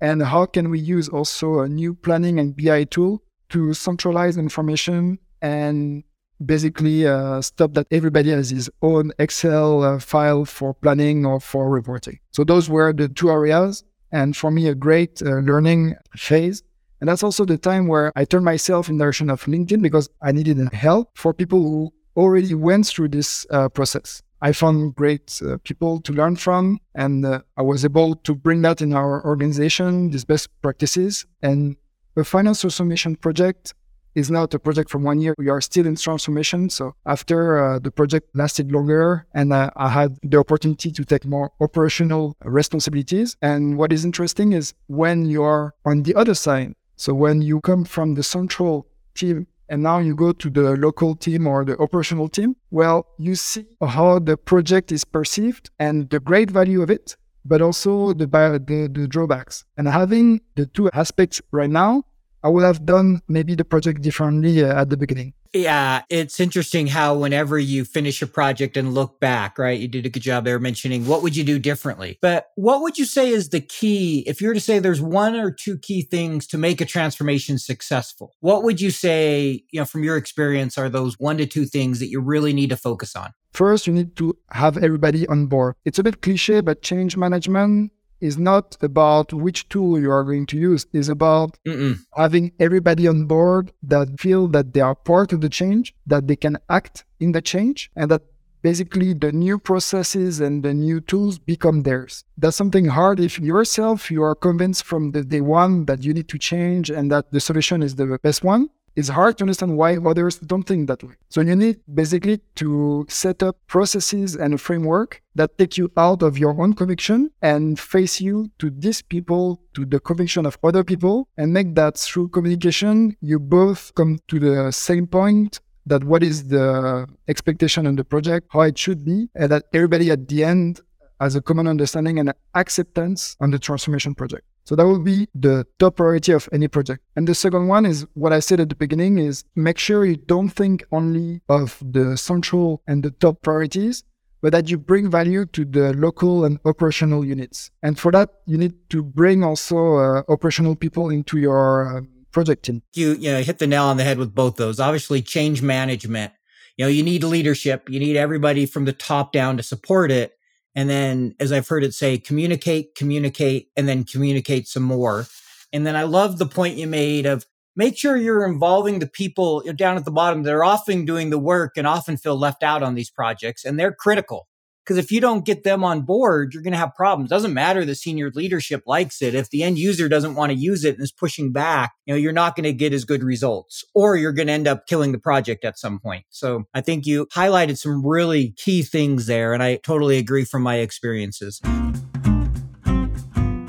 And 0.00 0.22
how 0.22 0.46
can 0.46 0.70
we 0.70 0.78
use 0.78 1.08
also 1.08 1.60
a 1.60 1.68
new 1.68 1.94
planning 1.94 2.38
and 2.38 2.56
BI 2.56 2.84
tool 2.84 3.22
to 3.50 3.72
centralize 3.72 4.36
information 4.36 5.18
and 5.40 6.04
basically 6.44 7.06
uh, 7.06 7.40
stop 7.40 7.72
that 7.74 7.86
everybody 7.90 8.30
has 8.30 8.50
his 8.50 8.68
own 8.82 9.12
Excel 9.18 9.82
uh, 9.82 9.98
file 9.98 10.44
for 10.44 10.74
planning 10.74 11.24
or 11.24 11.40
for 11.40 11.70
reporting. 11.70 12.18
So 12.32 12.44
those 12.44 12.68
were 12.68 12.92
the 12.92 13.08
two 13.08 13.30
areas. 13.30 13.84
And 14.12 14.36
for 14.36 14.50
me, 14.50 14.68
a 14.68 14.74
great 14.74 15.22
uh, 15.22 15.36
learning 15.36 15.96
phase. 16.14 16.62
And 17.00 17.08
that's 17.08 17.22
also 17.22 17.44
the 17.44 17.58
time 17.58 17.88
where 17.88 18.12
I 18.16 18.24
turned 18.24 18.44
myself 18.44 18.88
in 18.88 18.96
the 18.96 19.04
direction 19.04 19.30
of 19.30 19.44
LinkedIn 19.44 19.82
because 19.82 20.08
I 20.22 20.32
needed 20.32 20.58
help 20.72 21.10
for 21.14 21.34
people 21.34 21.60
who 21.60 21.92
already 22.16 22.54
went 22.54 22.86
through 22.86 23.08
this 23.08 23.46
uh, 23.50 23.68
process. 23.68 24.22
I 24.42 24.52
found 24.52 24.94
great 24.94 25.40
uh, 25.44 25.56
people 25.64 26.00
to 26.02 26.12
learn 26.12 26.36
from, 26.36 26.78
and 26.94 27.24
uh, 27.24 27.40
I 27.56 27.62
was 27.62 27.84
able 27.84 28.16
to 28.16 28.34
bring 28.34 28.62
that 28.62 28.82
in 28.82 28.92
our 28.92 29.24
organization, 29.24 30.10
these 30.10 30.24
best 30.24 30.48
practices. 30.62 31.26
And 31.42 31.76
a 32.16 32.24
finance 32.24 32.60
transformation 32.60 33.16
project 33.16 33.74
is 34.14 34.30
not 34.30 34.52
a 34.54 34.58
project 34.58 34.90
from 34.90 35.02
one 35.04 35.20
year. 35.20 35.34
We 35.38 35.50
are 35.50 35.60
still 35.60 35.86
in 35.86 35.96
transformation. 35.96 36.70
So 36.70 36.94
after 37.04 37.58
uh, 37.58 37.78
the 37.78 37.90
project 37.90 38.34
lasted 38.34 38.72
longer 38.72 39.26
and 39.34 39.52
uh, 39.52 39.70
I 39.76 39.90
had 39.90 40.18
the 40.22 40.38
opportunity 40.38 40.90
to 40.90 41.04
take 41.04 41.26
more 41.26 41.52
operational 41.60 42.34
responsibilities. 42.42 43.36
And 43.42 43.76
what 43.76 43.92
is 43.92 44.04
interesting 44.04 44.52
is 44.52 44.72
when 44.86 45.26
you 45.26 45.42
are 45.42 45.74
on 45.84 46.02
the 46.02 46.14
other 46.14 46.34
side. 46.34 46.74
So 46.96 47.14
when 47.14 47.42
you 47.42 47.60
come 47.60 47.84
from 47.84 48.14
the 48.14 48.22
central 48.22 48.86
team 49.14 49.46
and 49.68 49.82
now 49.82 49.98
you 49.98 50.14
go 50.14 50.32
to 50.32 50.50
the 50.50 50.76
local 50.76 51.14
team 51.14 51.46
or 51.46 51.64
the 51.64 51.78
operational 51.78 52.28
team, 52.28 52.56
well, 52.70 53.06
you 53.18 53.34
see 53.34 53.66
how 53.86 54.18
the 54.18 54.36
project 54.36 54.92
is 54.92 55.04
perceived 55.04 55.70
and 55.78 56.08
the 56.10 56.20
great 56.20 56.50
value 56.50 56.82
of 56.82 56.90
it, 56.90 57.16
but 57.44 57.60
also 57.62 58.12
the, 58.12 58.26
the, 58.26 58.90
the 58.92 59.06
drawbacks. 59.06 59.64
And 59.76 59.88
having 59.88 60.40
the 60.54 60.66
two 60.66 60.90
aspects 60.92 61.40
right 61.52 61.70
now 61.70 62.04
I 62.46 62.48
would 62.48 62.62
have 62.62 62.86
done 62.86 63.22
maybe 63.26 63.56
the 63.56 63.64
project 63.64 64.02
differently 64.02 64.62
uh, 64.62 64.80
at 64.80 64.88
the 64.88 64.96
beginning. 64.96 65.34
Yeah, 65.56 66.02
it's 66.10 66.38
interesting 66.38 66.86
how 66.86 67.16
whenever 67.16 67.58
you 67.58 67.86
finish 67.86 68.20
a 68.20 68.26
project 68.26 68.76
and 68.76 68.92
look 68.92 69.18
back, 69.20 69.58
right, 69.58 69.80
you 69.80 69.88
did 69.88 70.04
a 70.04 70.10
good 70.10 70.22
job 70.22 70.44
there 70.44 70.58
mentioning 70.58 71.06
what 71.06 71.22
would 71.22 71.34
you 71.34 71.44
do 71.44 71.58
differently. 71.58 72.18
But 72.20 72.48
what 72.56 72.82
would 72.82 72.98
you 72.98 73.06
say 73.06 73.30
is 73.30 73.48
the 73.48 73.60
key? 73.60 74.22
If 74.26 74.42
you 74.42 74.48
were 74.48 74.54
to 74.54 74.60
say 74.60 74.78
there's 74.78 75.00
one 75.00 75.34
or 75.34 75.50
two 75.50 75.78
key 75.78 76.02
things 76.02 76.46
to 76.48 76.58
make 76.58 76.82
a 76.82 76.84
transformation 76.84 77.58
successful, 77.58 78.34
what 78.40 78.64
would 78.64 78.82
you 78.82 78.90
say, 78.90 79.62
you 79.70 79.80
know, 79.80 79.86
from 79.86 80.04
your 80.04 80.18
experience, 80.18 80.76
are 80.76 80.90
those 80.90 81.18
one 81.18 81.38
to 81.38 81.46
two 81.46 81.64
things 81.64 82.00
that 82.00 82.08
you 82.08 82.20
really 82.20 82.52
need 82.52 82.68
to 82.68 82.76
focus 82.76 83.16
on? 83.16 83.32
First, 83.52 83.86
you 83.86 83.94
need 83.94 84.14
to 84.16 84.36
have 84.50 84.76
everybody 84.76 85.26
on 85.26 85.46
board. 85.46 85.76
It's 85.86 85.98
a 85.98 86.02
bit 86.02 86.20
cliche, 86.20 86.60
but 86.60 86.82
change 86.82 87.16
management 87.16 87.92
is 88.20 88.38
not 88.38 88.76
about 88.80 89.32
which 89.32 89.68
tool 89.68 89.98
you 89.98 90.10
are 90.10 90.24
going 90.24 90.46
to 90.46 90.58
use. 90.58 90.86
It's 90.92 91.08
about 91.08 91.58
Mm-mm. 91.66 91.98
having 92.16 92.52
everybody 92.58 93.06
on 93.08 93.26
board 93.26 93.72
that 93.82 94.18
feel 94.20 94.48
that 94.48 94.72
they 94.72 94.80
are 94.80 94.94
part 94.94 95.32
of 95.32 95.40
the 95.40 95.48
change, 95.48 95.94
that 96.06 96.26
they 96.26 96.36
can 96.36 96.58
act 96.68 97.04
in 97.20 97.32
the 97.32 97.42
change, 97.42 97.90
and 97.96 98.10
that 98.10 98.22
basically 98.62 99.14
the 99.14 99.32
new 99.32 99.58
processes 99.58 100.40
and 100.40 100.62
the 100.62 100.74
new 100.74 101.00
tools 101.00 101.38
become 101.38 101.82
theirs. 101.82 102.24
That's 102.36 102.56
something 102.56 102.86
hard 102.86 103.20
if 103.20 103.38
yourself 103.38 104.10
you 104.10 104.22
are 104.22 104.34
convinced 104.34 104.84
from 104.84 105.12
the 105.12 105.22
day 105.22 105.40
one 105.40 105.84
that 105.84 106.02
you 106.02 106.12
need 106.12 106.28
to 106.28 106.38
change 106.38 106.90
and 106.90 107.10
that 107.12 107.30
the 107.30 107.40
solution 107.40 107.82
is 107.82 107.94
the 107.94 108.18
best 108.22 108.42
one 108.42 108.68
it's 108.96 109.08
hard 109.08 109.36
to 109.38 109.44
understand 109.44 109.76
why 109.76 109.98
others 109.98 110.38
don't 110.38 110.62
think 110.62 110.88
that 110.88 111.02
way. 111.02 111.14
So 111.28 111.42
you 111.42 111.54
need 111.54 111.80
basically 111.92 112.40
to 112.56 113.04
set 113.08 113.42
up 113.42 113.58
processes 113.66 114.34
and 114.34 114.54
a 114.54 114.58
framework 114.58 115.22
that 115.34 115.58
take 115.58 115.76
you 115.76 115.92
out 115.96 116.22
of 116.22 116.38
your 116.38 116.58
own 116.60 116.72
conviction 116.72 117.30
and 117.42 117.78
face 117.78 118.20
you 118.20 118.50
to 118.58 118.70
these 118.70 119.02
people, 119.02 119.60
to 119.74 119.84
the 119.84 120.00
conviction 120.00 120.46
of 120.46 120.58
other 120.64 120.82
people, 120.82 121.28
and 121.36 121.52
make 121.52 121.74
that 121.74 121.98
through 121.98 122.28
communication, 122.28 123.16
you 123.20 123.38
both 123.38 123.94
come 123.94 124.18
to 124.28 124.40
the 124.40 124.72
same 124.72 125.06
point 125.06 125.60
that 125.84 126.02
what 126.02 126.22
is 126.22 126.48
the 126.48 127.06
expectation 127.28 127.86
on 127.86 127.96
the 127.96 128.04
project, 128.04 128.48
how 128.50 128.62
it 128.62 128.76
should 128.78 129.04
be, 129.04 129.28
and 129.34 129.52
that 129.52 129.64
everybody 129.72 130.10
at 130.10 130.26
the 130.26 130.42
end 130.42 130.80
has 131.20 131.36
a 131.36 131.42
common 131.42 131.66
understanding 131.66 132.18
and 132.18 132.32
acceptance 132.54 133.36
on 133.40 133.50
the 133.50 133.58
transformation 133.58 134.14
project. 134.14 134.44
So 134.66 134.74
that 134.74 134.84
will 134.84 134.98
be 134.98 135.28
the 135.32 135.64
top 135.78 135.96
priority 135.96 136.32
of 136.32 136.48
any 136.52 136.66
project. 136.66 137.00
And 137.14 137.28
the 137.28 137.36
second 137.36 137.68
one 137.68 137.86
is 137.86 138.04
what 138.14 138.32
I 138.32 138.40
said 138.40 138.58
at 138.58 138.68
the 138.68 138.74
beginning 138.74 139.16
is 139.18 139.44
make 139.54 139.78
sure 139.78 140.04
you 140.04 140.16
don't 140.16 140.48
think 140.48 140.84
only 140.90 141.40
of 141.48 141.80
the 141.80 142.16
central 142.16 142.82
and 142.88 143.04
the 143.04 143.12
top 143.12 143.42
priorities, 143.42 144.02
but 144.42 144.50
that 144.50 144.68
you 144.68 144.76
bring 144.76 145.08
value 145.08 145.46
to 145.46 145.64
the 145.64 145.94
local 145.94 146.44
and 146.44 146.58
operational 146.64 147.24
units. 147.24 147.70
And 147.80 147.96
for 147.96 148.10
that, 148.10 148.28
you 148.46 148.58
need 148.58 148.74
to 148.90 149.04
bring 149.04 149.44
also 149.44 149.98
uh, 149.98 150.22
operational 150.28 150.74
people 150.74 151.10
into 151.10 151.38
your 151.38 151.98
uh, 151.98 152.00
project 152.32 152.64
team. 152.64 152.82
You, 152.92 153.12
you 153.12 153.30
know, 153.30 153.42
hit 153.42 153.60
the 153.60 153.68
nail 153.68 153.84
on 153.84 153.98
the 153.98 154.04
head 154.04 154.18
with 154.18 154.34
both 154.34 154.56
those. 154.56 154.80
Obviously, 154.80 155.22
change 155.22 155.62
management. 155.62 156.32
You 156.76 156.86
know, 156.86 156.88
you 156.90 157.04
need 157.04 157.22
leadership. 157.22 157.88
You 157.88 158.00
need 158.00 158.16
everybody 158.16 158.66
from 158.66 158.84
the 158.84 158.92
top 158.92 159.32
down 159.32 159.56
to 159.58 159.62
support 159.62 160.10
it. 160.10 160.35
And 160.76 160.88
then, 160.88 161.34
as 161.40 161.50
I've 161.50 161.66
heard 161.66 161.82
it 161.82 161.94
say, 161.94 162.18
communicate, 162.18 162.94
communicate, 162.94 163.70
and 163.76 163.88
then 163.88 164.04
communicate 164.04 164.68
some 164.68 164.84
more. 164.84 165.26
And 165.72 165.84
then 165.86 165.96
I 165.96 166.04
love 166.04 166.38
the 166.38 166.46
point 166.46 166.76
you 166.76 166.86
made 166.86 167.26
of 167.26 167.46
make 167.74 167.96
sure 167.96 168.16
you're 168.16 168.46
involving 168.46 168.98
the 168.98 169.06
people 169.06 169.62
down 169.74 169.96
at 169.96 170.04
the 170.04 170.10
bottom 170.10 170.42
that 170.44 170.52
are 170.52 170.64
often 170.64 171.04
doing 171.04 171.30
the 171.30 171.38
work 171.38 171.76
and 171.76 171.86
often 171.86 172.16
feel 172.16 172.38
left 172.38 172.62
out 172.62 172.82
on 172.82 172.94
these 172.94 173.10
projects. 173.10 173.64
And 173.64 173.80
they're 173.80 173.92
critical. 173.92 174.46
Because 174.86 174.98
if 174.98 175.10
you 175.10 175.20
don't 175.20 175.44
get 175.44 175.64
them 175.64 175.82
on 175.82 176.02
board, 176.02 176.54
you're 176.54 176.62
going 176.62 176.72
to 176.72 176.78
have 176.78 176.94
problems. 176.94 177.28
Doesn't 177.28 177.52
matter 177.52 177.84
the 177.84 177.96
senior 177.96 178.30
leadership 178.30 178.84
likes 178.86 179.20
it. 179.20 179.34
If 179.34 179.50
the 179.50 179.64
end 179.64 179.80
user 179.80 180.08
doesn't 180.08 180.36
want 180.36 180.52
to 180.52 180.56
use 180.56 180.84
it 180.84 180.94
and 180.94 181.02
is 181.02 181.10
pushing 181.10 181.50
back, 181.50 181.94
you 182.04 182.14
know, 182.14 182.18
you're 182.18 182.30
not 182.30 182.54
going 182.54 182.64
to 182.64 182.72
get 182.72 182.92
as 182.92 183.04
good 183.04 183.24
results 183.24 183.84
or 183.96 184.14
you're 184.14 184.30
going 184.30 184.46
to 184.46 184.52
end 184.52 184.68
up 184.68 184.86
killing 184.86 185.10
the 185.10 185.18
project 185.18 185.64
at 185.64 185.76
some 185.76 185.98
point. 185.98 186.24
So 186.30 186.68
I 186.72 186.82
think 186.82 187.04
you 187.04 187.26
highlighted 187.34 187.78
some 187.78 188.06
really 188.06 188.50
key 188.52 188.84
things 188.84 189.26
there. 189.26 189.52
And 189.52 189.60
I 189.60 189.76
totally 189.76 190.18
agree 190.18 190.44
from 190.44 190.62
my 190.62 190.76
experiences. 190.76 191.60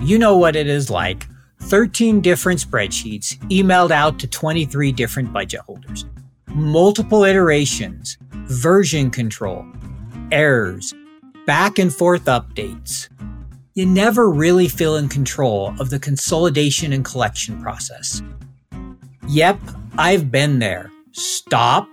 You 0.02 0.20
know 0.20 0.38
what 0.38 0.56
it 0.56 0.68
is 0.68 0.92
like 0.92 1.26
13 1.62 2.22
different 2.22 2.60
spreadsheets 2.60 3.38
emailed 3.50 3.90
out 3.90 4.20
to 4.20 4.28
23 4.28 4.92
different 4.92 5.34
budget 5.34 5.62
holders, 5.62 6.06
multiple 6.50 7.24
iterations, 7.24 8.20
version 8.32 9.10
control, 9.10 9.66
errors, 10.32 10.94
back 11.48 11.80
and 11.80 11.92
forth 11.92 12.26
updates. 12.26 13.10
You 13.74 13.88
never 13.88 14.30
really 14.30 14.68
feel 14.68 14.98
in 14.98 15.10
control 15.10 15.74
of 15.80 15.90
the 15.90 15.98
consolidation 15.98 16.94
and 16.94 17.04
collection 17.04 17.60
process. 17.60 18.22
Yep, 19.28 19.60
I've 19.98 20.30
been 20.30 20.60
there. 20.60 20.92
Stop, 21.14 21.90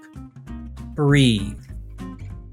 breathe. 0.95 1.59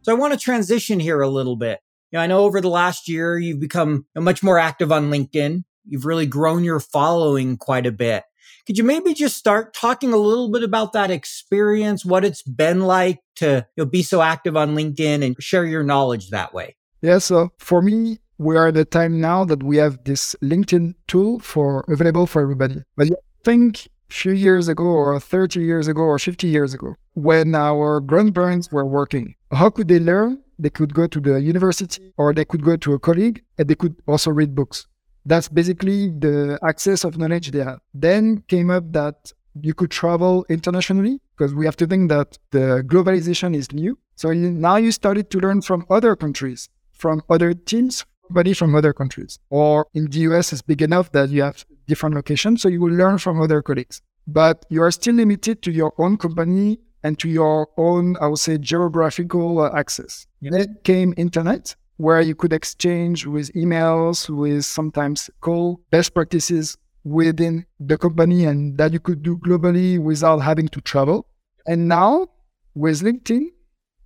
So 0.02 0.12
I 0.12 0.14
want 0.14 0.34
to 0.34 0.38
transition 0.38 1.00
here 1.00 1.20
a 1.20 1.28
little 1.28 1.56
bit. 1.56 1.80
You 2.12 2.18
know, 2.18 2.22
I 2.22 2.28
know 2.28 2.44
over 2.44 2.60
the 2.60 2.68
last 2.68 3.08
year 3.08 3.36
you've 3.36 3.58
become 3.58 4.06
much 4.14 4.44
more 4.44 4.56
active 4.56 4.92
on 4.92 5.10
LinkedIn. 5.10 5.64
You've 5.84 6.04
really 6.04 6.26
grown 6.26 6.62
your 6.62 6.78
following 6.78 7.56
quite 7.56 7.86
a 7.86 7.92
bit. 7.92 8.22
Could 8.68 8.78
you 8.78 8.84
maybe 8.84 9.14
just 9.14 9.36
start 9.36 9.74
talking 9.74 10.12
a 10.12 10.16
little 10.16 10.48
bit 10.48 10.62
about 10.62 10.92
that 10.92 11.10
experience, 11.10 12.04
what 12.04 12.24
it's 12.24 12.42
been 12.42 12.82
like 12.82 13.18
to 13.38 13.66
you 13.76 13.82
know, 13.82 13.90
be 13.90 14.04
so 14.04 14.22
active 14.22 14.56
on 14.56 14.76
LinkedIn 14.76 15.26
and 15.26 15.34
share 15.40 15.64
your 15.64 15.82
knowledge 15.82 16.30
that 16.30 16.54
way? 16.54 16.76
Yeah, 17.02 17.18
so 17.18 17.50
for 17.58 17.82
me, 17.82 18.20
we 18.38 18.56
are 18.56 18.68
at 18.68 18.76
a 18.76 18.84
time 18.84 19.20
now 19.20 19.44
that 19.44 19.62
we 19.62 19.76
have 19.76 20.02
this 20.04 20.34
LinkedIn 20.42 20.94
tool 21.08 21.40
for 21.40 21.84
available 21.88 22.26
for 22.26 22.40
everybody. 22.40 22.82
But 22.96 23.08
I 23.08 23.16
think 23.44 23.86
a 24.10 24.14
few 24.14 24.32
years 24.32 24.68
ago 24.68 24.84
or 24.84 25.18
30 25.18 25.60
years 25.60 25.88
ago 25.88 26.02
or 26.02 26.18
50 26.18 26.46
years 26.46 26.72
ago, 26.72 26.94
when 27.14 27.54
our 27.54 28.00
grandparents 28.00 28.70
were 28.70 28.86
working, 28.86 29.34
how 29.52 29.70
could 29.70 29.88
they 29.88 29.98
learn? 29.98 30.40
They 30.58 30.70
could 30.70 30.94
go 30.94 31.06
to 31.08 31.20
the 31.20 31.40
university 31.40 32.12
or 32.16 32.32
they 32.32 32.44
could 32.44 32.64
go 32.64 32.76
to 32.76 32.94
a 32.94 32.98
colleague 32.98 33.42
and 33.58 33.68
they 33.68 33.74
could 33.74 33.96
also 34.06 34.30
read 34.30 34.54
books. 34.54 34.86
That's 35.26 35.48
basically 35.48 36.10
the 36.10 36.58
access 36.62 37.04
of 37.04 37.18
knowledge 37.18 37.50
they 37.50 37.62
have. 37.64 37.80
Then 37.92 38.44
came 38.48 38.70
up 38.70 38.92
that 38.92 39.32
you 39.60 39.74
could 39.74 39.90
travel 39.90 40.46
internationally 40.48 41.20
because 41.36 41.54
we 41.54 41.64
have 41.64 41.76
to 41.76 41.86
think 41.86 42.08
that 42.08 42.38
the 42.52 42.84
globalization 42.86 43.54
is 43.54 43.72
new. 43.72 43.98
So 44.14 44.32
now 44.32 44.76
you 44.76 44.92
started 44.92 45.30
to 45.30 45.40
learn 45.40 45.62
from 45.62 45.84
other 45.90 46.16
countries, 46.16 46.68
from 46.92 47.22
other 47.28 47.52
teams, 47.54 48.04
everybody 48.28 48.52
from 48.52 48.74
other 48.74 48.92
countries. 48.92 49.38
Or 49.50 49.86
in 49.94 50.10
the 50.10 50.18
US, 50.30 50.52
it's 50.52 50.62
big 50.62 50.82
enough 50.82 51.10
that 51.12 51.30
you 51.30 51.42
have 51.42 51.64
different 51.86 52.14
locations, 52.14 52.62
so 52.62 52.68
you 52.68 52.80
will 52.80 52.92
learn 52.92 53.18
from 53.18 53.40
other 53.40 53.62
colleagues. 53.62 54.02
But 54.26 54.66
you 54.68 54.82
are 54.82 54.90
still 54.90 55.14
limited 55.14 55.62
to 55.62 55.70
your 55.72 55.94
own 55.98 56.18
company 56.18 56.78
and 57.02 57.18
to 57.20 57.28
your 57.28 57.68
own, 57.78 58.16
I 58.20 58.26
would 58.26 58.38
say, 58.38 58.58
geographical 58.58 59.60
uh, 59.60 59.70
access. 59.74 60.26
Yep. 60.42 60.52
Then 60.52 60.76
came 60.84 61.14
internet, 61.16 61.74
where 61.96 62.20
you 62.20 62.34
could 62.34 62.52
exchange 62.52 63.26
with 63.26 63.50
emails, 63.54 64.28
with 64.28 64.64
sometimes 64.64 65.30
call 65.40 65.80
best 65.90 66.12
practices 66.12 66.76
within 67.04 67.64
the 67.80 67.96
company 67.96 68.44
and 68.44 68.76
that 68.76 68.92
you 68.92 69.00
could 69.00 69.22
do 69.22 69.38
globally 69.38 69.98
without 69.98 70.38
having 70.38 70.68
to 70.68 70.80
travel. 70.82 71.26
And 71.66 71.88
now 71.88 72.28
with 72.74 73.00
LinkedIn, 73.00 73.46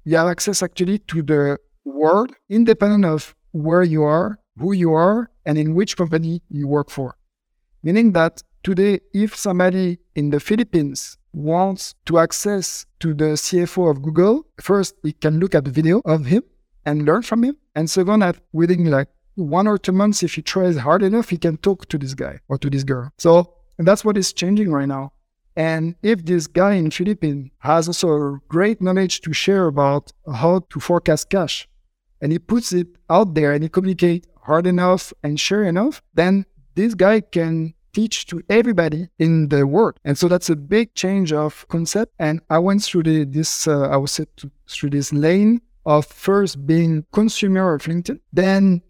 you 0.04 0.16
have 0.16 0.28
access 0.28 0.62
actually 0.62 0.98
to 0.98 1.22
the 1.22 1.58
world 1.84 2.32
independent 2.48 3.04
of 3.04 3.34
where 3.52 3.82
you 3.82 4.02
are, 4.02 4.38
who 4.58 4.72
you 4.72 4.92
are, 4.92 5.30
and 5.46 5.56
in 5.58 5.74
which 5.74 5.96
company 5.96 6.42
you 6.48 6.66
work 6.66 6.90
for. 6.90 7.16
Meaning 7.82 8.12
that 8.12 8.42
today, 8.62 9.00
if 9.12 9.36
somebody 9.36 9.98
in 10.14 10.30
the 10.30 10.40
Philippines 10.40 11.18
wants 11.32 11.94
to 12.06 12.18
access 12.18 12.86
to 13.00 13.14
the 13.14 13.36
CFO 13.36 13.90
of 13.90 14.02
Google, 14.02 14.46
first 14.60 14.94
he 15.02 15.12
can 15.12 15.40
look 15.40 15.54
at 15.54 15.64
the 15.64 15.70
video 15.70 16.00
of 16.04 16.26
him 16.26 16.42
and 16.84 17.04
learn 17.04 17.22
from 17.22 17.44
him. 17.44 17.56
And 17.74 17.88
second, 17.88 18.20
that 18.20 18.36
within 18.52 18.90
like 18.90 19.08
one 19.34 19.66
or 19.66 19.78
two 19.78 19.92
months, 19.92 20.22
if 20.22 20.34
he 20.34 20.42
tries 20.42 20.76
hard 20.76 21.02
enough, 21.02 21.30
he 21.30 21.38
can 21.38 21.56
talk 21.56 21.88
to 21.88 21.98
this 21.98 22.14
guy 22.14 22.40
or 22.48 22.58
to 22.58 22.68
this 22.68 22.84
girl. 22.84 23.10
So 23.18 23.54
that's 23.78 24.04
what 24.04 24.16
is 24.16 24.32
changing 24.32 24.70
right 24.70 24.88
now. 24.88 25.12
And 25.56 25.96
if 26.02 26.24
this 26.24 26.46
guy 26.46 26.74
in 26.74 26.90
Philippines 26.90 27.50
has 27.58 27.88
also 27.88 28.38
great 28.48 28.80
knowledge 28.80 29.20
to 29.22 29.32
share 29.32 29.66
about 29.66 30.12
how 30.32 30.60
to 30.70 30.80
forecast 30.80 31.30
cash, 31.30 31.68
and 32.22 32.32
he 32.32 32.38
puts 32.38 32.72
it 32.72 32.86
out 33.10 33.34
there 33.34 33.52
and 33.52 33.62
he 33.62 33.68
communicates 33.68 34.26
hard 34.44 34.66
enough 34.66 35.12
and 35.22 35.38
sure 35.38 35.64
enough, 35.64 36.00
then 36.14 36.46
this 36.74 36.94
guy 36.94 37.20
can 37.20 37.74
teach 37.92 38.26
to 38.26 38.42
everybody 38.48 39.08
in 39.18 39.48
the 39.48 39.66
world. 39.66 39.98
And 40.04 40.16
so 40.16 40.28
that's 40.28 40.48
a 40.48 40.56
big 40.56 40.94
change 40.94 41.32
of 41.32 41.66
concept. 41.68 42.14
And 42.18 42.40
I 42.48 42.58
went 42.58 42.82
through 42.82 43.02
the, 43.02 43.24
this, 43.24 43.68
uh, 43.68 43.88
I 43.88 43.96
was 43.98 44.18
through 44.66 44.90
this 44.90 45.12
lane 45.12 45.60
of 45.84 46.06
first 46.06 46.66
being 46.66 47.04
consumer 47.12 47.74
of 47.74 47.82
LinkedIn, 47.82 48.20
then 48.32 48.82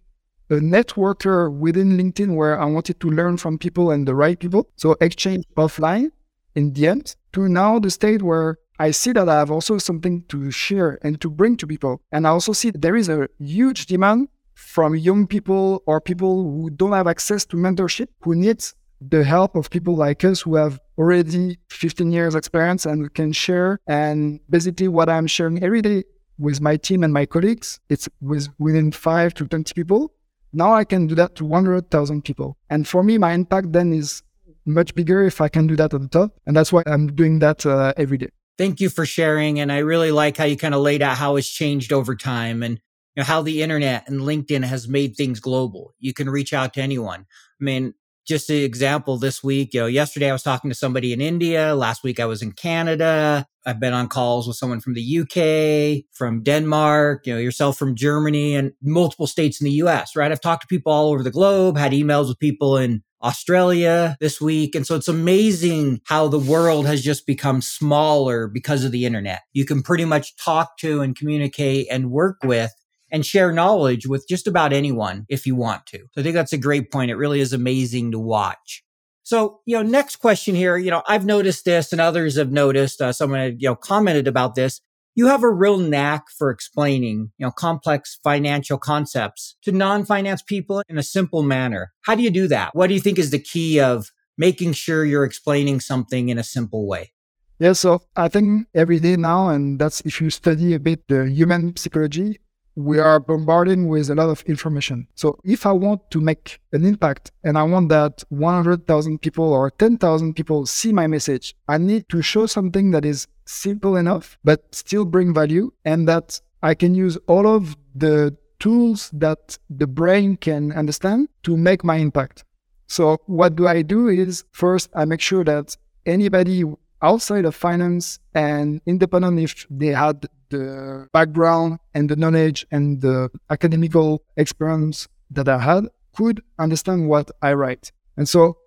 a 0.51 0.57
networker 0.57 1.51
within 1.51 1.97
LinkedIn 1.97 2.37
where 2.37 2.61
I 2.61 2.67
wanted 2.67 3.01
to 3.01 3.11
learn 3.11 3.39
from 3.39 3.59
people 3.59 3.91
and 3.91 4.07
the 4.07 4.15
right 4.15 4.39
people. 4.39 4.69
So 4.77 4.97
exchange 5.01 5.45
offline 5.57 6.11
in 6.55 6.75
the 6.75 6.87
end 6.87 7.17
to 7.33 7.49
now 7.49 7.79
the 7.79 7.91
state 7.91 8.23
where 8.23 8.59
I 8.83 8.91
see 8.91 9.13
that 9.13 9.29
I 9.29 9.39
have 9.39 9.53
also 9.53 9.79
something 9.79 10.25
to 10.27 10.51
share 10.51 10.99
and 11.03 11.21
to 11.21 11.31
bring 11.31 11.57
to 11.59 11.69
people. 11.69 12.03
And 12.11 12.27
I 12.27 12.31
also 12.31 12.53
see 12.53 12.73
there 12.73 12.97
is 12.97 13.09
a 13.09 13.29
huge 13.39 13.87
demand 13.87 14.27
from 14.55 14.97
young 14.97 15.29
people 15.29 15.85
or 15.87 16.01
people 16.01 16.43
who 16.43 16.69
don't 16.69 16.91
have 16.91 17.07
access 17.07 17.45
to 17.47 17.57
mentorship, 17.57 18.09
who 18.23 18.35
need 18.35 18.65
the 19.01 19.23
help 19.23 19.55
of 19.55 19.71
people 19.71 19.95
like 19.95 20.25
us 20.25 20.41
who 20.41 20.57
have 20.57 20.81
already 20.99 21.59
15 21.71 22.11
years 22.11 22.35
experience 22.35 22.85
and 22.85 23.15
can 23.15 23.31
share. 23.31 23.79
And 23.87 24.41
basically 24.51 24.89
what 24.89 25.09
I'm 25.09 25.29
sharing 25.29 25.63
every 25.63 25.81
day 25.81 26.03
with 26.37 26.61
my 26.61 26.77
team 26.77 27.05
and 27.05 27.13
my 27.13 27.25
colleagues, 27.25 27.79
it's 27.89 28.09
with 28.21 28.49
within 28.59 28.91
five 28.91 29.33
to 29.35 29.47
20 29.47 29.75
people. 29.75 30.13
Now 30.53 30.75
I 30.75 30.83
can 30.83 31.07
do 31.07 31.15
that 31.15 31.37
to 31.37 31.45
100,000 31.45 32.25
people. 32.25 32.57
And 32.69 32.89
for 32.89 33.05
me, 33.05 33.17
my 33.17 33.33
impact 33.33 33.73
then 33.73 33.93
is 33.93 34.25
much 34.67 34.93
bigger 34.97 35.23
if 35.23 35.41
I 35.41 35.49
can 35.49 35.69
do 35.69 35.77
that 35.77 35.95
on 35.95 36.09
top. 36.09 36.33
And 36.47 36.57
that's 36.57 36.73
why 36.73 36.83
I'm 36.87 37.15
doing 37.15 37.39
that 37.39 37.65
uh, 37.65 37.93
every 37.97 38.19
day. 38.19 38.31
Thank 38.59 38.81
you 38.81 38.89
for 38.89 39.07
sharing. 39.07 39.61
And 39.61 39.73
I 39.73 39.79
really 39.79 40.13
like 40.13 40.37
how 40.37 40.45
you 40.45 40.57
kind 40.57 40.75
of 40.75 40.81
laid 40.83 41.03
out 41.03 41.17
how 41.17 41.37
it's 41.37 41.49
changed 41.49 41.93
over 41.93 42.15
time 42.15 42.63
and 42.63 42.75
you 43.17 43.21
know, 43.21 43.25
how 43.25 43.43
the 43.43 43.63
internet 43.63 44.09
and 44.09 44.21
LinkedIn 44.21 44.65
has 44.65 44.89
made 44.89 45.17
things 45.17 45.41
global. 45.41 45.95
You 45.99 46.15
can 46.15 46.31
reach 46.31 46.53
out 46.53 46.75
to 46.75 46.81
anyone. 46.83 47.21
I 47.61 47.65
mean, 47.65 47.95
just 48.27 48.51
an 48.51 48.57
example 48.57 49.19
this 49.19 49.43
week, 49.43 49.75
you 49.75 49.81
know, 49.81 49.87
yesterday 49.87 50.31
I 50.31 50.33
was 50.33 50.43
talking 50.43 50.71
to 50.71 50.77
somebody 50.77 51.13
in 51.13 51.21
India. 51.21 51.75
Last 51.75 52.05
week 52.05 52.21
I 52.21 52.27
was 52.27 52.43
in 52.43 52.53
Canada. 52.53 53.47
I've 53.65 53.81
been 53.81 53.93
on 53.93 54.09
calls 54.09 54.47
with 54.47 54.57
someone 54.57 54.81
from 54.81 54.95
the 54.95 55.19
UK, 55.21 56.05
from 56.13 56.43
Denmark, 56.43 57.27
you 57.27 57.35
know, 57.35 57.39
yourself 57.39 57.79
from 57.79 57.95
Germany 57.95 58.55
and 58.55 58.73
multiple 58.83 59.27
states 59.27 59.61
in 59.61 59.65
the 59.65 59.73
US, 59.85 60.17
right? 60.17 60.33
I've 60.33 60.41
talked 60.41 60.63
to 60.63 60.69
people 60.69 60.93
all 60.93 61.11
over 61.13 61.23
the 61.23 61.31
globe, 61.31 61.79
had 61.79 61.93
emails 61.93 62.29
with 62.29 62.39
people 62.39 62.77
in 62.77 63.03
Australia 63.23 64.17
this 64.21 64.41
week. 64.41 64.75
And 64.75 64.87
so 64.87 64.97
it's 64.97 65.09
amazing 65.09 66.01
how 66.07 66.29
the 66.29 66.39
world 66.39 66.87
has 66.87 67.03
just 67.03 67.27
become 67.27 67.61
smaller 67.61 68.49
because 68.49 68.85
of 68.85 68.91
the 68.91 69.05
internet. 69.05 69.43
You 69.53 69.65
can 69.65 69.83
pretty 69.83 70.05
much 70.05 70.37
talk 70.37 70.77
to 70.79 71.01
and 71.01 71.17
communicate 71.17 71.87
and 71.91 72.11
work 72.11 72.39
with 72.43 72.73
and 73.13 73.25
share 73.25 73.53
knowledge 73.53 74.07
with 74.07 74.27
just 74.27 74.49
about 74.49 74.73
anyone 74.73 75.27
if 75.29 75.47
you 75.47 75.55
want 75.55 75.87
to. 75.87 75.99
So 75.99 76.21
I 76.21 76.23
think 76.23 76.35
that's 76.35 76.53
a 76.53 76.59
great 76.59 76.91
point. 76.91 77.11
It 77.11 77.17
really 77.17 77.41
is 77.41 77.53
amazing 77.53 78.11
to 78.13 78.19
watch. 78.19 78.83
So, 79.23 79.61
you 79.67 79.77
know, 79.77 79.83
next 79.83 80.17
question 80.17 80.57
here, 80.57 80.77
you 80.77 80.91
know, 80.91 81.03
I've 81.07 81.25
noticed 81.25 81.65
this 81.65 81.93
and 81.93 82.01
others 82.01 82.37
have 82.37 82.51
noticed, 82.51 83.01
uh, 83.01 83.13
someone 83.13 83.39
had, 83.39 83.63
you 83.63 83.69
know, 83.69 83.77
commented 83.77 84.27
about 84.27 84.57
this. 84.57 84.81
You 85.15 85.27
have 85.27 85.45
a 85.45 85.51
real 85.51 85.77
knack 85.77 86.25
for 86.31 86.51
explaining, 86.51 87.31
you 87.37 87.47
know, 87.47 87.53
complex 87.53 88.19
financial 88.25 88.79
concepts 88.79 89.57
to 89.63 89.71
non-finance 89.71 90.43
people 90.43 90.83
in 90.89 90.99
a 90.99 91.03
simple 91.03 91.43
manner. 91.43 91.93
How 92.01 92.15
do 92.15 92.23
you 92.23 92.31
do 92.31 92.49
that? 92.49 92.75
What 92.75 92.87
do 92.89 92.95
you 92.95 93.01
think 93.01 93.19
is 93.19 93.31
the 93.31 93.39
key 93.39 93.79
of 93.79 94.11
making 94.39 94.73
sure 94.73 95.05
you're 95.05 95.25
explaining 95.25 95.81
something 95.81 96.31
in 96.31 96.39
a 96.39 96.43
simple 96.43 96.89
way? 96.89 97.13
Yeah, 97.59 97.75
so 97.75 98.03
I 98.17 98.29
think 98.29 98.67
every 98.75 98.99
day 98.99 99.17
now, 99.17 99.51
and 99.51 99.79
that's 99.79 100.01
if 100.01 100.21
you 100.21 100.31
study 100.31 100.75
a 100.75 100.81
bit 100.81 101.07
the 101.07 101.29
human 101.29 101.77
psychology, 101.77 102.41
we 102.75 102.99
are 102.99 103.21
bombarding 103.21 103.89
with 103.89 104.11
a 104.11 104.15
lot 104.15 104.29
of 104.29 104.43
information. 104.43 105.07
So 105.15 105.39
if 105.45 105.67
I 105.67 105.73
want 105.73 106.11
to 106.11 106.21
make 106.21 106.61
an 106.73 106.85
impact 106.85 107.31
and 107.45 107.59
I 107.59 107.63
want 107.65 107.89
that 107.91 108.25
100,000 108.31 109.21
people 109.21 109.53
or 109.53 109.71
10,000 109.71 110.35
people 110.35 110.67
see 110.67 110.93
my 110.93 111.07
message, 111.07 111.55
I 111.69 111.79
need 111.79 112.09
to 112.09 112.23
show 112.23 112.47
something 112.47 112.91
that 112.93 113.05
is 113.05 113.27
simple 113.45 113.97
enough, 113.97 114.39
but 114.45 114.75
still 114.75 115.05
bring 115.05 115.35
value 115.35 115.73
and 115.85 116.09
that 116.09 116.41
I 116.63 116.75
can 116.75 116.95
use 116.95 117.19
all 117.27 117.47
of 117.47 117.77
the 117.95 118.37
tools 118.59 119.11
that 119.13 119.59
the 119.69 119.87
brain 119.87 120.37
can 120.37 120.73
understand 120.73 121.29
to 121.43 121.57
make 121.57 121.83
my 121.85 121.97
impact. 121.97 122.45
So 122.87 123.19
what 123.27 123.57
do 123.57 123.67
I 123.67 123.83
do 123.83 124.09
is 124.09 124.45
first 124.53 124.91
I 124.95 125.05
make 125.05 125.21
sure 125.21 125.45
that 125.45 125.77
anybody 126.07 126.65
outside 127.03 127.45
of 127.45 127.55
finance 127.55 128.19
and 128.35 128.81
independent 128.87 129.39
if 129.39 129.67
they 129.71 129.89
had 129.89 130.27
the 130.51 131.09
background 131.13 131.79
and 131.95 132.09
the 132.09 132.17
knowledge 132.17 132.67
and 132.71 133.01
the 133.01 133.31
academical 133.51 134.23
experience 134.37 135.09
that 135.31 135.49
I 135.49 135.59
had 135.59 135.89
could 136.15 136.43
understand 136.59 137.09
what 137.09 137.31
I 137.41 137.55
write. 137.55 137.91
And 138.17 138.29
so 138.29 138.59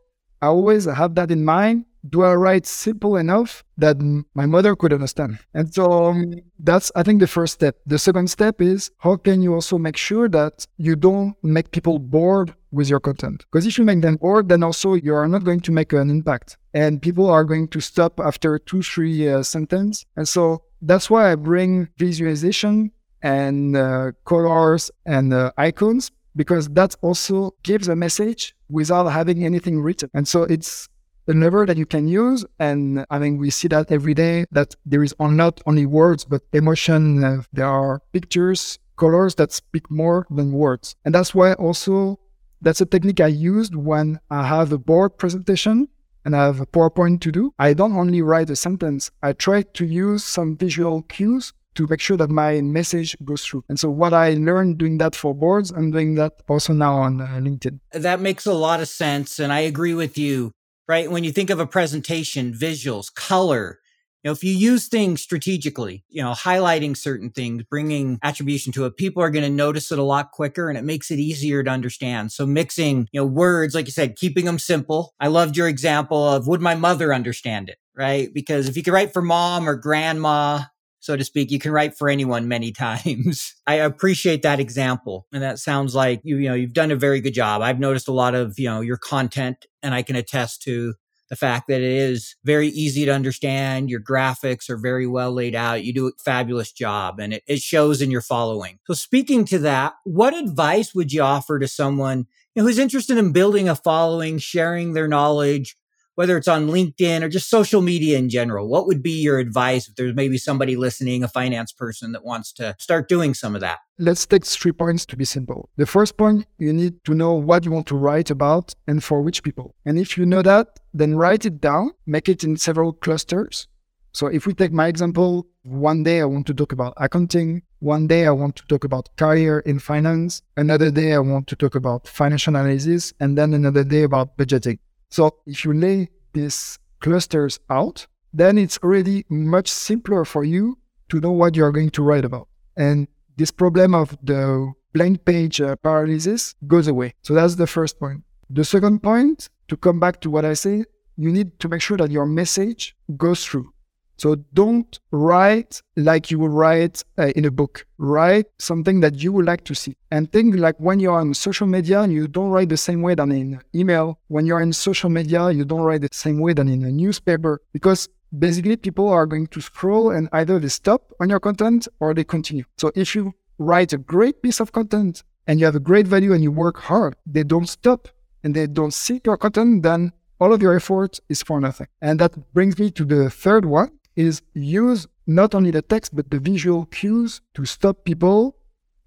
I 0.41 0.47
always 0.47 0.85
have 0.85 1.15
that 1.15 1.31
in 1.31 1.45
mind. 1.45 1.85
Do 2.07 2.23
I 2.23 2.35
write 2.35 2.65
simple 2.65 3.17
enough 3.17 3.63
that 3.77 3.97
my 4.33 4.45
mother 4.45 4.75
could 4.75 4.93
understand? 4.93 5.39
And 5.53 5.73
so 5.73 6.05
um, 6.05 6.35
that's, 6.59 6.91
I 6.95 7.03
think, 7.03 7.19
the 7.19 7.27
first 7.27 7.53
step. 7.53 7.77
The 7.85 7.97
second 7.97 8.29
step 8.29 8.61
is 8.61 8.91
how 8.99 9.17
can 9.17 9.41
you 9.41 9.53
also 9.53 9.77
make 9.77 9.97
sure 9.97 10.29
that 10.29 10.67
you 10.77 10.95
don't 10.95 11.35
make 11.43 11.71
people 11.71 11.99
bored 11.99 12.53
with 12.71 12.89
your 12.89 12.99
content? 12.99 13.45
Because 13.51 13.65
if 13.65 13.77
you 13.77 13.83
make 13.83 14.01
them 14.01 14.17
bored, 14.17 14.49
then 14.49 14.63
also 14.63 14.93
you 14.93 15.13
are 15.15 15.27
not 15.27 15.43
going 15.43 15.61
to 15.61 15.71
make 15.71 15.93
an 15.93 16.09
impact. 16.09 16.57
And 16.73 17.01
people 17.01 17.29
are 17.29 17.43
going 17.43 17.69
to 17.69 17.79
stop 17.79 18.19
after 18.19 18.59
two, 18.59 18.81
three 18.81 19.29
uh, 19.29 19.43
sentences. 19.43 20.05
And 20.15 20.27
so 20.27 20.63
that's 20.81 21.09
why 21.09 21.31
I 21.31 21.35
bring 21.35 21.89
visualization 21.97 22.91
and 23.21 23.75
uh, 23.75 24.11
colors 24.25 24.91
and 25.05 25.33
uh, 25.33 25.51
icons 25.57 26.11
because 26.35 26.67
that 26.69 26.95
also 27.01 27.55
gives 27.63 27.87
a 27.87 27.95
message 27.95 28.55
without 28.69 29.07
having 29.07 29.45
anything 29.45 29.81
written. 29.81 30.09
And 30.13 30.27
so 30.27 30.43
it's 30.43 30.89
a 31.27 31.33
lever 31.33 31.65
that 31.65 31.77
you 31.77 31.85
can 31.85 32.07
use. 32.07 32.45
And 32.59 33.05
I 33.09 33.19
mean, 33.19 33.37
we 33.37 33.49
see 33.49 33.67
that 33.69 33.91
every 33.91 34.13
day 34.13 34.45
that 34.51 34.75
there 34.85 35.03
is 35.03 35.13
not 35.19 35.61
only 35.65 35.85
words, 35.85 36.25
but 36.25 36.41
emotion. 36.53 37.23
Uh, 37.23 37.41
there 37.53 37.67
are 37.67 38.01
pictures, 38.13 38.79
colors 38.97 39.35
that 39.35 39.51
speak 39.51 39.89
more 39.89 40.25
than 40.29 40.51
words. 40.51 40.95
And 41.05 41.13
that's 41.13 41.33
why 41.33 41.53
also 41.53 42.19
that's 42.61 42.81
a 42.81 42.85
technique 42.85 43.19
I 43.19 43.27
used 43.27 43.75
when 43.75 44.19
I 44.29 44.47
have 44.47 44.71
a 44.71 44.77
board 44.77 45.17
presentation 45.17 45.87
and 46.23 46.35
I 46.35 46.45
have 46.45 46.59
a 46.59 46.65
PowerPoint 46.65 47.21
to 47.21 47.31
do, 47.31 47.53
I 47.59 47.73
don't 47.73 47.95
only 47.95 48.21
write 48.21 48.49
a 48.49 48.55
sentence, 48.55 49.11
I 49.21 49.33
try 49.33 49.61
to 49.61 49.85
use 49.85 50.23
some 50.23 50.57
visual 50.57 51.03
cues 51.03 51.53
to 51.75 51.85
make 51.87 51.99
sure 51.99 52.17
that 52.17 52.29
my 52.29 52.61
message 52.61 53.15
goes 53.23 53.45
through. 53.45 53.63
And 53.69 53.79
so, 53.79 53.89
what 53.89 54.13
I 54.13 54.33
learned 54.33 54.77
doing 54.77 54.97
that 54.97 55.15
for 55.15 55.35
boards, 55.35 55.71
I'm 55.71 55.91
doing 55.91 56.15
that 56.15 56.41
also 56.47 56.73
now 56.73 56.95
on 56.95 57.21
uh, 57.21 57.27
LinkedIn. 57.39 57.79
That 57.91 58.21
makes 58.21 58.45
a 58.45 58.53
lot 58.53 58.79
of 58.79 58.87
sense. 58.87 59.39
And 59.39 59.53
I 59.53 59.59
agree 59.59 59.93
with 59.93 60.17
you, 60.17 60.51
right? 60.87 61.09
When 61.09 61.23
you 61.23 61.31
think 61.31 61.49
of 61.49 61.59
a 61.59 61.67
presentation, 61.67 62.53
visuals, 62.53 63.13
color, 63.13 63.79
you 64.25 64.29
know, 64.29 64.33
if 64.33 64.43
you 64.43 64.53
use 64.53 64.87
things 64.87 65.21
strategically, 65.21 66.03
you 66.09 66.23
know, 66.23 66.31
highlighting 66.31 66.97
certain 66.97 67.29
things, 67.29 67.61
bringing 67.61 68.17
attribution 68.23 68.73
to 68.73 68.85
it, 68.85 68.97
people 68.97 69.21
are 69.21 69.29
going 69.29 69.45
to 69.45 69.51
notice 69.51 69.91
it 69.91 69.99
a 69.99 70.03
lot 70.03 70.31
quicker 70.31 70.67
and 70.67 70.79
it 70.79 70.83
makes 70.83 71.11
it 71.11 71.19
easier 71.19 71.61
to 71.63 71.69
understand. 71.69 72.31
So 72.31 72.47
mixing, 72.47 73.07
you 73.11 73.21
know, 73.21 73.25
words, 73.27 73.75
like 73.75 73.85
you 73.85 73.91
said, 73.91 74.15
keeping 74.15 74.45
them 74.45 74.57
simple. 74.57 75.13
I 75.19 75.27
loved 75.27 75.55
your 75.55 75.67
example 75.67 76.27
of 76.27 76.47
would 76.47 76.59
my 76.59 76.73
mother 76.73 77.13
understand 77.13 77.69
it? 77.69 77.77
Right. 77.95 78.33
Because 78.33 78.67
if 78.67 78.75
you 78.75 78.81
could 78.81 78.93
write 78.93 79.13
for 79.13 79.21
mom 79.21 79.69
or 79.69 79.75
grandma, 79.75 80.61
so 81.05 81.15
to 81.15 81.23
speak, 81.23 81.51
you 81.51 81.59
can 81.59 81.71
write 81.71 81.95
for 81.95 82.09
anyone 82.09 82.47
many 82.47 82.71
times. 82.71 83.53
I 83.67 83.75
appreciate 83.75 84.41
that 84.41 84.59
example. 84.59 85.27
And 85.31 85.43
that 85.43 85.59
sounds 85.59 85.93
like 85.93 86.21
you, 86.23 86.37
you 86.37 86.49
know, 86.49 86.55
you've 86.55 86.73
done 86.73 86.89
a 86.89 86.95
very 86.95 87.21
good 87.21 87.35
job. 87.35 87.61
I've 87.61 87.79
noticed 87.79 88.07
a 88.07 88.11
lot 88.11 88.33
of, 88.33 88.57
you 88.57 88.67
know, 88.67 88.81
your 88.81 88.97
content 88.97 89.67
and 89.83 89.93
I 89.93 90.01
can 90.01 90.15
attest 90.15 90.63
to 90.63 90.95
the 91.29 91.35
fact 91.35 91.67
that 91.67 91.81
it 91.81 91.91
is 91.91 92.35
very 92.43 92.69
easy 92.69 93.05
to 93.05 93.11
understand. 93.11 93.91
Your 93.91 93.99
graphics 93.99 94.67
are 94.67 94.77
very 94.77 95.05
well 95.05 95.31
laid 95.31 95.53
out. 95.53 95.83
You 95.83 95.93
do 95.93 96.07
a 96.07 96.11
fabulous 96.23 96.71
job 96.71 97.19
and 97.19 97.33
it, 97.33 97.43
it 97.45 97.59
shows 97.59 98.01
in 98.01 98.09
your 98.09 98.21
following. 98.21 98.79
So 98.87 98.95
speaking 98.95 99.45
to 99.45 99.59
that, 99.59 99.93
what 100.05 100.35
advice 100.35 100.95
would 100.95 101.13
you 101.13 101.21
offer 101.21 101.59
to 101.59 101.67
someone 101.67 102.25
who's 102.55 102.79
interested 102.79 103.19
in 103.19 103.31
building 103.31 103.69
a 103.69 103.75
following, 103.75 104.39
sharing 104.39 104.93
their 104.93 105.07
knowledge, 105.07 105.77
whether 106.15 106.37
it's 106.37 106.47
on 106.47 106.67
LinkedIn 106.67 107.21
or 107.21 107.29
just 107.29 107.49
social 107.49 107.81
media 107.81 108.17
in 108.17 108.29
general, 108.29 108.67
what 108.67 108.87
would 108.87 109.03
be 109.03 109.21
your 109.21 109.37
advice 109.39 109.87
if 109.87 109.95
there's 109.95 110.15
maybe 110.15 110.37
somebody 110.37 110.75
listening, 110.75 111.23
a 111.23 111.27
finance 111.27 111.71
person 111.71 112.11
that 112.13 112.25
wants 112.25 112.51
to 112.53 112.75
start 112.79 113.07
doing 113.07 113.33
some 113.33 113.53
of 113.53 113.61
that? 113.61 113.79
Let's 113.97 114.25
take 114.25 114.45
three 114.45 114.71
points 114.71 115.05
to 115.07 115.15
be 115.15 115.25
simple. 115.25 115.69
The 115.77 115.85
first 115.85 116.17
point, 116.17 116.45
you 116.57 116.73
need 116.73 117.03
to 117.05 117.13
know 117.13 117.33
what 117.33 117.63
you 117.65 117.71
want 117.71 117.87
to 117.87 117.95
write 117.95 118.29
about 118.29 118.73
and 118.87 119.03
for 119.03 119.21
which 119.21 119.43
people. 119.43 119.75
And 119.85 119.97
if 119.99 120.17
you 120.17 120.25
know 120.25 120.41
that, 120.41 120.79
then 120.93 121.15
write 121.15 121.45
it 121.45 121.61
down, 121.61 121.91
make 122.05 122.27
it 122.27 122.43
in 122.43 122.57
several 122.57 122.93
clusters. 122.93 123.67
So 124.11 124.27
if 124.27 124.47
we 124.47 124.53
take 124.53 124.71
my 124.71 124.87
example, 124.87 125.45
one 125.63 126.03
day 126.03 126.21
I 126.21 126.25
want 126.25 126.47
to 126.47 126.53
talk 126.53 126.71
about 126.71 126.93
accounting, 126.95 127.63
one 127.79 128.07
day 128.07 128.25
I 128.25 128.31
want 128.31 128.55
to 128.55 128.63
talk 128.67 128.85
about 128.85 129.09
career 129.17 129.59
in 129.59 129.79
finance, 129.79 130.41
another 130.55 130.89
day 130.89 131.13
I 131.13 131.19
want 131.19 131.47
to 131.47 131.55
talk 131.57 131.75
about 131.75 132.07
financial 132.07 132.55
analysis, 132.55 133.11
and 133.19 133.37
then 133.37 133.53
another 133.53 133.83
day 133.83 134.03
about 134.03 134.37
budgeting. 134.37 134.79
So 135.15 135.33
if 135.45 135.63
you 135.63 135.71
lay 135.71 136.09
these 136.33 136.77
clusters 136.99 137.57
out, 137.69 138.05
then 138.33 138.57
it's 138.57 138.77
already 138.79 139.23
much 139.29 139.69
simpler 139.69 140.25
for 140.25 140.43
you 140.43 140.77
to 141.07 141.21
know 141.21 141.31
what 141.31 141.55
you're 141.55 141.71
going 141.71 141.91
to 141.91 142.03
write 142.03 142.25
about. 142.25 142.49
And 142.75 143.07
this 143.37 143.49
problem 143.49 143.95
of 143.95 144.17
the 144.21 144.73
blank 144.93 145.23
page 145.23 145.61
uh, 145.61 145.77
paralysis 145.77 146.55
goes 146.67 146.89
away. 146.89 147.13
So 147.21 147.33
that's 147.33 147.55
the 147.55 147.65
first 147.65 147.97
point. 147.97 148.23
The 148.49 148.65
second 148.65 149.03
point, 149.03 149.47
to 149.69 149.77
come 149.77 150.01
back 150.01 150.19
to 150.19 150.29
what 150.29 150.43
I 150.43 150.53
say, 150.53 150.83
you 151.15 151.31
need 151.31 151.61
to 151.61 151.69
make 151.69 151.81
sure 151.81 151.95
that 151.95 152.11
your 152.11 152.25
message 152.25 152.93
goes 153.15 153.45
through. 153.45 153.71
So 154.17 154.35
don't 154.53 154.99
write 155.11 155.81
like 155.95 156.31
you 156.31 156.39
would 156.39 156.51
write 156.51 157.03
uh, 157.17 157.31
in 157.35 157.45
a 157.45 157.51
book. 157.51 157.85
Write 157.97 158.45
something 158.59 159.01
that 159.01 159.21
you 159.21 159.31
would 159.33 159.45
like 159.45 159.63
to 159.65 159.75
see. 159.75 159.95
And 160.11 160.31
think 160.31 160.55
like 160.55 160.75
when 160.79 160.99
you're 160.99 161.19
on 161.19 161.33
social 161.33 161.67
media, 161.67 162.05
you 162.05 162.27
don't 162.27 162.49
write 162.49 162.69
the 162.69 162.77
same 162.77 163.01
way 163.01 163.15
than 163.15 163.31
in 163.31 163.61
email. 163.73 164.19
When 164.27 164.45
you're 164.45 164.61
in 164.61 164.73
social 164.73 165.09
media, 165.09 165.51
you 165.51 165.65
don't 165.65 165.81
write 165.81 166.01
the 166.01 166.09
same 166.11 166.39
way 166.39 166.53
than 166.53 166.69
in 166.69 166.83
a 166.83 166.91
newspaper 166.91 167.61
because 167.73 168.07
basically 168.37 168.77
people 168.77 169.09
are 169.09 169.25
going 169.25 169.47
to 169.47 169.61
scroll 169.61 170.11
and 170.11 170.29
either 170.31 170.59
they 170.59 170.67
stop 170.67 171.11
on 171.19 171.29
your 171.29 171.39
content 171.39 171.87
or 171.99 172.13
they 172.13 172.23
continue. 172.23 172.63
So 172.77 172.91
if 172.95 173.15
you 173.15 173.33
write 173.57 173.93
a 173.93 173.97
great 173.97 174.41
piece 174.41 174.59
of 174.59 174.71
content 174.71 175.23
and 175.47 175.59
you 175.59 175.65
have 175.65 175.75
a 175.75 175.79
great 175.79 176.07
value 176.07 176.33
and 176.33 176.43
you 176.43 176.51
work 176.51 176.79
hard, 176.79 177.15
they 177.25 177.43
don't 177.43 177.67
stop 177.67 178.07
and 178.43 178.55
they 178.55 178.67
don't 178.67 178.93
see 178.93 179.21
your 179.25 179.37
content, 179.37 179.83
then 179.83 180.11
all 180.39 180.53
of 180.53 180.61
your 180.61 180.75
effort 180.75 181.19
is 181.29 181.41
for 181.41 181.59
nothing. 181.61 181.87
And 182.01 182.19
that 182.19 182.53
brings 182.53 182.77
me 182.77 182.91
to 182.91 183.05
the 183.05 183.29
third 183.29 183.65
one, 183.65 183.91
is 184.15 184.41
use 184.53 185.07
not 185.27 185.55
only 185.55 185.71
the 185.71 185.81
text, 185.81 186.15
but 186.15 186.29
the 186.31 186.39
visual 186.39 186.85
cues 186.85 187.41
to 187.55 187.65
stop 187.65 188.05
people 188.05 188.57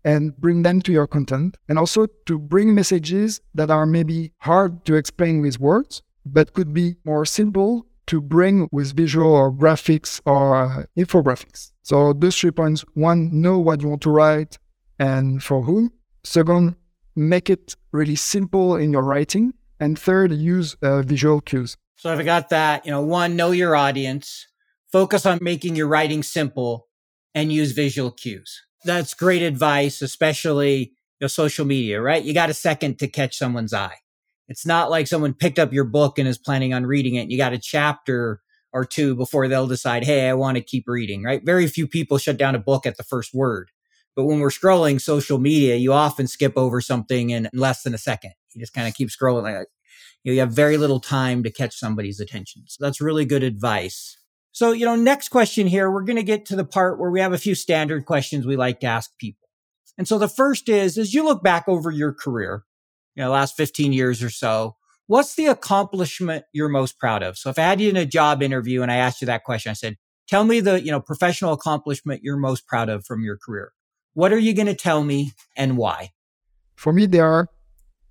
and 0.04 0.36
bring 0.36 0.62
them 0.62 0.80
to 0.82 0.92
your 0.92 1.06
content. 1.06 1.56
And 1.68 1.78
also 1.78 2.06
to 2.26 2.38
bring 2.38 2.74
messages 2.74 3.40
that 3.54 3.70
are 3.70 3.86
maybe 3.86 4.32
hard 4.38 4.84
to 4.86 4.94
explain 4.94 5.40
with 5.40 5.60
words, 5.60 6.02
but 6.24 6.52
could 6.52 6.72
be 6.72 6.96
more 7.04 7.24
simple 7.24 7.86
to 8.06 8.20
bring 8.20 8.68
with 8.72 8.96
visual 8.96 9.30
or 9.30 9.52
graphics 9.52 10.20
or 10.24 10.56
uh, 10.56 10.84
infographics. 10.96 11.72
So 11.82 12.12
those 12.12 12.38
three 12.38 12.50
points. 12.50 12.84
One, 12.94 13.28
know 13.40 13.58
what 13.58 13.82
you 13.82 13.88
want 13.88 14.02
to 14.02 14.10
write 14.10 14.58
and 14.98 15.42
for 15.42 15.62
whom. 15.62 15.92
Second, 16.24 16.76
make 17.14 17.50
it 17.50 17.76
really 17.92 18.16
simple 18.16 18.76
in 18.76 18.92
your 18.92 19.02
writing 19.02 19.52
And 19.80 19.98
third, 19.98 20.32
use 20.32 20.76
uh, 20.82 21.02
visual 21.02 21.40
cues. 21.40 21.76
So 21.96 22.12
if 22.12 22.18
I 22.18 22.22
got 22.24 22.48
that, 22.48 22.84
you 22.84 22.90
know, 22.90 23.02
one, 23.02 23.36
know 23.36 23.52
your 23.52 23.76
audience, 23.76 24.47
focus 24.92 25.26
on 25.26 25.38
making 25.40 25.76
your 25.76 25.88
writing 25.88 26.22
simple 26.22 26.86
and 27.34 27.52
use 27.52 27.72
visual 27.72 28.10
cues. 28.10 28.62
That's 28.84 29.14
great 29.14 29.42
advice, 29.42 30.02
especially 30.02 30.92
your 31.20 31.28
social 31.28 31.64
media, 31.64 32.00
right? 32.00 32.22
You 32.22 32.32
got 32.32 32.50
a 32.50 32.54
second 32.54 32.98
to 32.98 33.08
catch 33.08 33.36
someone's 33.36 33.74
eye. 33.74 33.96
It's 34.48 34.64
not 34.64 34.90
like 34.90 35.06
someone 35.06 35.34
picked 35.34 35.58
up 35.58 35.72
your 35.72 35.84
book 35.84 36.18
and 36.18 36.26
is 36.26 36.38
planning 36.38 36.72
on 36.72 36.86
reading 36.86 37.16
it. 37.16 37.30
You 37.30 37.36
got 37.36 37.52
a 37.52 37.58
chapter 37.58 38.40
or 38.72 38.84
two 38.84 39.14
before 39.14 39.48
they'll 39.48 39.66
decide, 39.66 40.04
Hey, 40.04 40.28
I 40.28 40.34
want 40.34 40.56
to 40.56 40.62
keep 40.62 40.84
reading, 40.86 41.22
right? 41.22 41.44
Very 41.44 41.66
few 41.66 41.86
people 41.86 42.18
shut 42.18 42.38
down 42.38 42.54
a 42.54 42.60
book 42.60 42.86
at 42.86 42.96
the 42.96 43.02
first 43.02 43.34
word. 43.34 43.70
But 44.16 44.24
when 44.24 44.40
we're 44.40 44.48
scrolling 44.48 45.00
social 45.00 45.38
media, 45.38 45.76
you 45.76 45.92
often 45.92 46.26
skip 46.26 46.54
over 46.56 46.80
something 46.80 47.30
in 47.30 47.48
less 47.52 47.82
than 47.82 47.94
a 47.94 47.98
second. 47.98 48.32
You 48.54 48.60
just 48.60 48.72
kind 48.72 48.88
of 48.88 48.94
keep 48.94 49.10
scrolling. 49.10 49.42
Like, 49.42 49.68
you, 50.24 50.32
you 50.32 50.40
have 50.40 50.52
very 50.52 50.76
little 50.76 51.00
time 51.00 51.42
to 51.44 51.52
catch 51.52 51.76
somebody's 51.76 52.20
attention. 52.20 52.64
So 52.66 52.84
that's 52.84 53.00
really 53.00 53.24
good 53.24 53.42
advice. 53.42 54.17
So, 54.58 54.72
you 54.72 54.86
know, 54.86 54.96
next 54.96 55.28
question 55.28 55.68
here, 55.68 55.88
we're 55.88 56.02
going 56.02 56.16
to 56.16 56.24
get 56.24 56.44
to 56.46 56.56
the 56.56 56.64
part 56.64 56.98
where 56.98 57.12
we 57.12 57.20
have 57.20 57.32
a 57.32 57.38
few 57.38 57.54
standard 57.54 58.06
questions 58.06 58.44
we 58.44 58.56
like 58.56 58.80
to 58.80 58.88
ask 58.88 59.16
people. 59.16 59.48
And 59.96 60.08
so 60.08 60.18
the 60.18 60.26
first 60.26 60.68
is, 60.68 60.98
as 60.98 61.14
you 61.14 61.22
look 61.22 61.44
back 61.44 61.68
over 61.68 61.92
your 61.92 62.12
career, 62.12 62.64
you 63.14 63.22
know, 63.22 63.30
last 63.30 63.56
15 63.56 63.92
years 63.92 64.20
or 64.20 64.30
so, 64.30 64.74
what's 65.06 65.36
the 65.36 65.46
accomplishment 65.46 66.44
you're 66.52 66.68
most 66.68 66.98
proud 66.98 67.22
of? 67.22 67.38
So 67.38 67.50
if 67.50 67.58
I 67.60 67.62
had 67.62 67.80
you 67.80 67.88
in 67.88 67.96
a 67.96 68.04
job 68.04 68.42
interview 68.42 68.82
and 68.82 68.90
I 68.90 68.96
asked 68.96 69.20
you 69.22 69.26
that 69.26 69.44
question, 69.44 69.70
I 69.70 69.74
said, 69.74 69.96
tell 70.26 70.42
me 70.42 70.58
the, 70.58 70.82
you 70.82 70.90
know, 70.90 71.00
professional 71.00 71.52
accomplishment 71.52 72.24
you're 72.24 72.36
most 72.36 72.66
proud 72.66 72.88
of 72.88 73.06
from 73.06 73.22
your 73.22 73.36
career. 73.36 73.70
What 74.14 74.32
are 74.32 74.40
you 74.40 74.54
going 74.54 74.66
to 74.66 74.74
tell 74.74 75.04
me 75.04 75.34
and 75.56 75.76
why? 75.76 76.10
For 76.74 76.92
me, 76.92 77.06
there 77.06 77.32
are 77.32 77.48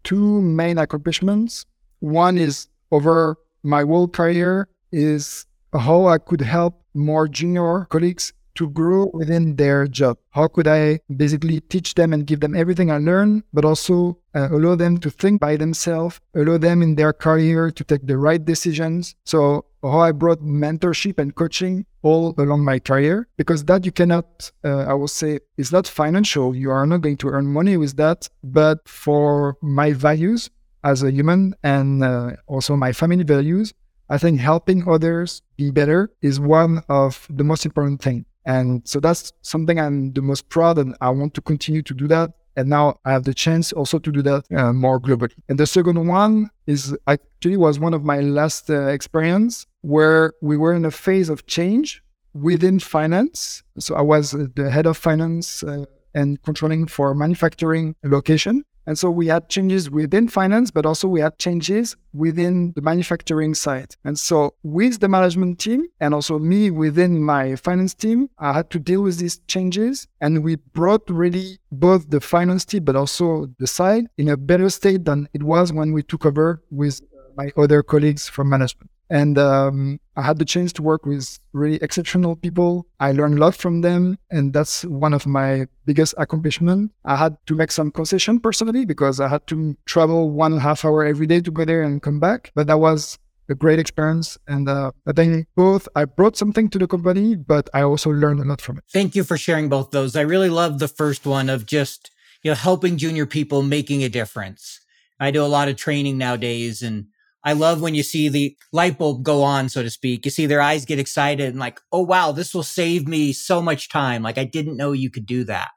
two 0.06 0.42
main 0.42 0.78
accomplishments. 0.78 1.66
One 2.00 2.38
is 2.38 2.70
over 2.90 3.36
my 3.64 3.82
whole 3.82 4.08
career 4.08 4.70
is 4.94 5.46
how 5.78 6.08
I 6.08 6.18
could 6.18 6.42
help 6.42 6.82
more 6.94 7.28
junior 7.28 7.86
colleagues 7.86 8.34
to 8.58 8.70
grow 8.70 9.10
within 9.14 9.56
their 9.56 9.88
job? 9.88 10.18
How 10.32 10.48
could 10.48 10.68
I 10.68 11.00
basically 11.16 11.62
teach 11.62 11.94
them 11.94 12.12
and 12.12 12.26
give 12.26 12.40
them 12.40 12.56
everything 12.56 12.92
I 12.92 12.98
learned, 12.98 13.44
but 13.54 13.64
also 13.64 14.18
uh, 14.34 14.50
allow 14.52 14.76
them 14.76 14.98
to 14.98 15.10
think 15.10 15.40
by 15.40 15.56
themselves, 15.58 16.20
allow 16.36 16.58
them 16.58 16.82
in 16.82 16.96
their 16.96 17.14
career 17.14 17.70
to 17.72 17.84
take 17.84 18.06
the 18.08 18.18
right 18.18 18.44
decisions? 18.44 19.16
So, 19.26 19.66
how 19.84 20.00
I 20.00 20.12
brought 20.12 20.42
mentorship 20.42 21.20
and 21.20 21.34
coaching 21.36 21.86
all 22.02 22.34
along 22.38 22.66
my 22.66 22.80
career, 22.80 23.28
because 23.38 23.64
that 23.66 23.86
you 23.86 23.92
cannot, 23.92 24.52
uh, 24.66 24.86
I 24.92 24.94
will 24.96 25.08
say, 25.08 25.40
is 25.58 25.72
not 25.72 25.88
financial. 25.88 26.56
You 26.56 26.72
are 26.72 26.86
not 26.86 27.02
going 27.02 27.18
to 27.18 27.30
earn 27.30 27.46
money 27.46 27.78
with 27.78 27.96
that. 27.98 28.28
But 28.44 28.88
for 28.90 29.56
my 29.62 29.94
values 29.94 30.50
as 30.84 31.04
a 31.04 31.12
human 31.12 31.54
and 31.64 32.04
uh, 32.04 32.32
also 32.48 32.76
my 32.76 32.92
family 32.92 33.24
values, 33.24 33.74
I 34.10 34.18
think 34.18 34.40
helping 34.40 34.88
others 34.88 35.42
be 35.58 35.72
better 35.72 36.12
is 36.22 36.40
one 36.40 36.82
of 36.90 37.28
the 37.30 37.44
most 37.44 37.66
important 37.66 38.02
things. 38.02 38.26
And 38.46 38.88
so 38.88 39.00
that's 39.02 39.34
something 39.42 39.78
I'm 39.80 40.14
the 40.14 40.22
most 40.22 40.48
proud 40.48 40.78
and 40.78 40.96
I 41.02 41.10
want 41.10 41.34
to 41.34 41.42
continue 41.42 41.82
to 41.82 41.94
do 41.94 42.08
that. 42.08 42.32
And 42.56 42.70
now 42.70 43.00
I 43.06 43.12
have 43.12 43.26
the 43.26 43.34
chance 43.34 43.74
also 43.74 44.00
to 44.00 44.12
do 44.12 44.22
that 44.24 44.46
uh, 44.56 44.74
more 44.74 45.00
globally. 45.00 45.34
And 45.50 45.60
the 45.60 45.68
second 45.68 46.08
one 46.08 46.50
is 46.66 46.96
actually 47.06 47.58
was 47.58 47.78
one 47.80 47.94
of 47.94 48.04
my 48.04 48.22
last 48.22 48.70
uh, 48.70 48.88
experience 48.88 49.68
where 49.82 50.34
we 50.42 50.58
were 50.58 50.74
in 50.74 50.86
a 50.86 50.92
phase 50.92 51.30
of 51.30 51.46
change 51.46 52.02
within 52.34 52.80
finance. 52.80 53.64
So 53.80 53.96
I 53.96 54.02
was 54.02 54.32
the 54.32 54.72
head 54.72 54.86
of 54.86 54.98
finance 54.98 55.62
uh, 55.64 55.86
and 56.16 56.42
controlling 56.42 56.88
for 56.88 57.14
manufacturing 57.14 57.96
location. 58.04 58.64
And 58.88 58.98
so 58.98 59.12
we 59.12 59.28
had 59.28 59.50
changes 59.50 59.92
within 59.92 60.30
finance, 60.30 60.72
but 60.72 60.86
also 60.86 61.10
we 61.10 61.20
had 61.20 61.38
changes 61.38 61.98
within 62.14 62.72
the 62.76 62.82
manufacturing 62.82 63.54
side. 63.54 63.96
And 64.06 64.18
so 64.18 64.56
with 64.64 65.02
the 65.02 65.10
management 65.10 65.60
team 65.60 65.88
and 66.00 66.14
also 66.14 66.40
me 66.40 66.72
within 66.72 67.22
my 67.22 67.58
finance 67.58 67.94
team, 67.94 68.30
I 68.40 68.54
had 68.54 68.70
to 68.72 68.80
deal 68.80 69.04
with 69.04 69.18
these 69.20 69.40
changes. 69.48 70.08
And 70.22 70.42
we 70.42 70.56
brought 70.56 71.08
really 71.10 71.60
both 71.70 72.10
the 72.10 72.22
finance 72.22 72.64
team, 72.64 72.86
but 72.86 72.96
also 72.96 73.48
the 73.60 73.68
side 73.68 74.06
in 74.18 74.30
a 74.30 74.38
better 74.38 74.70
state 74.70 75.04
than 75.04 75.28
it 75.34 75.44
was 75.44 75.74
when 75.74 75.92
we 75.92 76.02
took 76.02 76.26
over 76.26 76.64
with 76.72 77.02
my 77.36 77.52
other 77.58 77.84
colleagues 77.84 78.30
from 78.30 78.50
management. 78.50 78.90
And 79.10 79.38
um, 79.38 80.00
I 80.16 80.22
had 80.22 80.38
the 80.38 80.46
chance 80.46 80.74
to 80.74 80.82
work 80.82 81.06
with 81.06 81.40
really 81.54 81.78
exceptional 81.78 82.36
people. 82.36 82.88
I 83.00 83.12
learned 83.12 83.38
a 83.38 83.42
lot 83.42 83.56
from 83.56 83.82
them. 83.82 84.18
And 84.30 84.54
that's 84.54 84.84
one 84.86 85.14
of 85.14 85.26
my 85.26 85.68
biggest 85.86 86.14
accomplishments. 86.18 86.94
I 87.06 87.16
had 87.16 87.38
to 87.46 87.56
make 87.56 87.72
some 87.72 87.92
concession 87.92 88.40
personally 88.40 88.86
because 88.86 89.20
I 89.20 89.28
had 89.28 89.48
to 89.48 89.78
travel 89.86 90.30
one 90.32 90.54
and 90.54 90.60
a 90.60 90.64
half 90.64 90.84
hour 90.84 91.06
every 91.06 91.28
day 91.28 91.42
to 91.42 91.52
go 91.52 91.66
there 91.66 91.84
and 91.84 92.02
come 92.02 92.20
back. 92.20 92.52
But 92.56 92.68
that 92.68 92.80
was 92.80 93.18
a 93.50 93.56
great 93.56 93.80
experience. 93.80 94.38
And 94.48 94.68
uh, 94.68 94.92
I 95.06 95.14
think 95.14 95.48
both 95.56 95.88
I 95.96 96.06
brought 96.06 96.36
something 96.36 96.70
to 96.70 96.78
the 96.78 96.88
company, 96.88 97.36
but 97.36 97.70
I 97.74 97.84
also 97.84 98.10
learned 98.10 98.42
a 98.42 98.44
lot 98.44 98.62
from 98.62 98.78
it. 98.78 98.84
Thank 98.92 99.16
you 99.16 99.24
for 99.24 99.38
sharing 99.38 99.70
both 99.70 99.92
those. 99.92 100.16
I 100.16 100.22
really 100.22 100.50
love 100.50 100.80
the 100.80 100.88
first 100.88 101.26
one 101.26 101.50
of 101.50 101.66
just, 101.66 102.12
you 102.44 102.52
know, 102.52 102.56
helping 102.56 102.98
junior 102.98 103.26
people 103.26 103.62
making 103.62 104.04
a 104.04 104.10
difference. 104.10 104.82
I 105.20 105.32
do 105.32 105.44
a 105.44 105.48
lot 105.48 105.70
of 105.70 105.78
training 105.78 106.18
nowadays 106.18 106.82
and 106.82 107.08
I 107.44 107.54
love 107.54 107.82
when 107.82 107.96
you 107.96 108.04
see 108.04 108.30
the 108.30 108.58
light 108.74 108.98
bulb 108.98 109.24
go 109.24 109.44
on, 109.44 109.70
so 109.70 109.84
to 109.84 109.90
speak. 109.90 110.26
You 110.26 110.32
see 110.32 110.46
their 110.46 110.62
eyes 110.62 110.86
get 110.86 111.00
excited 111.00 111.50
and 111.50 111.60
like, 111.60 111.80
oh, 111.92 112.02
wow, 112.02 112.32
this 112.32 112.54
will 112.54 112.64
save 112.64 113.08
me 113.08 113.32
so 113.32 113.62
much 113.62 113.90
time. 113.90 114.24
Like, 114.24 114.38
I 114.38 114.44
didn't 114.44 114.78
know 114.78 114.92
you 114.92 115.10
could 115.10 115.26
do 115.26 115.44
that. 115.46 115.70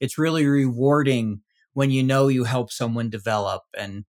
It's 0.00 0.18
really 0.18 0.46
rewarding 0.46 1.42
when 1.74 1.90
you 1.90 2.02
know 2.02 2.28
you 2.28 2.44
help 2.44 2.72
someone 2.72 3.08
develop. 3.08 3.62
And 3.78 4.04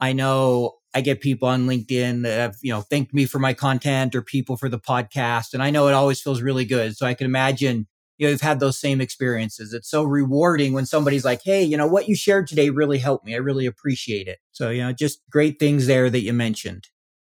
I 0.00 0.12
know 0.12 0.74
I 0.94 1.00
get 1.00 1.20
people 1.20 1.48
on 1.48 1.66
LinkedIn 1.66 2.22
that 2.22 2.38
have, 2.38 2.56
you 2.62 2.72
know, 2.72 2.82
thanked 2.82 3.14
me 3.14 3.24
for 3.24 3.38
my 3.38 3.54
content 3.54 4.14
or 4.14 4.22
people 4.22 4.56
for 4.56 4.68
the 4.68 4.78
podcast. 4.78 5.54
And 5.54 5.62
I 5.62 5.70
know 5.70 5.88
it 5.88 5.94
always 5.94 6.20
feels 6.20 6.42
really 6.42 6.64
good. 6.64 6.96
So 6.96 7.06
I 7.06 7.14
can 7.14 7.24
imagine 7.24 7.86
you 8.18 8.26
know, 8.26 8.32
you've 8.32 8.40
had 8.40 8.60
those 8.60 8.78
same 8.78 9.00
experiences. 9.00 9.72
It's 9.72 9.88
so 9.88 10.02
rewarding 10.02 10.72
when 10.72 10.86
somebody's 10.86 11.24
like, 11.24 11.40
Hey, 11.42 11.62
you 11.62 11.76
know, 11.76 11.86
what 11.86 12.08
you 12.08 12.14
shared 12.14 12.48
today 12.48 12.70
really 12.70 12.98
helped 12.98 13.24
me. 13.24 13.34
I 13.34 13.38
really 13.38 13.66
appreciate 13.66 14.28
it. 14.28 14.38
So, 14.52 14.70
you 14.70 14.82
know, 14.82 14.92
just 14.92 15.20
great 15.30 15.58
things 15.58 15.86
there 15.86 16.10
that 16.10 16.20
you 16.20 16.32
mentioned. 16.32 16.88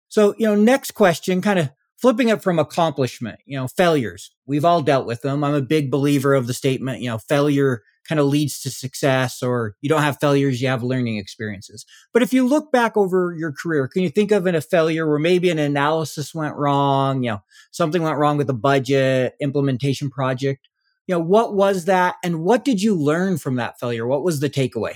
So, 0.08 0.36
you 0.38 0.46
know, 0.48 0.56
next 0.56 0.92
question, 0.92 1.42
kind 1.42 1.60
of 1.60 1.72
flipping 1.98 2.30
it 2.30 2.42
from 2.42 2.60
accomplishment, 2.60 3.40
you 3.46 3.58
know, 3.58 3.68
failures. 3.68 4.32
We've 4.46 4.66
all 4.66 4.82
dealt 4.82 5.08
with 5.08 5.22
them. 5.22 5.44
I'm 5.44 5.56
a 5.56 5.62
big 5.62 5.90
believer 5.90 6.34
of 6.34 6.48
the 6.48 6.54
statement, 6.54 7.02
you 7.02 7.10
know, 7.10 7.18
failure 7.18 7.82
kind 8.08 8.20
of 8.20 8.28
leads 8.28 8.62
to 8.62 8.70
success 8.70 9.42
or 9.42 9.76
you 9.82 9.90
don't 9.90 10.04
have 10.04 10.20
failures, 10.20 10.62
you 10.62 10.68
have 10.68 10.84
learning 10.84 11.18
experiences. 11.18 11.86
But 12.14 12.22
if 12.22 12.34
you 12.34 12.48
look 12.48 12.72
back 12.72 12.96
over 12.96 13.36
your 13.38 13.52
career, 13.52 13.88
can 13.88 14.04
you 14.04 14.10
think 14.10 14.32
of 14.32 14.46
in 14.46 14.56
a 14.56 14.62
failure 14.62 15.08
where 15.10 15.20
maybe 15.20 15.50
an 15.50 15.58
analysis 15.58 16.34
went 16.34 16.56
wrong, 16.56 17.24
you 17.24 17.32
know, 17.32 17.44
something 17.72 18.04
went 18.04 18.18
wrong 18.18 18.38
with 18.38 18.48
the 18.48 18.54
budget, 18.54 19.34
implementation 19.42 20.10
project? 20.10 20.68
You 21.08 21.16
know, 21.16 21.22
what 21.22 21.54
was 21.54 21.86
that 21.86 22.16
and 22.24 22.42
what 22.42 22.64
did 22.64 22.82
you 22.82 22.96
learn 22.96 23.38
from 23.38 23.56
that 23.56 23.80
failure? 23.80 24.08
What 24.08 24.24
was 24.24 24.40
the 24.40 24.50
takeaway? 24.50 24.96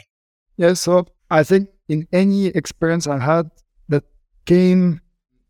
Yeah, 0.57 0.73
so 0.73 1.05
I 1.29 1.43
think 1.43 1.69
in 1.87 2.07
any 2.11 2.47
experience 2.47 3.07
I 3.07 3.19
had 3.19 3.49
that 3.89 4.03
came 4.45 5.01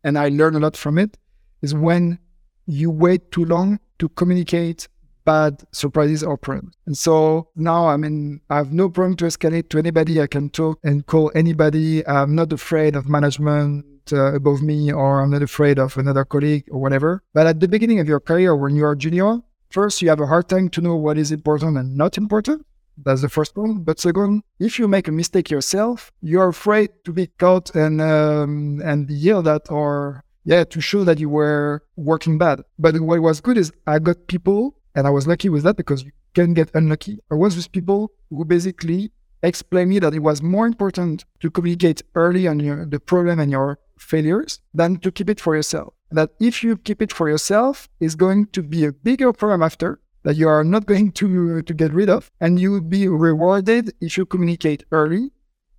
and 0.04 0.18
I 0.18 0.28
learned 0.28 0.56
a 0.56 0.60
lot 0.60 0.76
from 0.76 0.98
it 0.98 1.16
is 1.62 1.74
when 1.74 2.18
you 2.66 2.90
wait 2.90 3.30
too 3.32 3.44
long 3.44 3.80
to 3.98 4.08
communicate 4.10 4.88
bad 5.24 5.62
surprises 5.72 6.22
or 6.22 6.36
problems. 6.36 6.74
And 6.86 6.96
so 6.96 7.48
now 7.56 7.86
I 7.88 7.96
mean 7.96 8.40
I 8.50 8.56
have 8.56 8.72
no 8.72 8.88
problem 8.88 9.16
to 9.16 9.26
escalate 9.26 9.68
to 9.70 9.78
anybody. 9.78 10.20
I 10.20 10.26
can 10.26 10.50
talk 10.50 10.78
and 10.82 11.06
call 11.06 11.30
anybody. 11.34 12.06
I'm 12.06 12.34
not 12.34 12.52
afraid 12.52 12.96
of 12.96 13.08
management 13.08 13.84
uh, 14.12 14.34
above 14.34 14.62
me 14.62 14.92
or 14.92 15.20
I'm 15.20 15.30
not 15.30 15.42
afraid 15.42 15.78
of 15.78 15.96
another 15.96 16.24
colleague 16.24 16.64
or 16.70 16.80
whatever. 16.80 17.22
But 17.32 17.46
at 17.46 17.60
the 17.60 17.68
beginning 17.68 18.00
of 18.00 18.08
your 18.08 18.20
career 18.20 18.56
when 18.56 18.74
you 18.74 18.84
are 18.84 18.94
junior, 18.94 19.40
First, 19.70 20.02
you 20.02 20.08
have 20.08 20.20
a 20.20 20.26
hard 20.26 20.48
time 20.48 20.68
to 20.70 20.80
know 20.80 20.96
what 20.96 21.16
is 21.16 21.30
important 21.30 21.78
and 21.78 21.96
not 21.96 22.18
important. 22.18 22.66
That's 22.98 23.22
the 23.22 23.28
first 23.28 23.56
one. 23.56 23.78
But 23.84 24.00
second, 24.00 24.42
if 24.58 24.80
you 24.80 24.88
make 24.88 25.06
a 25.06 25.12
mistake 25.12 25.48
yourself, 25.48 26.10
you're 26.20 26.48
afraid 26.48 26.90
to 27.04 27.12
be 27.12 27.28
caught 27.38 27.74
and 27.76 28.00
um, 28.00 28.82
and 28.84 29.06
be 29.06 29.14
yelled 29.14 29.46
at 29.46 29.70
or 29.70 30.24
yeah, 30.44 30.64
to 30.64 30.80
show 30.80 31.04
that 31.04 31.20
you 31.20 31.28
were 31.28 31.84
working 31.96 32.36
bad. 32.36 32.62
But 32.80 33.00
what 33.00 33.20
was 33.22 33.40
good 33.40 33.56
is 33.56 33.72
I 33.86 34.00
got 34.00 34.26
people, 34.26 34.74
and 34.96 35.06
I 35.06 35.10
was 35.10 35.28
lucky 35.28 35.48
with 35.48 35.62
that 35.62 35.76
because 35.76 36.02
you 36.02 36.10
can 36.34 36.52
get 36.52 36.74
unlucky. 36.74 37.20
I 37.30 37.36
was 37.36 37.54
with 37.54 37.70
people 37.70 38.10
who 38.28 38.44
basically 38.44 39.12
explained 39.42 39.90
me 39.90 40.00
that 40.00 40.14
it 40.14 40.18
was 40.18 40.42
more 40.42 40.66
important 40.66 41.24
to 41.40 41.50
communicate 41.50 42.02
early 42.16 42.48
on 42.48 42.58
your, 42.58 42.84
the 42.86 42.98
problem 42.98 43.38
and 43.38 43.52
your 43.52 43.78
failures 43.98 44.60
than 44.74 44.96
to 44.96 45.12
keep 45.12 45.30
it 45.30 45.40
for 45.40 45.54
yourself 45.54 45.94
that 46.10 46.30
if 46.40 46.62
you 46.62 46.76
keep 46.76 47.00
it 47.02 47.12
for 47.12 47.28
yourself, 47.28 47.88
is 48.00 48.14
going 48.14 48.46
to 48.46 48.62
be 48.62 48.84
a 48.84 48.92
bigger 48.92 49.32
problem 49.32 49.62
after 49.62 50.00
that 50.22 50.36
you 50.36 50.48
are 50.48 50.64
not 50.64 50.86
going 50.86 51.12
to, 51.12 51.58
uh, 51.58 51.62
to 51.62 51.74
get 51.74 51.92
rid 51.92 52.10
of. 52.10 52.30
And 52.40 52.60
you 52.60 52.72
will 52.72 52.80
be 52.80 53.08
rewarded 53.08 53.92
if 54.00 54.18
you 54.18 54.26
communicate 54.26 54.84
early 54.92 55.30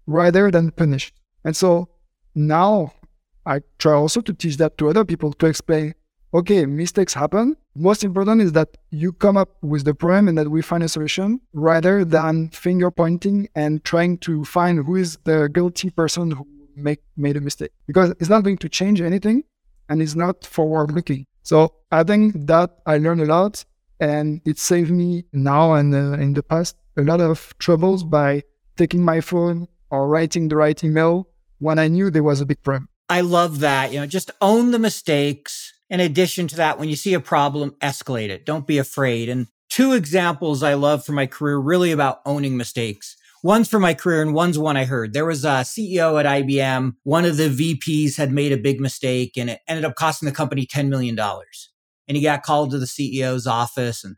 rather 0.08 0.50
than 0.50 0.72
punished. 0.72 1.14
And 1.44 1.56
so 1.56 1.90
now 2.34 2.94
I 3.46 3.62
try 3.78 3.94
also 3.94 4.22
to 4.22 4.34
teach 4.34 4.58
that 4.58 4.78
to 4.78 4.90
other 4.90 5.06
people 5.06 5.34
to 5.34 5.46
explain, 5.46 5.94
okay, 6.34 6.66
mistakes 6.66 7.14
happen. 7.14 7.58
Most 7.76 8.04
important 8.04 8.42
is 8.42 8.52
that 8.54 8.70
you 8.90 9.14
come 9.14 9.38
up 9.38 9.50
with 9.62 9.86
the 9.86 9.94
problem 9.94 10.28
and 10.28 10.38
that 10.38 10.50
we 10.50 10.62
find 10.62 10.84
a 10.84 10.90
solution 10.90 11.40
rather 11.54 12.04
than 12.04 12.50
finger 12.50 12.92
pointing 12.92 13.48
and 13.56 13.84
trying 13.84 14.18
to 14.20 14.44
find 14.44 14.86
who 14.86 14.96
is 14.96 15.18
the 15.24 15.50
guilty 15.54 15.90
person 15.90 16.32
who 16.32 16.48
make 16.76 17.02
made 17.18 17.36
a 17.36 17.42
mistake 17.42 17.72
because 17.86 18.12
it's 18.12 18.30
not 18.30 18.44
going 18.44 18.58
to 18.58 18.70
change 18.70 19.02
anything 19.02 19.44
and 19.90 20.02
it's 20.02 20.16
not 20.16 20.46
forward 20.46 20.92
looking. 20.92 21.26
So 21.44 21.74
I 21.92 22.04
think 22.04 22.34
that 22.48 22.78
I 22.86 22.98
learned 22.98 23.22
a 23.22 23.26
lot 23.26 23.66
and 24.00 24.42
it 24.46 24.58
saved 24.58 24.92
me 24.92 25.26
now 25.34 25.74
and 25.74 25.94
uh, 25.94 26.14
in 26.14 26.34
the 26.34 26.44
past 26.44 26.76
a 26.98 27.02
lot 27.02 27.22
of 27.22 27.54
troubles 27.60 28.04
by 28.04 28.44
taking 28.78 29.04
my 29.04 29.22
phone 29.22 29.68
or 29.90 30.08
writing 30.08 30.48
the 30.48 30.56
right 30.56 30.82
email 30.84 31.28
when 31.60 31.78
I 31.80 31.88
knew 31.88 32.10
there 32.10 32.24
was 32.24 32.42
a 32.42 32.46
big 32.46 32.62
problem. 32.64 32.90
I 33.10 33.22
love 33.22 33.60
that. 33.60 33.92
You 33.92 34.00
know, 34.00 34.08
just 34.08 34.32
own 34.42 34.72
the 34.72 34.80
mistakes. 34.80 35.74
In 35.90 36.00
addition 36.00 36.48
to 36.48 36.56
that, 36.56 36.80
when 36.80 36.90
you 36.90 36.96
see 36.96 37.14
a 37.14 37.20
problem, 37.20 37.76
escalate 37.82 38.30
it. 38.30 38.46
Don't 38.46 38.66
be 38.66 38.78
afraid. 38.78 39.28
And 39.28 39.48
two 39.70 39.94
examples 39.94 40.64
I 40.64 40.76
love 40.76 41.06
from 41.06 41.16
my 41.16 41.26
career 41.26 41.58
really 41.58 41.92
about 41.92 42.22
owning 42.26 42.56
mistakes. 42.56 43.18
One's 43.44 43.68
for 43.68 43.80
my 43.80 43.96
career 43.96 44.22
and 44.22 44.36
one's 44.36 44.60
one 44.60 44.78
I 44.78 44.86
heard. 44.86 45.14
There 45.14 45.26
was 45.26 45.44
a 45.44 45.64
CEO 45.64 46.20
at 46.20 46.28
IBM. 46.28 46.94
One 47.04 47.26
of 47.26 47.38
the 47.38 47.50
VPs 47.50 48.16
had 48.16 48.32
made 48.32 48.52
a 48.52 48.58
big 48.58 48.80
mistake 48.80 49.36
and 49.36 49.50
it 49.50 49.62
ended 49.68 49.84
up 49.84 49.96
costing 49.96 50.28
the 50.28 50.36
company 50.36 50.68
$10 50.68 50.90
million. 50.90 51.18
And 51.20 52.18
he 52.18 52.22
got 52.22 52.44
called 52.44 52.70
to 52.72 52.78
the 52.78 52.86
CEO's 52.86 53.48
office 53.48 54.04
and 54.04 54.18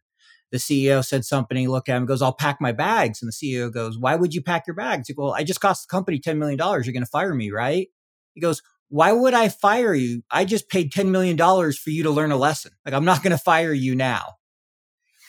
the 0.51 0.57
CEO 0.59 1.03
said 1.03 1.25
something. 1.25 1.57
He 1.57 1.67
looked 1.67 1.89
at 1.89 1.95
him 1.95 2.03
and 2.03 2.07
goes, 2.07 2.21
I'll 2.21 2.33
pack 2.33 2.61
my 2.61 2.71
bags. 2.71 3.21
And 3.21 3.31
the 3.31 3.33
CEO 3.33 3.73
goes, 3.73 3.97
Why 3.97 4.15
would 4.15 4.35
you 4.35 4.41
pack 4.43 4.67
your 4.67 4.75
bags? 4.75 5.07
He 5.07 5.13
goes, 5.15 5.23
Well, 5.23 5.33
I 5.33 5.43
just 5.43 5.61
cost 5.61 5.87
the 5.87 5.91
company 5.91 6.19
$10 6.19 6.37
million. 6.37 6.59
You're 6.59 6.81
going 6.93 6.99
to 6.99 7.07
fire 7.07 7.33
me, 7.33 7.49
right? 7.49 7.87
He 8.33 8.41
goes, 8.41 8.61
Why 8.89 9.13
would 9.13 9.33
I 9.33 9.49
fire 9.49 9.95
you? 9.95 10.21
I 10.29 10.45
just 10.45 10.69
paid 10.69 10.91
$10 10.91 11.07
million 11.07 11.37
for 11.37 11.89
you 11.89 12.03
to 12.03 12.11
learn 12.11 12.31
a 12.31 12.37
lesson. 12.37 12.73
Like, 12.85 12.93
I'm 12.93 13.05
not 13.05 13.23
going 13.23 13.31
to 13.31 13.37
fire 13.37 13.73
you 13.73 13.95
now. 13.95 14.35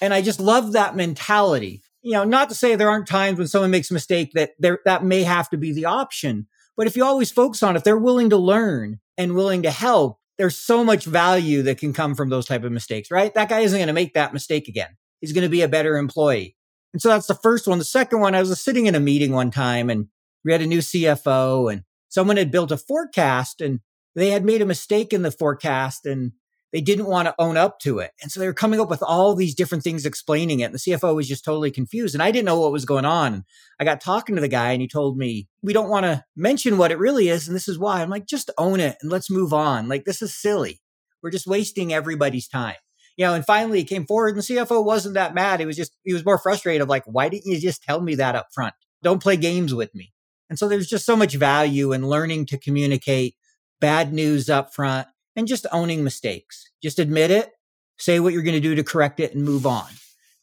And 0.02 0.12
I 0.12 0.20
just 0.20 0.40
love 0.40 0.72
that 0.72 0.94
mentality. 0.94 1.83
You 2.04 2.12
know, 2.12 2.24
not 2.24 2.50
to 2.50 2.54
say 2.54 2.76
there 2.76 2.90
aren't 2.90 3.08
times 3.08 3.38
when 3.38 3.48
someone 3.48 3.70
makes 3.72 3.90
a 3.90 3.94
mistake 3.94 4.32
that 4.34 4.52
there, 4.58 4.78
that 4.84 5.02
may 5.02 5.24
have 5.24 5.50
to 5.50 5.56
be 5.56 5.72
the 5.72 5.86
option. 5.86 6.46
But 6.76 6.86
if 6.86 6.96
you 6.96 7.04
always 7.04 7.30
focus 7.30 7.62
on 7.62 7.76
if 7.76 7.82
they're 7.82 7.98
willing 7.98 8.30
to 8.30 8.36
learn 8.36 9.00
and 9.18 9.34
willing 9.34 9.62
to 9.62 9.70
help, 9.70 10.20
there's 10.38 10.56
so 10.56 10.84
much 10.84 11.04
value 11.04 11.62
that 11.62 11.78
can 11.78 11.92
come 11.92 12.14
from 12.14 12.28
those 12.28 12.46
type 12.46 12.62
of 12.62 12.72
mistakes, 12.72 13.10
right? 13.10 13.32
That 13.34 13.48
guy 13.48 13.60
isn't 13.60 13.78
going 13.78 13.88
to 13.88 13.92
make 13.92 14.14
that 14.14 14.32
mistake 14.32 14.68
again 14.68 14.96
he's 15.24 15.32
going 15.32 15.42
to 15.42 15.48
be 15.48 15.62
a 15.62 15.68
better 15.68 15.96
employee. 15.96 16.54
And 16.92 17.00
so 17.00 17.08
that's 17.08 17.26
the 17.26 17.34
first 17.34 17.66
one. 17.66 17.78
The 17.78 17.84
second 17.84 18.20
one, 18.20 18.34
I 18.34 18.40
was 18.40 18.60
sitting 18.60 18.84
in 18.84 18.94
a 18.94 19.00
meeting 19.00 19.32
one 19.32 19.50
time 19.50 19.88
and 19.88 20.08
we 20.44 20.52
had 20.52 20.60
a 20.60 20.66
new 20.66 20.80
CFO 20.80 21.72
and 21.72 21.82
someone 22.10 22.36
had 22.36 22.50
built 22.50 22.70
a 22.70 22.76
forecast 22.76 23.62
and 23.62 23.80
they 24.14 24.30
had 24.30 24.44
made 24.44 24.60
a 24.60 24.66
mistake 24.66 25.14
in 25.14 25.22
the 25.22 25.30
forecast 25.30 26.04
and 26.04 26.32
they 26.74 26.80
didn't 26.80 27.06
want 27.06 27.26
to 27.26 27.34
own 27.38 27.56
up 27.56 27.78
to 27.78 28.00
it. 28.00 28.10
And 28.20 28.32
so 28.32 28.40
they 28.40 28.48
were 28.48 28.52
coming 28.52 28.80
up 28.80 28.90
with 28.90 29.02
all 29.02 29.36
these 29.36 29.54
different 29.54 29.84
things 29.84 30.04
explaining 30.04 30.58
it. 30.58 30.64
And 30.64 30.74
the 30.74 30.78
CFO 30.78 31.14
was 31.14 31.28
just 31.28 31.44
totally 31.44 31.70
confused. 31.70 32.16
And 32.16 32.22
I 32.22 32.32
didn't 32.32 32.46
know 32.46 32.58
what 32.58 32.72
was 32.72 32.84
going 32.84 33.04
on. 33.04 33.44
I 33.78 33.84
got 33.84 34.00
talking 34.00 34.34
to 34.34 34.40
the 34.40 34.48
guy 34.48 34.72
and 34.72 34.82
he 34.82 34.88
told 34.88 35.16
me, 35.16 35.46
we 35.62 35.72
don't 35.72 35.88
want 35.88 36.04
to 36.04 36.24
mention 36.34 36.76
what 36.76 36.90
it 36.90 36.98
really 36.98 37.28
is. 37.28 37.46
And 37.46 37.54
this 37.54 37.68
is 37.68 37.78
why 37.78 38.02
I'm 38.02 38.10
like, 38.10 38.26
just 38.26 38.50
own 38.58 38.80
it 38.80 38.96
and 39.00 39.10
let's 39.12 39.30
move 39.30 39.52
on. 39.52 39.88
Like, 39.88 40.04
this 40.04 40.20
is 40.20 40.34
silly. 40.36 40.80
We're 41.22 41.30
just 41.30 41.46
wasting 41.46 41.94
everybody's 41.94 42.48
time 42.48 42.74
you 43.16 43.24
know, 43.24 43.34
and 43.34 43.46
finally 43.46 43.78
he 43.78 43.84
came 43.84 44.06
forward 44.06 44.30
and 44.30 44.38
the 44.38 44.42
CFO 44.42 44.84
wasn't 44.84 45.14
that 45.14 45.34
mad. 45.34 45.60
He 45.60 45.66
was 45.66 45.76
just, 45.76 45.96
he 46.02 46.12
was 46.12 46.24
more 46.24 46.38
frustrated 46.38 46.82
of 46.82 46.88
like, 46.88 47.04
why 47.04 47.28
didn't 47.28 47.46
you 47.46 47.60
just 47.60 47.82
tell 47.82 48.00
me 48.00 48.16
that 48.16 48.34
up 48.34 48.48
front? 48.52 48.74
Don't 49.02 49.22
play 49.22 49.36
games 49.36 49.72
with 49.72 49.94
me. 49.94 50.12
And 50.50 50.58
so 50.58 50.68
there's 50.68 50.88
just 50.88 51.06
so 51.06 51.16
much 51.16 51.34
value 51.34 51.92
in 51.92 52.08
learning 52.08 52.46
to 52.46 52.58
communicate 52.58 53.36
bad 53.80 54.12
news 54.12 54.50
up 54.50 54.74
front 54.74 55.06
and 55.36 55.46
just 55.46 55.66
owning 55.72 56.04
mistakes. 56.04 56.70
Just 56.82 56.98
admit 56.98 57.30
it, 57.30 57.52
say 57.98 58.20
what 58.20 58.32
you're 58.32 58.42
going 58.42 58.54
to 58.54 58.60
do 58.60 58.74
to 58.74 58.84
correct 58.84 59.20
it 59.20 59.34
and 59.34 59.44
move 59.44 59.66
on. 59.66 59.86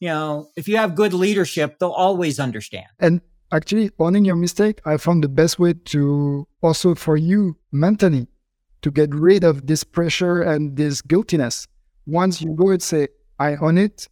You 0.00 0.08
know, 0.08 0.48
if 0.56 0.66
you 0.68 0.76
have 0.76 0.94
good 0.94 1.14
leadership, 1.14 1.78
they'll 1.78 1.90
always 1.90 2.40
understand. 2.40 2.86
And 2.98 3.20
actually 3.52 3.90
owning 3.98 4.24
your 4.24 4.36
mistake, 4.36 4.80
I 4.84 4.96
found 4.96 5.22
the 5.22 5.28
best 5.28 5.58
way 5.58 5.74
to 5.74 6.48
also 6.60 6.94
for 6.94 7.16
you 7.16 7.56
mentally 7.70 8.26
to 8.82 8.90
get 8.90 9.14
rid 9.14 9.44
of 9.44 9.66
this 9.66 9.84
pressure 9.84 10.42
and 10.42 10.76
this 10.76 11.02
guiltiness 11.02 11.68
once 12.06 12.42
you 12.42 12.54
go 12.54 12.70
and 12.70 12.82
say, 12.82 13.08
I 13.38 13.56
own 13.56 13.78
it, 13.78 14.08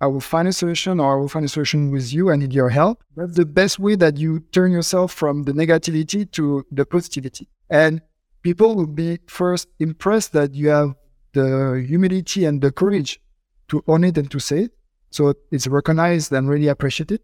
I 0.00 0.06
will 0.06 0.20
find 0.20 0.48
a 0.48 0.52
solution 0.52 1.00
or 1.00 1.16
I 1.16 1.20
will 1.20 1.28
find 1.28 1.44
a 1.44 1.48
solution 1.48 1.90
with 1.90 2.12
you. 2.12 2.30
I 2.30 2.36
need 2.36 2.52
your 2.52 2.68
help. 2.68 3.02
That's 3.16 3.36
the 3.36 3.46
best 3.46 3.78
way 3.78 3.94
that 3.96 4.16
you 4.16 4.40
turn 4.52 4.72
yourself 4.72 5.12
from 5.12 5.44
the 5.44 5.52
negativity 5.52 6.30
to 6.32 6.64
the 6.70 6.84
positivity. 6.84 7.48
And 7.70 8.02
people 8.44 8.76
will 8.76 8.86
be 8.86 9.18
first 9.26 9.68
impressed 9.80 10.32
that 10.34 10.54
you 10.54 10.68
have 10.68 10.94
the 11.32 11.84
humility 11.88 12.44
and 12.44 12.60
the 12.60 12.70
courage 12.70 13.20
to 13.66 13.82
own 13.88 14.04
it 14.04 14.16
and 14.16 14.30
to 14.30 14.38
say 14.38 14.64
it. 14.64 14.70
So 15.10 15.34
it's 15.50 15.66
recognized 15.66 16.30
and 16.32 16.48
really 16.48 16.68
appreciated. 16.68 17.20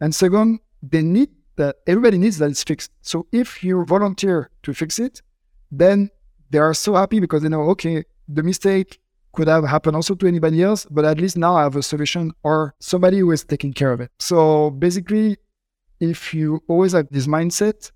And 0.00 0.14
second, 0.14 0.58
they 0.82 1.00
need 1.00 1.30
that 1.56 1.76
everybody 1.86 2.18
needs 2.18 2.36
that 2.38 2.50
it's 2.50 2.64
fixed. 2.64 2.90
So 3.00 3.26
if 3.32 3.64
you 3.64 3.84
volunteer 3.86 4.50
to 4.64 4.74
fix 4.74 4.98
it, 4.98 5.22
then 5.70 6.10
they 6.50 6.58
are 6.58 6.74
so 6.74 6.94
happy 6.94 7.20
because 7.20 7.42
they 7.42 7.48
know, 7.48 7.62
okay, 7.70 8.04
the 8.28 8.42
mistake 8.42 9.00
could 9.32 9.48
have 9.48 9.64
happened 9.64 9.96
also 9.96 10.14
to 10.14 10.26
anybody 10.26 10.62
else, 10.62 10.86
but 10.90 11.04
at 11.04 11.18
least 11.18 11.36
now 11.36 11.56
I 11.56 11.62
have 11.62 11.76
a 11.76 11.82
solution 11.82 12.32
or 12.42 12.74
somebody 12.80 13.20
who 13.20 13.30
is 13.30 13.44
taking 13.44 13.72
care 13.72 13.92
of 13.92 14.00
it. 14.00 14.10
So 14.18 14.70
basically, 14.70 15.36
if 16.00 16.34
you 16.34 16.62
always 16.68 16.92
have 16.92 17.06
this 17.10 17.26
mindset, 17.26 17.90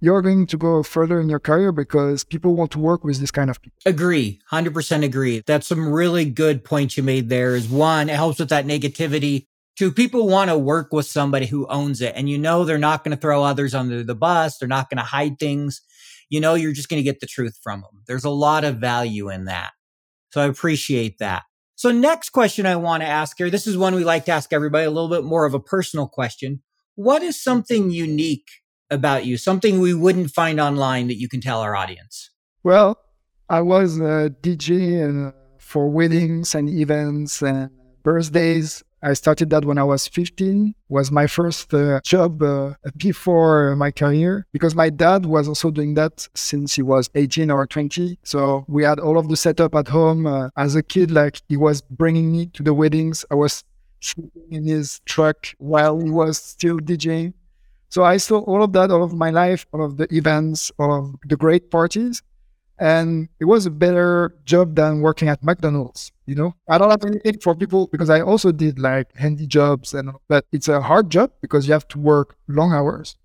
you're 0.00 0.22
going 0.22 0.46
to 0.46 0.56
go 0.56 0.82
further 0.82 1.20
in 1.20 1.28
your 1.28 1.40
career 1.40 1.72
because 1.72 2.24
people 2.24 2.54
want 2.54 2.70
to 2.72 2.78
work 2.78 3.04
with 3.04 3.18
this 3.18 3.30
kind 3.30 3.50
of 3.50 3.60
people. 3.60 3.78
Agree, 3.86 4.40
100% 4.52 5.04
agree. 5.04 5.42
That's 5.46 5.66
some 5.66 5.92
really 5.92 6.24
good 6.24 6.64
points 6.64 6.96
you 6.96 7.02
made 7.02 7.28
there 7.28 7.56
is 7.56 7.68
one, 7.68 8.08
it 8.08 8.16
helps 8.16 8.38
with 8.38 8.50
that 8.50 8.66
negativity. 8.66 9.46
Two, 9.76 9.92
people 9.92 10.26
want 10.26 10.50
to 10.50 10.58
work 10.58 10.92
with 10.92 11.06
somebody 11.06 11.46
who 11.46 11.66
owns 11.66 12.00
it 12.00 12.14
and 12.16 12.30
you 12.30 12.38
know 12.38 12.64
they're 12.64 12.78
not 12.78 13.04
going 13.04 13.14
to 13.14 13.20
throw 13.20 13.42
others 13.42 13.74
under 13.74 14.02
the 14.02 14.14
bus. 14.14 14.58
They're 14.58 14.68
not 14.68 14.88
going 14.88 14.98
to 14.98 15.04
hide 15.04 15.38
things. 15.38 15.82
You 16.30 16.40
know, 16.40 16.54
you're 16.54 16.72
just 16.72 16.88
going 16.88 16.98
to 16.98 17.04
get 17.04 17.20
the 17.20 17.26
truth 17.26 17.58
from 17.62 17.82
them. 17.82 18.02
There's 18.06 18.24
a 18.24 18.30
lot 18.30 18.64
of 18.64 18.76
value 18.76 19.28
in 19.28 19.44
that. 19.44 19.72
So 20.30 20.40
I 20.40 20.46
appreciate 20.46 21.18
that. 21.18 21.44
So 21.76 21.92
next 21.92 22.30
question 22.30 22.64
I 22.64 22.76
want 22.76 23.02
to 23.02 23.06
ask 23.06 23.36
here, 23.36 23.50
this 23.50 23.66
is 23.66 23.76
one 23.76 23.94
we 23.94 24.02
like 24.02 24.24
to 24.26 24.32
ask 24.32 24.52
everybody, 24.52 24.86
a 24.86 24.90
little 24.90 25.10
bit 25.10 25.24
more 25.24 25.44
of 25.44 25.52
a 25.52 25.60
personal 25.60 26.08
question. 26.08 26.62
What 26.94 27.22
is 27.22 27.42
something 27.42 27.90
unique 27.90 28.48
about 28.90 29.24
you, 29.26 29.36
something 29.36 29.80
we 29.80 29.94
wouldn't 29.94 30.30
find 30.30 30.60
online 30.60 31.08
that 31.08 31.16
you 31.16 31.28
can 31.28 31.40
tell 31.40 31.60
our 31.60 31.74
audience? 31.74 32.30
Well, 32.62 32.98
I 33.48 33.60
was 33.60 33.98
a 33.98 34.34
DJ 34.42 35.32
for 35.58 35.88
weddings 35.88 36.54
and 36.54 36.68
events 36.68 37.42
and 37.42 37.70
birthdays 38.02 38.84
I 39.02 39.12
started 39.12 39.50
that 39.50 39.64
when 39.64 39.78
I 39.78 39.84
was 39.84 40.08
15. 40.08 40.74
Was 40.88 41.12
my 41.12 41.28
first 41.28 41.72
uh, 41.72 42.00
job 42.02 42.42
uh, 42.42 42.74
before 42.96 43.76
my 43.76 43.92
career 43.92 44.46
because 44.52 44.74
my 44.74 44.90
dad 44.90 45.26
was 45.26 45.46
also 45.46 45.70
doing 45.70 45.94
that 45.94 46.26
since 46.34 46.74
he 46.74 46.82
was 46.82 47.08
18 47.14 47.50
or 47.50 47.66
20. 47.66 48.18
So 48.24 48.64
we 48.66 48.82
had 48.82 48.98
all 48.98 49.16
of 49.16 49.28
the 49.28 49.36
setup 49.36 49.76
at 49.76 49.86
home. 49.86 50.26
Uh, 50.26 50.48
as 50.56 50.74
a 50.74 50.82
kid, 50.82 51.10
like 51.10 51.40
he 51.48 51.56
was 51.56 51.82
bringing 51.82 52.32
me 52.32 52.46
to 52.54 52.62
the 52.62 52.74
weddings. 52.74 53.24
I 53.30 53.34
was 53.34 53.62
sleeping 54.00 54.48
in 54.50 54.66
his 54.66 55.00
truck 55.04 55.54
while 55.58 56.00
he 56.00 56.10
was 56.10 56.38
still 56.38 56.78
DJing. 56.78 57.34
So 57.96 58.04
I 58.04 58.18
saw 58.18 58.40
all 58.40 58.62
of 58.62 58.74
that, 58.74 58.90
all 58.90 59.02
of 59.02 59.14
my 59.14 59.30
life, 59.30 59.64
all 59.72 59.82
of 59.82 59.96
the 59.96 60.06
events, 60.14 60.70
all 60.78 60.92
of 60.92 61.14
the 61.24 61.34
great 61.34 61.70
parties. 61.70 62.20
And 62.78 63.30
it 63.40 63.46
was 63.46 63.64
a 63.64 63.70
better 63.70 64.36
job 64.44 64.74
than 64.74 65.00
working 65.00 65.28
at 65.28 65.42
McDonald's. 65.42 66.12
You 66.26 66.34
know, 66.34 66.54
I 66.68 66.76
don't 66.76 66.90
have 66.90 67.06
anything 67.06 67.38
for 67.40 67.54
people 67.54 67.86
because 67.90 68.10
I 68.10 68.20
also 68.20 68.52
did 68.52 68.78
like 68.78 69.16
handy 69.16 69.46
jobs 69.46 69.94
and 69.94 70.10
but 70.28 70.44
it's 70.52 70.68
a 70.68 70.82
hard 70.82 71.08
job 71.08 71.30
because 71.40 71.66
you 71.66 71.72
have 71.72 71.88
to 71.88 71.98
work 71.98 72.36
long 72.48 72.74
hours. 72.74 73.16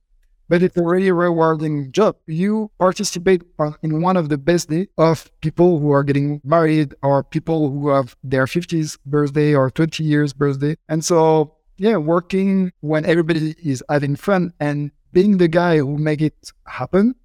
But 0.47 0.63
it's 0.63 0.77
a 0.77 0.83
really 0.83 1.11
rewarding 1.11 1.91
job. 1.91 2.15
You 2.25 2.71
participate 2.79 3.41
in 3.83 4.01
one 4.01 4.15
of 4.15 4.29
the 4.29 4.37
best 4.37 4.69
days 4.69 4.87
of 4.97 5.29
people 5.41 5.79
who 5.79 5.91
are 5.91 6.05
getting 6.05 6.39
married 6.45 6.95
or 7.03 7.25
people 7.25 7.69
who 7.71 7.89
have 7.89 8.15
their 8.23 8.45
50th 8.45 8.97
birthday 9.05 9.53
or 9.53 9.69
20 9.69 10.01
years 10.01 10.31
birthday. 10.31 10.77
And 10.87 11.03
so, 11.03 11.57
yeah, 11.81 11.97
working 11.97 12.71
when 12.81 13.05
everybody 13.05 13.55
is 13.63 13.83
having 13.89 14.15
fun 14.15 14.53
and 14.59 14.91
being 15.13 15.37
the 15.37 15.47
guy 15.47 15.77
who 15.77 15.97
make 15.97 16.21
it 16.21 16.51
happen 16.67 17.15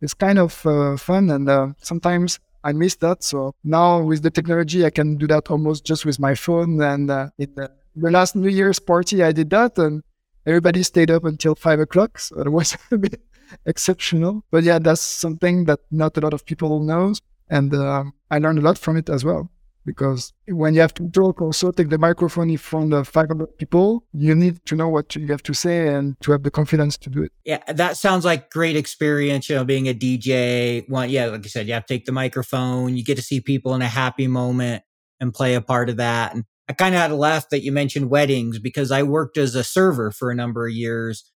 is 0.00 0.14
kind 0.14 0.36
of 0.36 0.66
uh, 0.66 0.96
fun 0.96 1.30
and 1.30 1.48
uh, 1.48 1.68
sometimes 1.80 2.40
I 2.64 2.72
miss 2.72 2.96
that. 2.96 3.22
So 3.22 3.54
now 3.62 4.02
with 4.02 4.22
the 4.22 4.30
technology, 4.30 4.84
I 4.84 4.90
can 4.90 5.16
do 5.16 5.28
that 5.28 5.48
almost 5.48 5.84
just 5.84 6.04
with 6.04 6.18
my 6.18 6.34
phone. 6.34 6.82
And 6.82 7.08
uh, 7.08 7.28
in 7.38 7.54
the, 7.54 7.70
the, 7.94 8.10
last 8.10 8.34
New 8.34 8.48
Year's 8.48 8.80
party, 8.80 9.22
I 9.22 9.30
did 9.30 9.48
that, 9.50 9.78
and 9.78 10.02
everybody 10.44 10.82
stayed 10.82 11.10
up 11.12 11.24
until 11.24 11.54
five 11.54 11.78
o'clock. 11.78 12.18
So 12.18 12.40
it 12.40 12.50
was 12.50 12.76
a 12.90 12.98
bit 12.98 13.22
exceptional. 13.64 14.44
But 14.50 14.64
yeah, 14.64 14.80
that's 14.80 15.00
something 15.00 15.66
that 15.66 15.78
not 15.92 16.16
a 16.16 16.20
lot 16.20 16.34
of 16.34 16.44
people 16.44 16.80
knows, 16.80 17.22
and 17.48 17.72
um, 17.74 18.12
I 18.30 18.38
learned 18.40 18.58
a 18.58 18.62
lot 18.62 18.76
from 18.76 18.96
it 18.96 19.08
as 19.08 19.24
well 19.24 19.50
because 19.90 20.32
when 20.48 20.74
you 20.74 20.80
have 20.80 20.94
to 20.94 21.08
talk 21.10 21.40
also 21.40 21.70
take 21.72 21.90
the 21.90 21.98
microphone 21.98 22.50
in 22.50 22.56
front 22.56 22.92
of 22.92 23.08
500 23.08 23.58
people 23.58 24.04
you 24.12 24.34
need 24.34 24.64
to 24.66 24.74
know 24.76 24.88
what 24.88 25.14
you 25.16 25.26
have 25.28 25.42
to 25.42 25.54
say 25.54 25.88
and 25.88 26.20
to 26.20 26.32
have 26.32 26.42
the 26.42 26.50
confidence 26.50 26.96
to 26.98 27.10
do 27.10 27.22
it 27.22 27.32
yeah 27.44 27.62
that 27.72 27.96
sounds 27.96 28.24
like 28.24 28.50
great 28.50 28.76
experience 28.76 29.48
you 29.48 29.56
know 29.56 29.64
being 29.64 29.88
a 29.88 29.94
dj 29.94 30.88
one 30.88 31.10
yeah 31.10 31.26
like 31.26 31.44
i 31.44 31.48
said 31.48 31.66
you 31.66 31.74
have 31.74 31.86
to 31.86 31.94
take 31.94 32.06
the 32.06 32.12
microphone 32.12 32.96
you 32.96 33.04
get 33.04 33.16
to 33.16 33.22
see 33.22 33.40
people 33.40 33.74
in 33.74 33.82
a 33.82 33.88
happy 33.88 34.26
moment 34.26 34.82
and 35.20 35.34
play 35.34 35.54
a 35.54 35.60
part 35.60 35.88
of 35.88 35.96
that 35.96 36.34
and 36.34 36.44
i 36.68 36.72
kind 36.72 36.94
of 36.94 37.00
had 37.00 37.10
a 37.10 37.16
laugh 37.16 37.48
that 37.50 37.62
you 37.62 37.72
mentioned 37.72 38.10
weddings 38.10 38.58
because 38.58 38.90
i 38.90 39.02
worked 39.02 39.36
as 39.36 39.54
a 39.54 39.64
server 39.64 40.10
for 40.10 40.30
a 40.30 40.34
number 40.34 40.66
of 40.66 40.72
years 40.72 41.32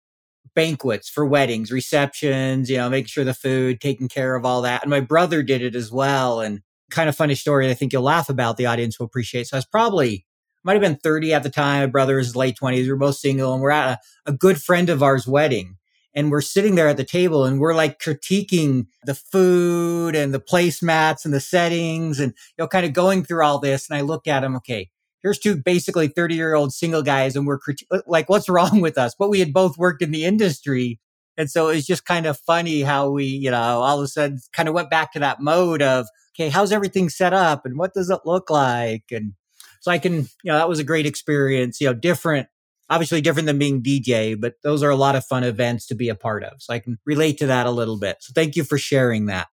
banquets 0.55 1.09
for 1.09 1.25
weddings, 1.25 1.73
receptions, 1.73 2.69
you 2.69 2.77
know, 2.77 2.91
making 2.91 3.07
sure 3.07 3.25
the 3.25 3.35
food, 3.35 3.81
taking 3.81 4.09
care 4.09 4.35
of 4.35 4.45
all 4.45 4.63
that. 4.63 4.83
And 4.83 4.91
my 4.91 5.01
brother 5.01 5.43
did 5.43 5.63
it 5.63 5.75
as 5.75 5.91
well. 5.91 6.41
And 6.41 6.61
kind 6.93 7.09
of 7.09 7.17
funny 7.17 7.35
story. 7.35 7.69
I 7.71 7.75
think 7.75 7.93
you'll 7.93 8.03
laugh 8.03 8.29
about. 8.29 8.57
The 8.57 8.67
audience 8.67 8.99
will 8.99 9.07
appreciate. 9.07 9.49
So 9.49 9.57
I 9.57 9.59
was 9.59 9.67
probably 9.67 10.27
might 10.65 10.75
have 10.75 10.83
been 10.83 10.97
30 10.97 11.35
at 11.35 11.43
the 11.43 11.51
time. 11.51 11.81
My 11.81 11.87
brother 11.87 12.23
late 12.35 12.57
20s. 12.61 12.87
We're 12.87 12.97
both 12.97 13.17
single 13.17 13.53
and 13.53 13.63
we're 13.63 13.71
at 13.71 13.99
a, 14.27 14.31
a 14.31 14.33
good 14.33 14.63
friend 14.63 14.89
of 14.89 15.03
ours 15.03 15.27
wedding 15.27 15.77
and 16.15 16.31
we're 16.31 16.41
sitting 16.41 16.75
there 16.75 16.89
at 16.89 16.97
the 16.97 17.05
table 17.05 17.45
and 17.45 17.59
we're 17.59 17.75
like 17.75 17.99
critiquing 17.99 18.87
the 19.05 19.15
food 19.15 20.15
and 20.15 20.33
the 20.33 20.41
placemats 20.41 21.25
and 21.25 21.33
the 21.33 21.41
settings 21.41 22.21
and 22.21 22.33
you 22.33 22.63
know 22.63 22.69
kind 22.69 22.87
of 22.87 22.93
going 22.93 23.25
through 23.25 23.45
all 23.45 23.59
this 23.59 23.89
and 23.89 23.97
i 23.97 24.01
look 24.01 24.27
at 24.27 24.45
him 24.45 24.57
okay 24.57 24.91
here's 25.23 25.39
two 25.39 25.57
basically 25.57 26.09
30 26.09 26.35
year 26.35 26.55
old 26.55 26.73
single 26.73 27.03
guys 27.03 27.37
and 27.37 27.47
we're 27.47 27.59
criti- 27.59 28.03
like 28.07 28.29
what's 28.29 28.49
wrong 28.49 28.81
with 28.81 28.99
us 28.99 29.15
but 29.19 29.31
we 29.31 29.41
had 29.41 29.53
both 29.53 29.79
worked 29.79 30.03
in 30.03 30.11
the 30.11 30.25
industry 30.25 31.01
and 31.37 31.51
so 31.51 31.69
it's 31.69 31.87
just 31.87 32.05
kind 32.05 32.27
of 32.27 32.39
funny 32.39 32.83
how 32.83 33.11
we 33.11 33.25
you 33.25 33.51
know 33.51 33.81
all 33.81 33.99
of 33.99 34.05
a 34.05 34.09
sudden 34.09 34.39
kind 34.53 34.69
of 34.69 34.75
went 34.75 34.91
back 34.91 35.13
to 35.13 35.19
that 35.19 35.41
mode 35.41 35.83
of 35.83 36.07
okay 36.35 36.49
how's 36.49 36.73
everything 36.73 37.09
set 37.09 37.33
up 37.33 37.65
and 37.65 37.79
what 37.79 37.95
does 37.95 38.11
it 38.11 38.21
look 38.25 38.51
like 38.51 39.05
and 39.11 39.33
so 39.81 39.91
i 39.91 39.99
can 39.99 40.15
you 40.15 40.51
know 40.51 40.57
that 40.57 40.69
was 40.69 40.79
a 40.79 40.85
great 40.85 41.07
experience 41.07 41.81
you 41.81 41.87
know 41.87 41.95
different 41.95 42.49
obviously 42.93 43.23
different 43.23 43.47
than 43.47 43.59
being 43.59 43.83
DJ, 43.83 44.39
but 44.39 44.57
those 44.63 44.83
are 44.83 44.91
a 44.91 44.97
lot 44.97 45.17
of 45.17 45.25
fun 45.25 45.45
events 45.45 45.87
to 45.87 45.95
be 45.95 46.11
a 46.11 46.15
part 46.15 46.45
of. 46.45 46.61
So 46.61 46.75
I 46.75 46.79
can 46.79 46.99
relate 47.07 47.39
to 47.39 47.47
that 47.47 47.67
a 47.67 47.71
little 47.71 47.99
bit. 47.99 48.19
So 48.21 48.33
thank 48.35 48.55
you 48.55 48.65
for 48.65 48.77
sharing 48.77 49.27
that. 49.27 49.49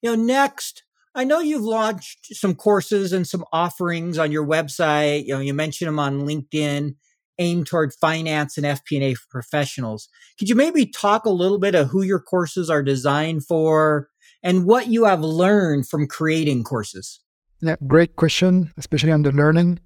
You 0.00 0.14
know, 0.14 0.22
next, 0.22 0.84
I 1.12 1.24
know 1.24 1.40
you've 1.40 1.62
launched 1.62 2.36
some 2.36 2.54
courses 2.54 3.12
and 3.12 3.26
some 3.26 3.44
offerings 3.52 4.16
on 4.16 4.30
your 4.30 4.46
website. 4.46 5.24
You 5.26 5.34
know, 5.34 5.40
you 5.40 5.54
mentioned 5.54 5.88
them 5.88 5.98
on 5.98 6.20
LinkedIn 6.20 6.94
aimed 7.38 7.66
toward 7.66 7.92
finance 7.92 8.56
and 8.56 8.66
FP&A 8.66 9.14
professionals. 9.30 10.08
Could 10.38 10.48
you 10.48 10.54
maybe 10.54 10.86
talk 10.86 11.24
a 11.24 11.30
little 11.30 11.58
bit 11.58 11.74
of 11.74 11.88
who 11.88 12.02
your 12.02 12.20
courses 12.20 12.70
are 12.70 12.82
designed 12.82 13.46
for 13.46 14.08
and 14.42 14.66
what 14.66 14.88
you 14.88 15.04
have 15.04 15.20
learned 15.20 15.88
from 15.88 16.06
creating 16.06 16.64
courses? 16.64 17.20
Yeah, 17.60 17.76
great 17.86 18.16
question, 18.16 18.72
especially 18.76 19.12
on 19.12 19.22
the 19.22 19.32
learning. 19.32 19.80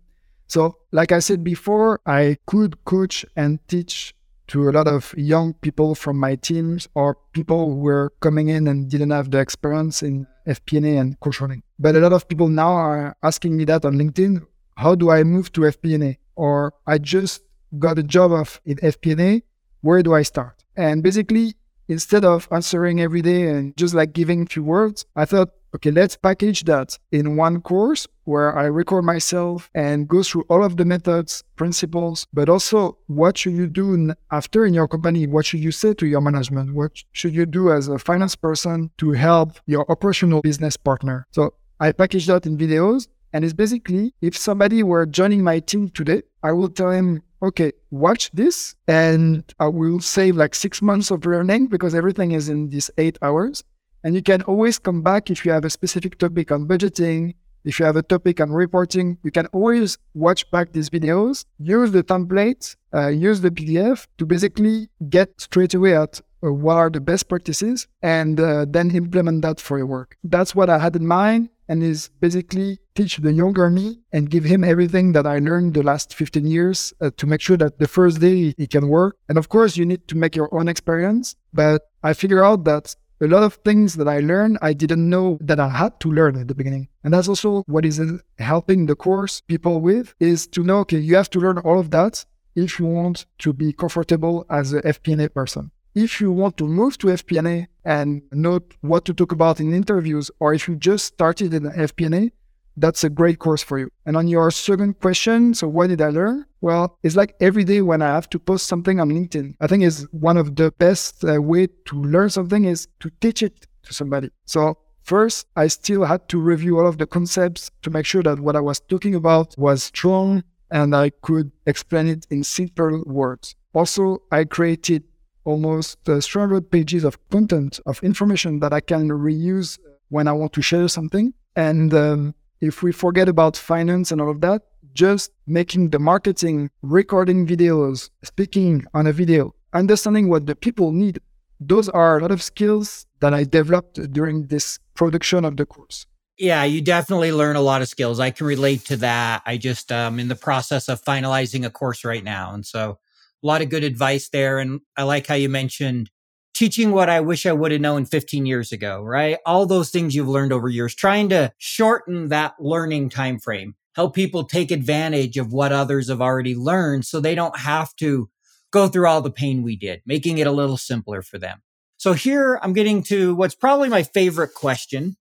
So, 0.49 0.77
like 0.93 1.13
I 1.13 1.19
said 1.21 1.45
before, 1.45 2.01
I 2.07 2.39
could 2.47 2.85
coach 2.85 3.25
and 3.37 3.61
teach 3.69 4.15
to 4.49 4.69
a 4.69 4.73
lot 4.73 4.89
of 4.89 5.15
young 5.17 5.53
people 5.55 5.95
from 5.95 6.19
my 6.19 6.35
teams 6.35 6.89
or 6.95 7.19
people 7.33 7.67
who 7.67 7.77
were 7.77 8.13
coming 8.21 8.49
in 8.49 8.67
and 8.67 8.91
didn't 8.91 9.11
have 9.11 9.31
the 9.31 9.39
experience 9.39 10.03
in 10.03 10.27
FP&A 10.47 10.97
and 10.97 11.21
controlling. 11.21 11.63
But 11.79 11.97
a 11.97 12.01
lot 12.01 12.15
of 12.15 12.27
people 12.27 12.49
now 12.49 12.73
are 12.73 13.17
asking 13.23 13.57
me 13.57 13.65
that 13.67 13.85
on 13.85 13.97
LinkedIn. 13.97 14.45
How 14.77 14.95
do 14.95 15.11
I 15.11 15.23
move 15.23 15.53
to 15.53 15.63
FP&A? 15.63 16.19
Or 16.39 16.73
I 16.87 16.99
just 16.99 17.43
got 17.79 17.99
a 17.99 18.03
job 18.03 18.31
of 18.33 18.61
in 18.65 18.77
FP&A. 18.77 19.43
Where 19.81 20.03
do 20.03 20.15
I 20.15 20.23
start? 20.23 20.65
And 20.77 21.03
basically, 21.03 21.55
instead 21.89 22.25
of 22.25 22.49
answering 22.53 23.01
every 23.01 23.23
day 23.23 23.49
and 23.49 23.77
just 23.77 23.93
like 23.93 24.13
giving 24.13 24.43
a 24.43 24.47
few 24.47 24.63
words, 24.63 25.05
I 25.17 25.25
thought 25.25 25.51
okay, 25.75 25.91
let's 25.91 26.17
package 26.17 26.65
that 26.65 26.99
in 27.13 27.37
one 27.37 27.61
course 27.61 28.07
where 28.25 28.57
I 28.57 28.65
record 28.65 29.05
myself 29.05 29.71
and 29.75 30.09
go 30.09 30.23
through 30.23 30.45
all 30.49 30.65
of 30.65 30.77
the 30.77 30.85
methods, 30.85 31.43
principles, 31.57 32.27
but 32.33 32.49
also 32.49 32.99
what 33.07 33.37
should 33.37 33.53
you 33.53 33.67
do 33.67 34.15
after 34.31 34.65
in 34.65 34.75
your 34.75 34.89
company? 34.89 35.27
What 35.27 35.47
should 35.47 35.61
you 35.61 35.73
say 35.73 35.95
to 35.95 36.07
your 36.07 36.21
management? 36.21 36.75
What 36.75 36.93
should 37.13 37.35
you 37.35 37.47
do 37.47 37.73
as 37.73 37.89
a 37.89 37.99
finance 37.99 38.37
person 38.37 38.91
to 38.99 39.13
help 39.13 39.59
your 39.67 39.85
operational 39.91 40.41
business 40.41 40.77
partner? 40.77 41.27
So 41.33 41.55
I 41.81 41.93
package 41.93 42.27
that 42.27 42.47
in 42.47 42.57
videos. 42.57 43.09
And 43.33 43.45
it's 43.45 43.55
basically 43.55 44.15
if 44.21 44.37
somebody 44.37 44.83
were 44.83 45.07
joining 45.07 45.43
my 45.43 45.61
team 45.61 45.89
today, 45.91 46.23
I 46.43 46.53
will 46.53 46.69
tell 46.69 46.91
him, 46.91 47.23
okay, 47.43 47.73
watch 47.91 48.31
this 48.33 48.75
and 48.87 49.45
I 49.59 49.69
will 49.69 50.01
save 50.01 50.37
like 50.37 50.55
six 50.55 50.81
months 50.83 51.11
of 51.11 51.25
learning 51.25 51.67
because 51.67 51.95
everything 51.95 52.33
is 52.33 52.49
in 52.49 52.71
these 52.71 52.91
eight 52.99 53.19
hours. 53.23 53.65
And 54.05 54.15
you 54.15 54.23
can 54.23 54.43
always 54.43 54.79
come 54.79 55.03
back 55.03 55.31
if 55.31 55.45
you 55.45 55.53
have 55.53 55.65
a 55.65 55.71
specific 55.71 56.19
topic 56.19 56.53
on 56.53 56.67
budgeting, 56.67 57.35
if 57.65 57.79
you 57.79 57.85
have 57.85 57.97
a 57.97 58.03
topic 58.03 58.41
on 58.41 58.51
reporting, 58.53 59.19
you 59.23 59.31
can 59.31 59.47
always 59.47 59.99
watch 60.15 60.49
back 60.51 60.73
these 60.73 60.89
videos, 60.89 61.45
use 61.59 61.91
the 61.91 62.05
template, 62.05 62.77
uh, 62.95 63.09
use 63.09 63.41
the 63.41 63.51
PDF 63.51 64.07
to 64.19 64.25
basically 64.25 64.89
get 65.11 65.39
straight 65.41 65.75
away 65.75 65.97
at 65.97 66.21
uh, 66.43 66.53
what 66.53 66.77
are 66.77 66.89
the 66.91 67.01
best 67.01 67.29
practices 67.29 67.89
and 68.01 68.41
uh, 68.41 68.65
then 68.69 68.91
implement 68.93 69.43
that 69.43 69.61
for 69.61 69.77
your 69.77 69.87
work. 69.87 70.17
That's 70.23 70.55
what 70.55 70.71
I 70.71 70.79
had 70.79 70.95
in 70.97 71.07
mind 71.07 71.51
and 71.69 71.83
is 71.83 72.09
basically 72.21 72.79
teach 72.95 73.19
the 73.19 73.33
younger 73.33 73.71
me 73.71 74.01
and 74.13 74.31
give 74.31 74.45
him 74.45 74.65
everything 74.65 75.13
that 75.13 75.27
I 75.27 75.39
learned 75.39 75.75
the 75.75 75.83
last 75.83 76.15
15 76.15 76.47
years 76.47 76.93
uh, 77.01 77.11
to 77.17 77.27
make 77.27 77.41
sure 77.41 77.57
that 77.57 77.79
the 77.79 77.89
first 77.89 78.21
day 78.21 78.55
he 78.57 78.67
can 78.67 78.89
work. 78.89 79.17
And 79.29 79.39
of 79.39 79.49
course, 79.49 79.77
you 79.77 79.87
need 79.87 80.09
to 80.09 80.17
make 80.17 80.35
your 80.35 80.53
own 80.55 80.69
experience. 80.69 81.37
But 81.53 81.83
I 82.03 82.13
figure 82.15 82.45
out 82.45 82.65
that 82.65 82.95
a 83.21 83.27
lot 83.27 83.43
of 83.43 83.55
things 83.65 83.95
that 83.95 84.09
I 84.09 84.21
learned, 84.21 84.59
I 84.63 84.73
didn't 84.73 85.09
know 85.09 85.39
that 85.41 85.59
I 85.59 85.69
had 85.69 85.99
to 86.01 86.13
learn 86.13 86.37
at 86.37 86.49
the 86.49 86.55
beginning. 86.55 86.89
And 87.03 87.13
that's 87.13 87.29
also 87.29 87.63
what 87.67 87.85
is 87.85 88.01
helping 88.39 88.87
the 88.87 88.95
course 88.95 89.41
people 89.41 89.81
with 89.81 90.15
is 90.21 90.47
to 90.49 90.63
know, 90.63 90.79
okay, 90.81 90.99
you 90.99 91.17
have 91.17 91.31
to 91.31 91.41
learn 91.41 91.59
all 91.59 91.79
of 91.81 91.91
that 91.91 92.25
if 92.55 92.79
you 92.79 92.87
want 92.87 93.27
to 93.39 93.53
be 93.53 93.73
comfortable 93.73 94.47
as 94.51 94.73
a 94.73 94.83
FP&A 94.83 95.29
person. 95.31 95.71
If 95.95 96.21
you 96.21 96.31
want 96.31 96.57
to 96.59 96.67
move 96.67 96.99
to 96.99 97.09
FP&A 97.09 97.67
and 97.85 98.23
know 98.31 98.61
what 98.83 99.05
to 99.07 99.15
talk 99.15 99.33
about 99.33 99.61
in 99.61 99.73
interviews, 99.73 100.31
or 100.39 100.55
if 100.55 100.69
you 100.69 100.77
just 100.77 101.07
started 101.07 101.55
in 101.55 101.65
FP&A, 101.65 102.31
that's 102.77 103.03
a 103.03 103.11
great 103.11 103.39
course 103.39 103.63
for 103.63 103.79
you. 103.79 103.91
And 104.07 104.17
on 104.17 104.29
your 104.29 104.51
second 104.51 105.01
question, 105.01 105.55
so 105.55 105.67
what 105.67 105.89
did 105.89 106.01
I 106.01 106.11
learn? 106.11 106.47
Well, 106.61 106.97
it's 107.03 107.17
like 107.17 107.35
every 107.41 107.65
day 107.65 107.83
when 107.83 108.03
I 108.03 108.09
have 108.09 108.31
to 108.31 108.39
post 108.39 108.67
something 108.67 109.01
on 109.01 109.11
LinkedIn. 109.11 109.57
I 109.61 109.67
think 109.67 109.83
is 109.83 110.07
one 110.13 110.37
of 110.37 110.57
the 110.57 110.71
best 110.73 111.25
uh, 111.25 111.43
way 111.43 111.69
to 111.87 112.01
learn 112.01 112.31
something 112.31 112.65
is 112.65 112.87
to 113.01 113.11
teach 113.21 113.43
it 113.43 113.67
to 113.83 113.93
somebody. 113.93 114.31
So 114.45 114.79
first, 115.03 115.47
I 115.57 115.67
still 115.69 116.05
had 116.05 116.29
to 116.29 116.41
review 116.41 116.79
all 116.79 116.87
of 116.87 116.99
the 116.99 117.07
concepts 117.07 117.71
to 117.83 117.91
make 117.91 118.07
sure 118.07 118.23
that 118.23 118.41
what 118.41 118.57
I 118.57 118.61
was 118.61 118.81
talking 118.81 119.15
about 119.15 119.57
was 119.59 119.83
strong 119.83 120.45
and 120.71 120.95
I 120.95 121.11
could 121.11 121.51
explain 121.67 122.09
it 122.09 122.27
in 122.31 122.45
simple 122.45 123.03
words. 123.07 123.55
Also, 123.75 124.23
I 124.31 124.45
created 124.45 125.05
almost 125.45 126.09
uh, 126.09 126.21
300 126.21 126.71
pages 126.71 127.05
of 127.05 127.19
content 127.31 127.81
of 127.87 128.03
information 128.03 128.61
that 128.61 128.73
I 128.73 128.81
can 128.81 129.09
reuse 129.09 129.79
when 130.09 130.29
I 130.29 130.33
want 130.33 130.53
to 130.55 130.63
share 130.63 130.89
something. 130.89 131.35
And 131.57 131.93
um, 131.95 132.35
if 132.61 132.83
we 132.83 132.93
forget 132.93 133.29
about 133.29 133.57
finance 133.57 134.13
and 134.13 134.21
all 134.21 134.31
of 134.31 134.41
that, 134.43 134.63
just 134.95 135.33
making 135.47 135.91
the 135.91 135.99
marketing, 135.99 136.71
recording 136.83 137.47
videos, 137.47 138.11
speaking 138.23 138.85
on 138.95 139.07
a 139.07 139.13
video, 139.13 139.55
understanding 139.73 140.29
what 140.29 140.47
the 140.47 140.57
people 140.57 140.93
need, 140.93 141.21
those 141.61 141.89
are 141.89 142.19
a 142.19 142.23
lot 142.23 142.31
of 142.31 142.43
skills 142.43 143.07
that 143.21 143.35
I 143.35 143.45
developed 143.45 144.13
during 144.13 144.47
this 144.47 144.79
production 144.95 145.45
of 145.45 145.57
the 145.57 145.67
course. 145.67 146.07
Yeah, 146.39 146.63
you 146.63 146.81
definitely 146.81 147.33
learn 147.33 147.57
a 147.57 147.61
lot 147.61 147.83
of 147.83 147.89
skills. 147.89 148.21
I 148.21 148.31
can 148.31 148.47
relate 148.47 148.85
to 148.87 148.97
that. 148.99 149.43
I 149.45 149.57
just 149.57 149.91
um 149.91 150.21
in 150.21 150.29
the 150.29 150.37
process 150.37 150.89
of 150.89 151.03
finalizing 151.03 151.67
a 151.67 151.71
course 151.71 152.05
right 152.05 152.23
now. 152.23 152.55
And 152.55 152.65
so 152.65 152.99
a 153.43 153.47
lot 153.47 153.63
of 153.63 153.71
good 153.71 153.85
advice 153.85 154.29
there. 154.29 154.59
And 154.59 154.81
I 154.97 155.05
like 155.05 155.27
how 155.27 155.35
you 155.35 155.49
mentioned 155.49 156.11
teaching 156.55 156.91
what 156.91 157.09
I 157.09 157.21
wish 157.21 157.47
I 157.47 157.53
would 157.53 157.71
have 157.71 157.81
known 157.81 158.05
15 158.05 158.45
years 158.45 158.73
ago, 158.73 159.03
right? 159.03 159.39
All 159.47 159.65
those 159.65 159.91
things 159.91 160.15
you've 160.15 160.29
learned 160.29 160.53
over 160.53 160.69
years, 160.69 160.93
trying 160.93 161.29
to 161.29 161.53
shorten 161.57 162.31
that 162.31 162.55
learning 162.59 163.11
time 163.11 163.39
frame, 163.39 163.77
help 163.95 164.13
people 164.13 164.43
take 164.43 164.73
advantage 164.73 165.37
of 165.37 165.53
what 165.53 165.71
others 165.71 166.09
have 166.09 166.21
already 166.21 166.57
learned 166.57 167.07
so 167.07 167.21
they 167.21 167.37
don't 167.37 167.59
have 167.61 167.95
to 167.97 168.29
go 168.73 168.89
through 168.89 169.07
all 169.07 169.21
the 169.21 169.31
pain 169.31 169.63
we 169.63 169.77
did, 169.77 170.03
making 170.05 170.39
it 170.39 170.49
a 170.49 170.53
little 170.53 170.77
simpler 170.77 171.23
for 171.23 171.39
them. 171.39 171.63
So 171.97 172.13
here 172.13 172.59
I'm 172.61 172.73
getting 172.73 173.03
to 173.05 173.35
what's 173.35 173.55
probably 173.55 173.89
my 173.89 174.03
favorite 174.03 174.55
question 174.55 175.17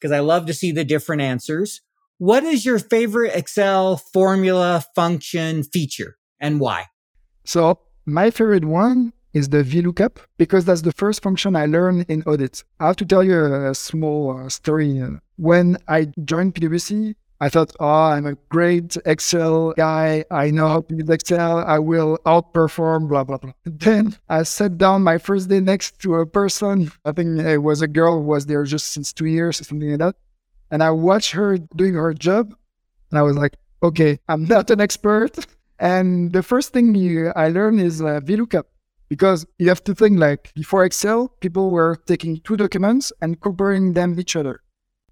because 0.00 0.12
I 0.12 0.20
love 0.20 0.46
to 0.46 0.54
see 0.54 0.72
the 0.72 0.84
different 0.84 1.22
answers. 1.22 1.82
What 2.18 2.44
is 2.44 2.64
your 2.64 2.78
favorite 2.78 3.34
Excel 3.34 3.96
formula, 3.96 4.84
function, 4.94 5.62
feature, 5.62 6.18
and 6.40 6.58
why? 6.60 6.86
So 7.44 7.80
my 8.06 8.30
favorite 8.30 8.64
one 8.64 9.12
is 9.32 9.48
the 9.48 9.62
VLOOKUP 9.62 10.18
because 10.38 10.64
that's 10.64 10.82
the 10.82 10.92
first 10.92 11.22
function 11.22 11.54
I 11.54 11.66
learned 11.66 12.06
in 12.08 12.22
audit. 12.24 12.64
I 12.80 12.88
have 12.88 12.96
to 12.96 13.04
tell 13.04 13.22
you 13.22 13.44
a, 13.44 13.74
small 13.74 14.38
uh, 14.38 14.48
story. 14.48 15.02
When 15.36 15.78
I 15.86 16.08
joined 16.24 16.54
PwC, 16.54 17.14
I 17.42 17.48
thought, 17.48 17.74
oh, 17.80 17.86
I'm 17.86 18.26
a 18.26 18.34
great 18.50 18.98
Excel 19.06 19.72
guy. 19.72 20.24
I 20.30 20.50
know 20.50 20.68
how 20.68 20.80
to 20.82 20.94
use 20.94 21.08
Excel. 21.08 21.58
I 21.58 21.78
will 21.78 22.18
outperform, 22.26 23.08
blah, 23.08 23.24
blah, 23.24 23.38
blah. 23.38 23.52
Then 23.64 24.16
I 24.28 24.42
sat 24.42 24.76
down 24.76 25.02
my 25.02 25.16
first 25.16 25.48
day 25.48 25.60
next 25.60 26.00
to 26.00 26.16
a 26.16 26.26
person. 26.26 26.92
I 27.04 27.12
think 27.12 27.40
it 27.40 27.58
was 27.58 27.80
a 27.80 27.88
girl 27.88 28.18
who 28.18 28.26
was 28.26 28.44
there 28.44 28.64
just 28.64 28.88
since 28.88 29.12
two 29.12 29.24
years 29.24 29.60
or 29.60 29.64
something 29.64 29.88
like 29.88 30.00
that. 30.00 30.16
And 30.70 30.82
I 30.82 30.90
watched 30.90 31.32
her 31.32 31.56
doing 31.56 31.94
her 31.94 32.12
job. 32.12 32.54
And 33.10 33.18
I 33.18 33.22
was 33.22 33.36
like, 33.36 33.56
okay, 33.82 34.18
I'm 34.28 34.44
not 34.44 34.70
an 34.70 34.80
expert. 34.80 35.46
And 35.80 36.32
the 36.32 36.42
first 36.42 36.74
thing 36.74 36.94
you, 36.94 37.32
I 37.34 37.48
learned 37.48 37.80
is 37.80 38.02
uh, 38.02 38.20
VLOOKUP 38.20 38.64
because 39.08 39.46
you 39.58 39.68
have 39.68 39.82
to 39.84 39.94
think 39.94 40.18
like 40.18 40.52
before 40.54 40.84
Excel, 40.84 41.28
people 41.40 41.70
were 41.70 41.96
taking 42.06 42.38
two 42.40 42.58
documents 42.58 43.12
and 43.22 43.40
comparing 43.40 43.94
them 43.94 44.20
each 44.20 44.36
other. 44.36 44.60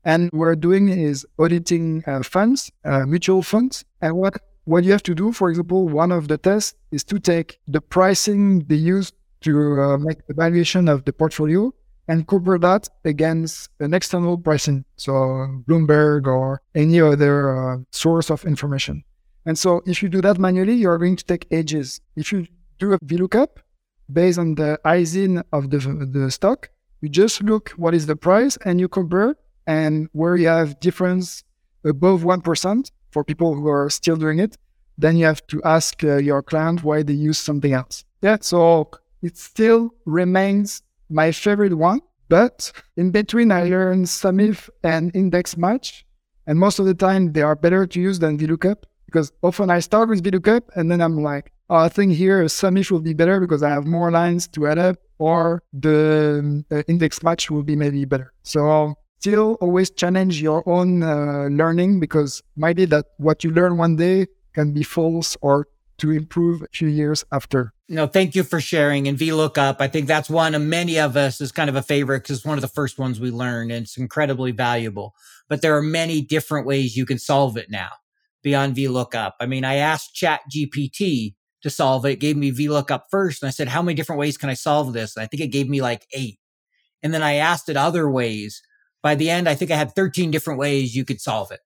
And 0.04 0.24
what 0.30 0.38
we're 0.38 0.56
doing 0.56 0.90
is 0.90 1.26
auditing 1.38 2.04
uh, 2.06 2.22
funds, 2.22 2.70
uh, 2.84 3.06
mutual 3.06 3.42
funds. 3.42 3.84
And 4.02 4.16
what, 4.16 4.36
what 4.64 4.84
you 4.84 4.92
have 4.92 5.02
to 5.04 5.14
do, 5.14 5.32
for 5.32 5.48
example, 5.48 5.88
one 5.88 6.12
of 6.12 6.28
the 6.28 6.36
tests 6.36 6.74
is 6.92 7.02
to 7.04 7.18
take 7.18 7.58
the 7.66 7.80
pricing 7.80 8.60
they 8.66 8.76
use 8.76 9.10
to 9.40 9.80
uh, 9.80 9.98
make 9.98 10.26
the 10.26 10.34
valuation 10.34 10.86
of 10.88 11.04
the 11.06 11.14
portfolio 11.14 11.72
and 12.08 12.26
compare 12.26 12.58
that 12.58 12.88
against 13.04 13.70
an 13.80 13.94
external 13.94 14.36
pricing, 14.36 14.84
so 14.96 15.12
Bloomberg 15.66 16.26
or 16.26 16.62
any 16.74 17.00
other 17.00 17.56
uh, 17.56 17.76
source 17.90 18.30
of 18.30 18.44
information. 18.44 19.04
And 19.48 19.58
so 19.58 19.80
if 19.86 20.02
you 20.02 20.10
do 20.10 20.20
that 20.20 20.38
manually, 20.38 20.74
you're 20.74 20.98
going 20.98 21.16
to 21.16 21.24
take 21.24 21.46
ages. 21.50 22.02
If 22.16 22.32
you 22.32 22.46
do 22.78 22.92
a 22.92 22.98
VLOOKUP 22.98 23.48
based 24.12 24.38
on 24.38 24.56
the 24.56 24.78
ISIN 24.84 25.42
of 25.54 25.70
the, 25.70 25.78
the 25.78 26.30
stock, 26.30 26.68
you 27.00 27.08
just 27.08 27.42
look 27.42 27.70
what 27.70 27.94
is 27.94 28.04
the 28.04 28.14
price 28.14 28.58
and 28.66 28.78
you 28.78 28.88
compare 28.88 29.36
and 29.66 30.10
where 30.12 30.36
you 30.36 30.48
have 30.48 30.78
difference 30.80 31.44
above 31.82 32.24
1% 32.24 32.90
for 33.10 33.24
people 33.24 33.54
who 33.54 33.68
are 33.68 33.88
still 33.88 34.16
doing 34.16 34.38
it, 34.38 34.58
then 34.98 35.16
you 35.16 35.24
have 35.24 35.46
to 35.46 35.62
ask 35.62 36.04
uh, 36.04 36.16
your 36.16 36.42
client 36.42 36.84
why 36.84 37.02
they 37.02 37.14
use 37.14 37.38
something 37.38 37.72
else. 37.72 38.04
Yeah, 38.20 38.36
so 38.42 38.90
it 39.22 39.38
still 39.38 39.94
remains 40.04 40.82
my 41.08 41.32
favorite 41.32 41.72
one. 41.72 42.02
But 42.28 42.70
in 42.98 43.12
between, 43.12 43.50
I 43.50 43.62
learned 43.62 44.08
SUMIF 44.08 44.68
and 44.82 45.10
index 45.16 45.56
match. 45.56 46.04
And 46.46 46.58
most 46.58 46.78
of 46.78 46.84
the 46.84 46.92
time, 46.92 47.32
they 47.32 47.40
are 47.40 47.56
better 47.56 47.86
to 47.86 47.98
use 47.98 48.18
than 48.18 48.36
VLOOKUP 48.36 48.82
because 49.08 49.32
often 49.42 49.70
I 49.70 49.80
start 49.80 50.10
with 50.10 50.22
VLOOKUP 50.22 50.64
and 50.76 50.90
then 50.90 51.00
I'm 51.00 51.22
like, 51.22 51.50
oh, 51.70 51.76
I 51.76 51.88
think 51.88 52.12
here 52.12 52.42
a 52.42 52.44
SUMIF 52.46 52.90
will 52.90 53.00
be 53.00 53.14
better 53.14 53.40
because 53.40 53.62
I 53.62 53.70
have 53.70 53.86
more 53.86 54.10
lines 54.10 54.46
to 54.48 54.66
add 54.66 54.78
up, 54.78 54.96
or 55.18 55.62
the 55.72 56.62
uh, 56.70 56.82
index 56.88 57.22
match 57.22 57.50
will 57.50 57.62
be 57.62 57.74
maybe 57.74 58.04
better. 58.04 58.34
So 58.42 58.94
still 59.18 59.56
always 59.62 59.88
challenge 59.90 60.42
your 60.42 60.62
own 60.68 61.02
uh, 61.02 61.48
learning 61.50 62.00
because 62.00 62.42
maybe 62.54 62.84
that 62.86 63.06
what 63.16 63.42
you 63.44 63.50
learn 63.50 63.78
one 63.78 63.96
day 63.96 64.26
can 64.52 64.74
be 64.74 64.82
false 64.82 65.38
or 65.40 65.68
to 65.96 66.10
improve 66.10 66.62
a 66.62 66.68
few 66.72 66.88
years 66.88 67.24
after. 67.32 67.72
No, 67.88 68.06
thank 68.06 68.34
you 68.34 68.44
for 68.44 68.60
sharing. 68.60 69.08
And 69.08 69.18
VLOOKUP, 69.18 69.76
I 69.80 69.88
think 69.88 70.06
that's 70.06 70.28
one 70.28 70.54
of 70.54 70.60
many 70.60 70.98
of 70.98 71.16
us 71.16 71.40
is 71.40 71.50
kind 71.50 71.70
of 71.70 71.76
a 71.76 71.82
favorite 71.82 72.24
because 72.24 72.36
it's 72.36 72.46
one 72.46 72.58
of 72.58 72.62
the 72.62 72.68
first 72.68 72.98
ones 72.98 73.18
we 73.18 73.30
learned 73.30 73.72
and 73.72 73.84
it's 73.84 73.96
incredibly 73.96 74.52
valuable. 74.52 75.14
But 75.48 75.62
there 75.62 75.74
are 75.78 75.82
many 75.82 76.20
different 76.20 76.66
ways 76.66 76.94
you 76.94 77.06
can 77.06 77.18
solve 77.18 77.56
it 77.56 77.70
now 77.70 77.88
beyond 78.42 78.76
VLOOKUP. 78.76 79.32
I 79.40 79.46
mean, 79.46 79.64
I 79.64 79.76
asked 79.76 80.14
Chat 80.14 80.40
GPT 80.54 81.34
to 81.62 81.70
solve 81.70 82.04
it. 82.06 82.12
it 82.12 82.20
gave 82.20 82.36
me 82.36 82.52
VLOOKUP 82.52 83.02
first. 83.10 83.42
And 83.42 83.48
I 83.48 83.50
said, 83.50 83.68
how 83.68 83.82
many 83.82 83.94
different 83.94 84.20
ways 84.20 84.36
can 84.36 84.50
I 84.50 84.54
solve 84.54 84.92
this? 84.92 85.16
And 85.16 85.22
I 85.22 85.26
think 85.26 85.42
it 85.42 85.48
gave 85.48 85.68
me 85.68 85.82
like 85.82 86.06
eight. 86.12 86.38
And 87.02 87.12
then 87.12 87.22
I 87.22 87.34
asked 87.34 87.68
it 87.68 87.76
other 87.76 88.10
ways. 88.10 88.62
By 89.02 89.14
the 89.14 89.30
end, 89.30 89.48
I 89.48 89.54
think 89.54 89.70
I 89.70 89.76
had 89.76 89.94
13 89.94 90.30
different 90.30 90.58
ways 90.58 90.94
you 90.94 91.04
could 91.04 91.20
solve 91.20 91.50
it. 91.50 91.60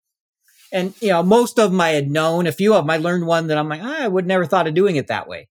And, 0.71 0.95
you 1.01 1.09
know, 1.09 1.23
most 1.23 1.59
of 1.59 1.71
them 1.71 1.81
I 1.81 1.91
had 1.91 2.11
known. 2.11 2.47
A 2.47 2.53
few 2.53 2.75
of 2.75 2.85
them 2.85 2.91
I 2.91 2.97
learned 2.97 3.27
one 3.27 3.47
that 3.49 3.59
I'm 3.59 3.69
like, 3.69 3.83
ah, 3.83 4.03
I 4.05 4.09
would 4.09 4.27
never 4.27 4.47
thought 4.47 4.67
of 4.67 4.75
doing 4.75 4.97
it 4.97 5.07
that 5.09 5.29
way. 5.29 5.49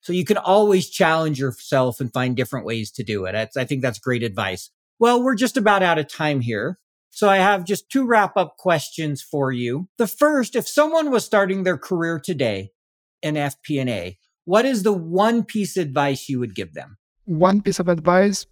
So 0.00 0.12
you 0.12 0.24
can 0.24 0.36
always 0.36 0.90
challenge 0.90 1.38
yourself 1.38 2.00
and 2.00 2.12
find 2.12 2.36
different 2.36 2.66
ways 2.66 2.90
to 2.92 3.04
do 3.04 3.24
it. 3.24 3.34
I 3.56 3.64
think 3.64 3.82
that's 3.82 4.00
great 4.00 4.24
advice. 4.24 4.70
Well, 4.98 5.22
we're 5.22 5.36
just 5.36 5.56
about 5.56 5.82
out 5.82 5.98
of 5.98 6.08
time 6.08 6.40
here. 6.40 6.78
So 7.14 7.28
I 7.28 7.36
have 7.36 7.64
just 7.64 7.90
two 7.90 8.06
wrap 8.06 8.38
up 8.38 8.56
questions 8.56 9.20
for 9.20 9.52
you. 9.52 9.86
The 9.98 10.06
first, 10.06 10.56
if 10.56 10.66
someone 10.66 11.10
was 11.10 11.26
starting 11.26 11.62
their 11.62 11.76
career 11.76 12.18
today 12.18 12.70
in 13.22 13.34
FP&A, 13.34 14.18
what 14.46 14.64
is 14.64 14.82
the 14.82 14.94
one 14.94 15.44
piece 15.44 15.76
of 15.76 15.82
advice 15.82 16.30
you 16.30 16.40
would 16.40 16.54
give 16.54 16.72
them? 16.72 16.96
One 17.26 17.60
piece 17.60 17.78
of 17.78 17.88
advice 17.88 18.46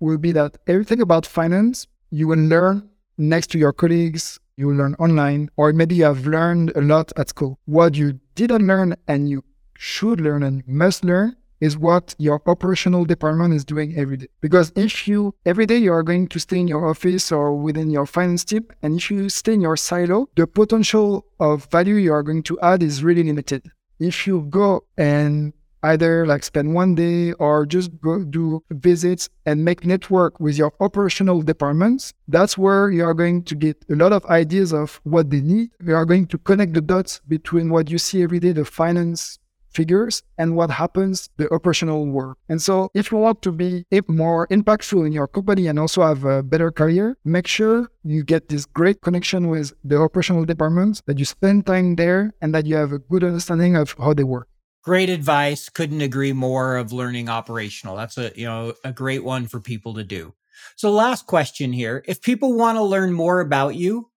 will 0.00 0.18
be 0.18 0.32
that 0.32 0.58
everything 0.66 1.00
about 1.00 1.24
finance 1.24 1.86
you 2.10 2.26
will 2.26 2.40
learn 2.40 2.90
next 3.16 3.46
to 3.52 3.58
your 3.58 3.72
colleagues, 3.72 4.40
you 4.56 4.66
will 4.66 4.74
learn 4.74 4.96
online, 4.98 5.48
or 5.56 5.72
maybe 5.72 5.94
you 5.94 6.04
have 6.04 6.26
learned 6.26 6.72
a 6.74 6.80
lot 6.80 7.12
at 7.16 7.28
school. 7.28 7.60
What 7.66 7.94
you 7.94 8.18
didn't 8.34 8.66
learn 8.66 8.96
and 9.06 9.28
you 9.28 9.44
should 9.76 10.20
learn 10.20 10.42
and 10.42 10.66
must 10.66 11.04
learn 11.04 11.36
is 11.60 11.76
what 11.76 12.14
your 12.18 12.42
operational 12.46 13.04
department 13.04 13.54
is 13.54 13.64
doing 13.64 13.96
every 13.96 14.16
day. 14.16 14.28
Because 14.40 14.72
if 14.76 15.06
you, 15.06 15.34
every 15.44 15.66
day 15.66 15.76
you 15.76 15.92
are 15.92 16.02
going 16.02 16.28
to 16.28 16.40
stay 16.40 16.58
in 16.58 16.68
your 16.68 16.88
office 16.88 17.30
or 17.30 17.54
within 17.54 17.90
your 17.90 18.06
finance 18.06 18.44
team, 18.44 18.66
and 18.82 18.96
if 18.96 19.10
you 19.10 19.28
stay 19.28 19.54
in 19.54 19.60
your 19.60 19.76
silo, 19.76 20.28
the 20.36 20.46
potential 20.46 21.26
of 21.38 21.66
value 21.70 21.96
you 21.96 22.12
are 22.12 22.22
going 22.22 22.42
to 22.44 22.58
add 22.60 22.82
is 22.82 23.04
really 23.04 23.22
limited. 23.22 23.70
If 23.98 24.26
you 24.26 24.42
go 24.42 24.84
and 24.96 25.52
either 25.82 26.26
like 26.26 26.44
spend 26.44 26.74
one 26.74 26.94
day 26.94 27.32
or 27.34 27.64
just 27.64 27.90
go 28.00 28.22
do 28.22 28.62
visits 28.70 29.28
and 29.46 29.64
make 29.64 29.84
network 29.84 30.38
with 30.40 30.56
your 30.56 30.72
operational 30.80 31.40
departments 31.42 32.12
that's 32.28 32.58
where 32.58 32.90
you 32.90 33.04
are 33.04 33.14
going 33.14 33.42
to 33.42 33.54
get 33.54 33.82
a 33.90 33.94
lot 33.94 34.12
of 34.12 34.24
ideas 34.26 34.72
of 34.72 35.00
what 35.04 35.30
they 35.30 35.40
need 35.40 35.70
you 35.84 35.94
are 35.94 36.04
going 36.04 36.26
to 36.26 36.38
connect 36.38 36.74
the 36.74 36.80
dots 36.80 37.20
between 37.28 37.70
what 37.70 37.90
you 37.90 37.98
see 37.98 38.22
every 38.22 38.38
day 38.38 38.52
the 38.52 38.64
finance 38.64 39.38
figures 39.72 40.22
and 40.38 40.56
what 40.56 40.70
happens 40.70 41.30
the 41.36 41.52
operational 41.52 42.06
work 42.06 42.38
and 42.48 42.60
so 42.60 42.90
if 42.94 43.10
you 43.10 43.18
want 43.18 43.40
to 43.42 43.52
be 43.52 43.84
more 44.08 44.46
impactful 44.48 45.06
in 45.06 45.12
your 45.12 45.28
company 45.28 45.66
and 45.66 45.78
also 45.78 46.02
have 46.02 46.24
a 46.24 46.42
better 46.42 46.70
career 46.70 47.16
make 47.24 47.46
sure 47.46 47.90
you 48.02 48.22
get 48.22 48.48
this 48.48 48.66
great 48.66 49.00
connection 49.00 49.48
with 49.48 49.72
the 49.84 49.96
operational 49.96 50.44
departments 50.44 51.02
that 51.06 51.18
you 51.18 51.24
spend 51.24 51.66
time 51.66 51.96
there 51.96 52.32
and 52.40 52.54
that 52.54 52.66
you 52.66 52.74
have 52.74 52.92
a 52.92 52.98
good 52.98 53.24
understanding 53.24 53.76
of 53.76 53.94
how 53.98 54.12
they 54.12 54.24
work 54.24 54.48
Great 54.82 55.10
advice. 55.10 55.68
Couldn't 55.68 56.00
agree 56.00 56.32
more 56.32 56.76
of 56.76 56.90
learning 56.90 57.28
operational. 57.28 57.96
That's 57.96 58.16
a, 58.16 58.32
you 58.34 58.46
know, 58.46 58.72
a 58.82 58.92
great 58.92 59.22
one 59.22 59.46
for 59.46 59.60
people 59.60 59.92
to 59.94 60.04
do. 60.04 60.32
So 60.76 60.90
last 60.90 61.26
question 61.26 61.72
here. 61.72 62.02
If 62.06 62.22
people 62.22 62.54
want 62.54 62.76
to 62.76 62.82
learn 62.82 63.12
more 63.12 63.40
about 63.40 63.74
you, 63.74 64.10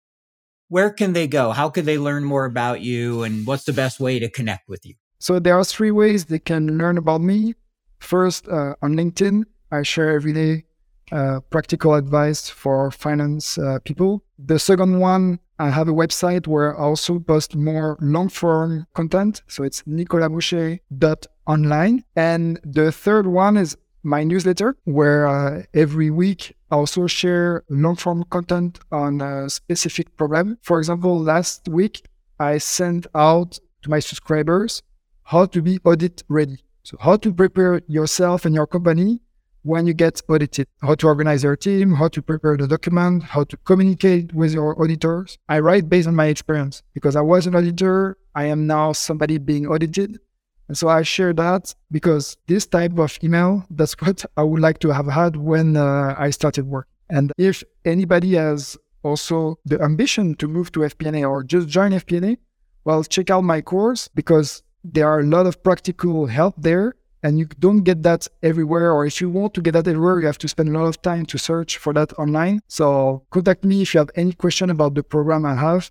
where 0.69 0.89
can 0.89 1.13
they 1.13 1.27
go? 1.27 1.51
How 1.51 1.69
could 1.69 1.85
they 1.85 1.97
learn 1.97 2.23
more 2.23 2.45
about 2.45 2.81
you 2.81 3.23
and 3.23 3.45
what's 3.45 3.65
the 3.65 3.73
best 3.73 3.99
way 3.99 4.19
to 4.19 4.29
connect 4.29 4.69
with 4.69 4.85
you? 4.85 4.95
So 5.23 5.39
there 5.39 5.57
are 5.57 5.63
three 5.63 5.91
ways 5.91 6.25
they 6.25 6.39
can 6.39 6.77
learn 6.77 6.97
about 6.97 7.21
me. 7.21 7.55
First, 7.99 8.49
uh, 8.49 8.75
on 8.81 8.95
LinkedIn, 8.95 9.45
I 9.71 9.83
share 9.83 10.09
every 10.09 10.33
day 10.33 10.65
uh, 11.13 11.39
practical 11.49 11.93
advice 11.93 12.49
for 12.49 12.91
finance 12.91 13.57
uh, 13.57 13.79
people. 13.85 14.25
The 14.37 14.59
second 14.59 14.99
one, 14.99 15.39
I 15.59 15.69
have 15.69 15.87
a 15.87 15.93
website 15.93 16.45
where 16.45 16.77
I 16.77 16.83
also 16.83 17.19
post 17.19 17.55
more 17.55 17.97
long 18.01 18.27
form 18.27 18.85
content. 18.95 19.43
So 19.47 19.63
it's 19.63 19.83
nicolasboucher.online. 19.83 22.03
And 22.17 22.59
the 22.65 22.91
third 22.91 23.25
one 23.25 23.55
is 23.55 23.77
my 24.03 24.25
newsletter, 24.25 24.75
where 24.83 25.25
uh, 25.25 25.63
every 25.73 26.09
week 26.09 26.53
I 26.69 26.75
also 26.75 27.07
share 27.07 27.63
long 27.69 27.95
form 27.95 28.25
content 28.29 28.77
on 28.91 29.21
a 29.21 29.49
specific 29.49 30.17
problem. 30.17 30.57
For 30.63 30.79
example, 30.79 31.17
last 31.17 31.69
week 31.69 32.03
I 32.41 32.57
sent 32.57 33.07
out 33.15 33.57
to 33.83 33.89
my 33.89 33.99
subscribers 33.99 34.83
how 35.23 35.45
to 35.45 35.61
be 35.61 35.79
audit 35.83 36.23
ready. 36.27 36.57
So, 36.83 36.97
how 36.99 37.17
to 37.17 37.33
prepare 37.33 37.81
yourself 37.87 38.45
and 38.45 38.53
your 38.53 38.67
company 38.67 39.21
when 39.63 39.87
you 39.87 39.93
get 39.93 40.21
audited, 40.27 40.67
how 40.81 40.95
to 40.95 41.07
organize 41.07 41.43
your 41.43 41.55
team, 41.55 41.93
how 41.93 42.09
to 42.09 42.21
prepare 42.21 42.57
the 42.57 42.67
document, 42.67 43.23
how 43.23 43.45
to 43.45 43.57
communicate 43.57 44.33
with 44.33 44.53
your 44.53 44.79
auditors. 44.81 45.37
I 45.47 45.59
write 45.59 45.89
based 45.89 46.07
on 46.07 46.15
my 46.15 46.25
experience 46.25 46.83
because 46.93 47.15
I 47.15 47.21
was 47.21 47.47
an 47.47 47.55
auditor. 47.55 48.17
I 48.35 48.45
am 48.45 48.67
now 48.67 48.91
somebody 48.91 49.37
being 49.37 49.65
audited. 49.67 50.19
And 50.67 50.77
so 50.77 50.89
I 50.89 51.01
share 51.03 51.33
that 51.33 51.73
because 51.91 52.37
this 52.47 52.65
type 52.65 52.97
of 52.99 53.17
email, 53.23 53.65
that's 53.69 53.93
what 54.01 54.25
I 54.37 54.43
would 54.43 54.61
like 54.61 54.79
to 54.79 54.89
have 54.89 55.07
had 55.07 55.37
when 55.37 55.77
uh, 55.77 56.15
I 56.17 56.29
started 56.29 56.67
work. 56.67 56.87
And 57.09 57.31
if 57.37 57.63
anybody 57.85 58.33
has 58.35 58.77
also 59.03 59.59
the 59.65 59.81
ambition 59.81 60.35
to 60.35 60.47
move 60.47 60.71
to 60.73 60.81
FP&A 60.81 61.23
or 61.25 61.43
just 61.43 61.67
join 61.67 61.91
FP&A, 61.91 62.37
well, 62.85 63.03
check 63.03 63.29
out 63.29 63.41
my 63.41 63.61
course 63.61 64.09
because 64.09 64.63
there 64.83 65.07
are 65.07 65.19
a 65.19 65.25
lot 65.25 65.45
of 65.45 65.63
practical 65.63 66.27
help 66.27 66.55
there 66.57 66.95
and 67.23 67.39
you 67.39 67.45
don't 67.57 67.83
get 67.83 68.03
that 68.03 68.27
everywhere 68.43 68.91
or 68.91 69.05
if 69.05 69.21
you 69.21 69.29
want 69.29 69.53
to 69.53 69.61
get 69.61 69.71
that 69.71 69.87
everywhere 69.87 70.19
you 70.19 70.27
have 70.27 70.37
to 70.37 70.47
spend 70.47 70.69
a 70.69 70.77
lot 70.77 70.87
of 70.87 71.01
time 71.01 71.25
to 71.25 71.37
search 71.37 71.77
for 71.77 71.93
that 71.93 72.11
online. 72.19 72.61
So 72.67 73.25
contact 73.31 73.63
me 73.63 73.81
if 73.81 73.93
you 73.93 73.99
have 73.99 74.11
any 74.15 74.33
question 74.33 74.69
about 74.69 74.93
the 74.93 75.03
program 75.03 75.45
i 75.45 75.55
have 75.55 75.89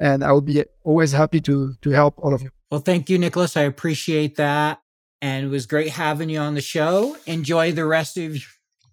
and 0.00 0.24
i 0.24 0.32
will 0.32 0.40
be 0.40 0.64
always 0.82 1.12
happy 1.12 1.40
to 1.42 1.74
to 1.80 1.90
help 1.90 2.14
all 2.18 2.34
of 2.34 2.42
you. 2.42 2.50
Well 2.70 2.80
thank 2.80 3.08
you 3.08 3.18
nicolas. 3.18 3.56
I 3.56 3.62
appreciate 3.62 4.36
that. 4.36 4.80
And 5.20 5.46
it 5.46 5.50
was 5.50 5.66
great 5.66 5.90
having 5.90 6.28
you 6.28 6.40
on 6.40 6.54
the 6.54 6.60
show. 6.60 7.16
Enjoy 7.26 7.70
the 7.70 7.86
rest 7.86 8.18
of 8.18 8.36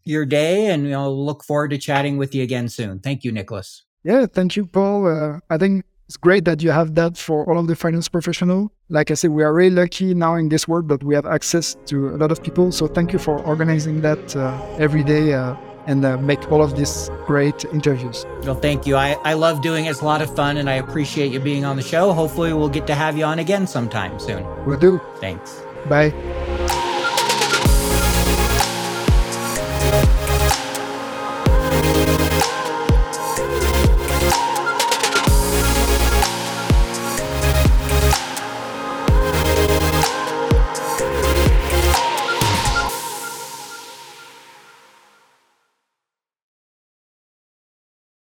your 0.06 0.26
day 0.26 0.68
and 0.68 0.84
you 0.84 0.92
know 0.92 1.12
look 1.12 1.44
forward 1.44 1.72
to 1.72 1.78
chatting 1.78 2.18
with 2.18 2.36
you 2.36 2.44
again 2.44 2.70
soon. 2.70 3.00
Thank 3.00 3.24
you 3.24 3.32
nicolas. 3.32 3.84
Yeah 4.04 4.28
thank 4.28 4.56
you 4.56 4.68
paul. 4.68 5.08
Uh, 5.08 5.40
i 5.50 5.58
think 5.58 5.86
it's 6.10 6.18
great 6.18 6.44
that 6.46 6.64
you 6.64 6.72
have 6.72 6.96
that 6.96 7.20
for 7.20 7.48
all 7.48 7.60
of 7.60 7.68
the 7.68 7.76
finance 7.76 8.10
professional. 8.10 8.72
Like 8.90 9.12
I 9.12 9.14
said, 9.14 9.30
we 9.30 9.44
are 9.44 9.54
really 9.54 9.76
lucky 9.76 10.16
now 10.16 10.34
in 10.38 10.50
this 10.50 10.68
world 10.68 10.90
that 10.90 11.04
we 11.04 11.14
have 11.14 11.28
access 11.28 11.78
to 11.86 12.10
a 12.10 12.18
lot 12.18 12.32
of 12.32 12.42
people. 12.42 12.72
So 12.72 12.88
thank 12.88 13.14
you 13.14 13.20
for 13.20 13.38
organizing 13.44 14.02
that 14.02 14.36
uh, 14.36 14.60
every 14.80 15.04
day 15.04 15.34
uh, 15.34 15.56
and 15.86 16.04
uh, 16.04 16.18
make 16.18 16.52
all 16.52 16.64
of 16.64 16.76
these 16.76 17.12
great 17.28 17.64
interviews. 17.66 18.26
Well, 18.42 18.56
thank 18.56 18.88
you. 18.88 18.96
I, 18.96 19.18
I 19.24 19.34
love 19.34 19.62
doing 19.62 19.86
it. 19.86 19.92
It's 19.92 20.02
a 20.02 20.06
lot 20.06 20.24
of 20.24 20.36
fun 20.36 20.58
and 20.58 20.68
I 20.68 20.76
appreciate 20.76 21.32
you 21.32 21.40
being 21.40 21.64
on 21.64 21.76
the 21.76 21.84
show. 21.84 22.12
Hopefully 22.12 22.54
we'll 22.54 22.70
get 22.70 22.88
to 22.88 22.96
have 22.96 23.16
you 23.16 23.26
on 23.26 23.38
again 23.38 23.68
sometime 23.68 24.20
soon. 24.20 24.44
We'll 24.66 24.80
do. 24.80 25.00
Thanks. 25.20 25.62
Bye. 25.88 26.10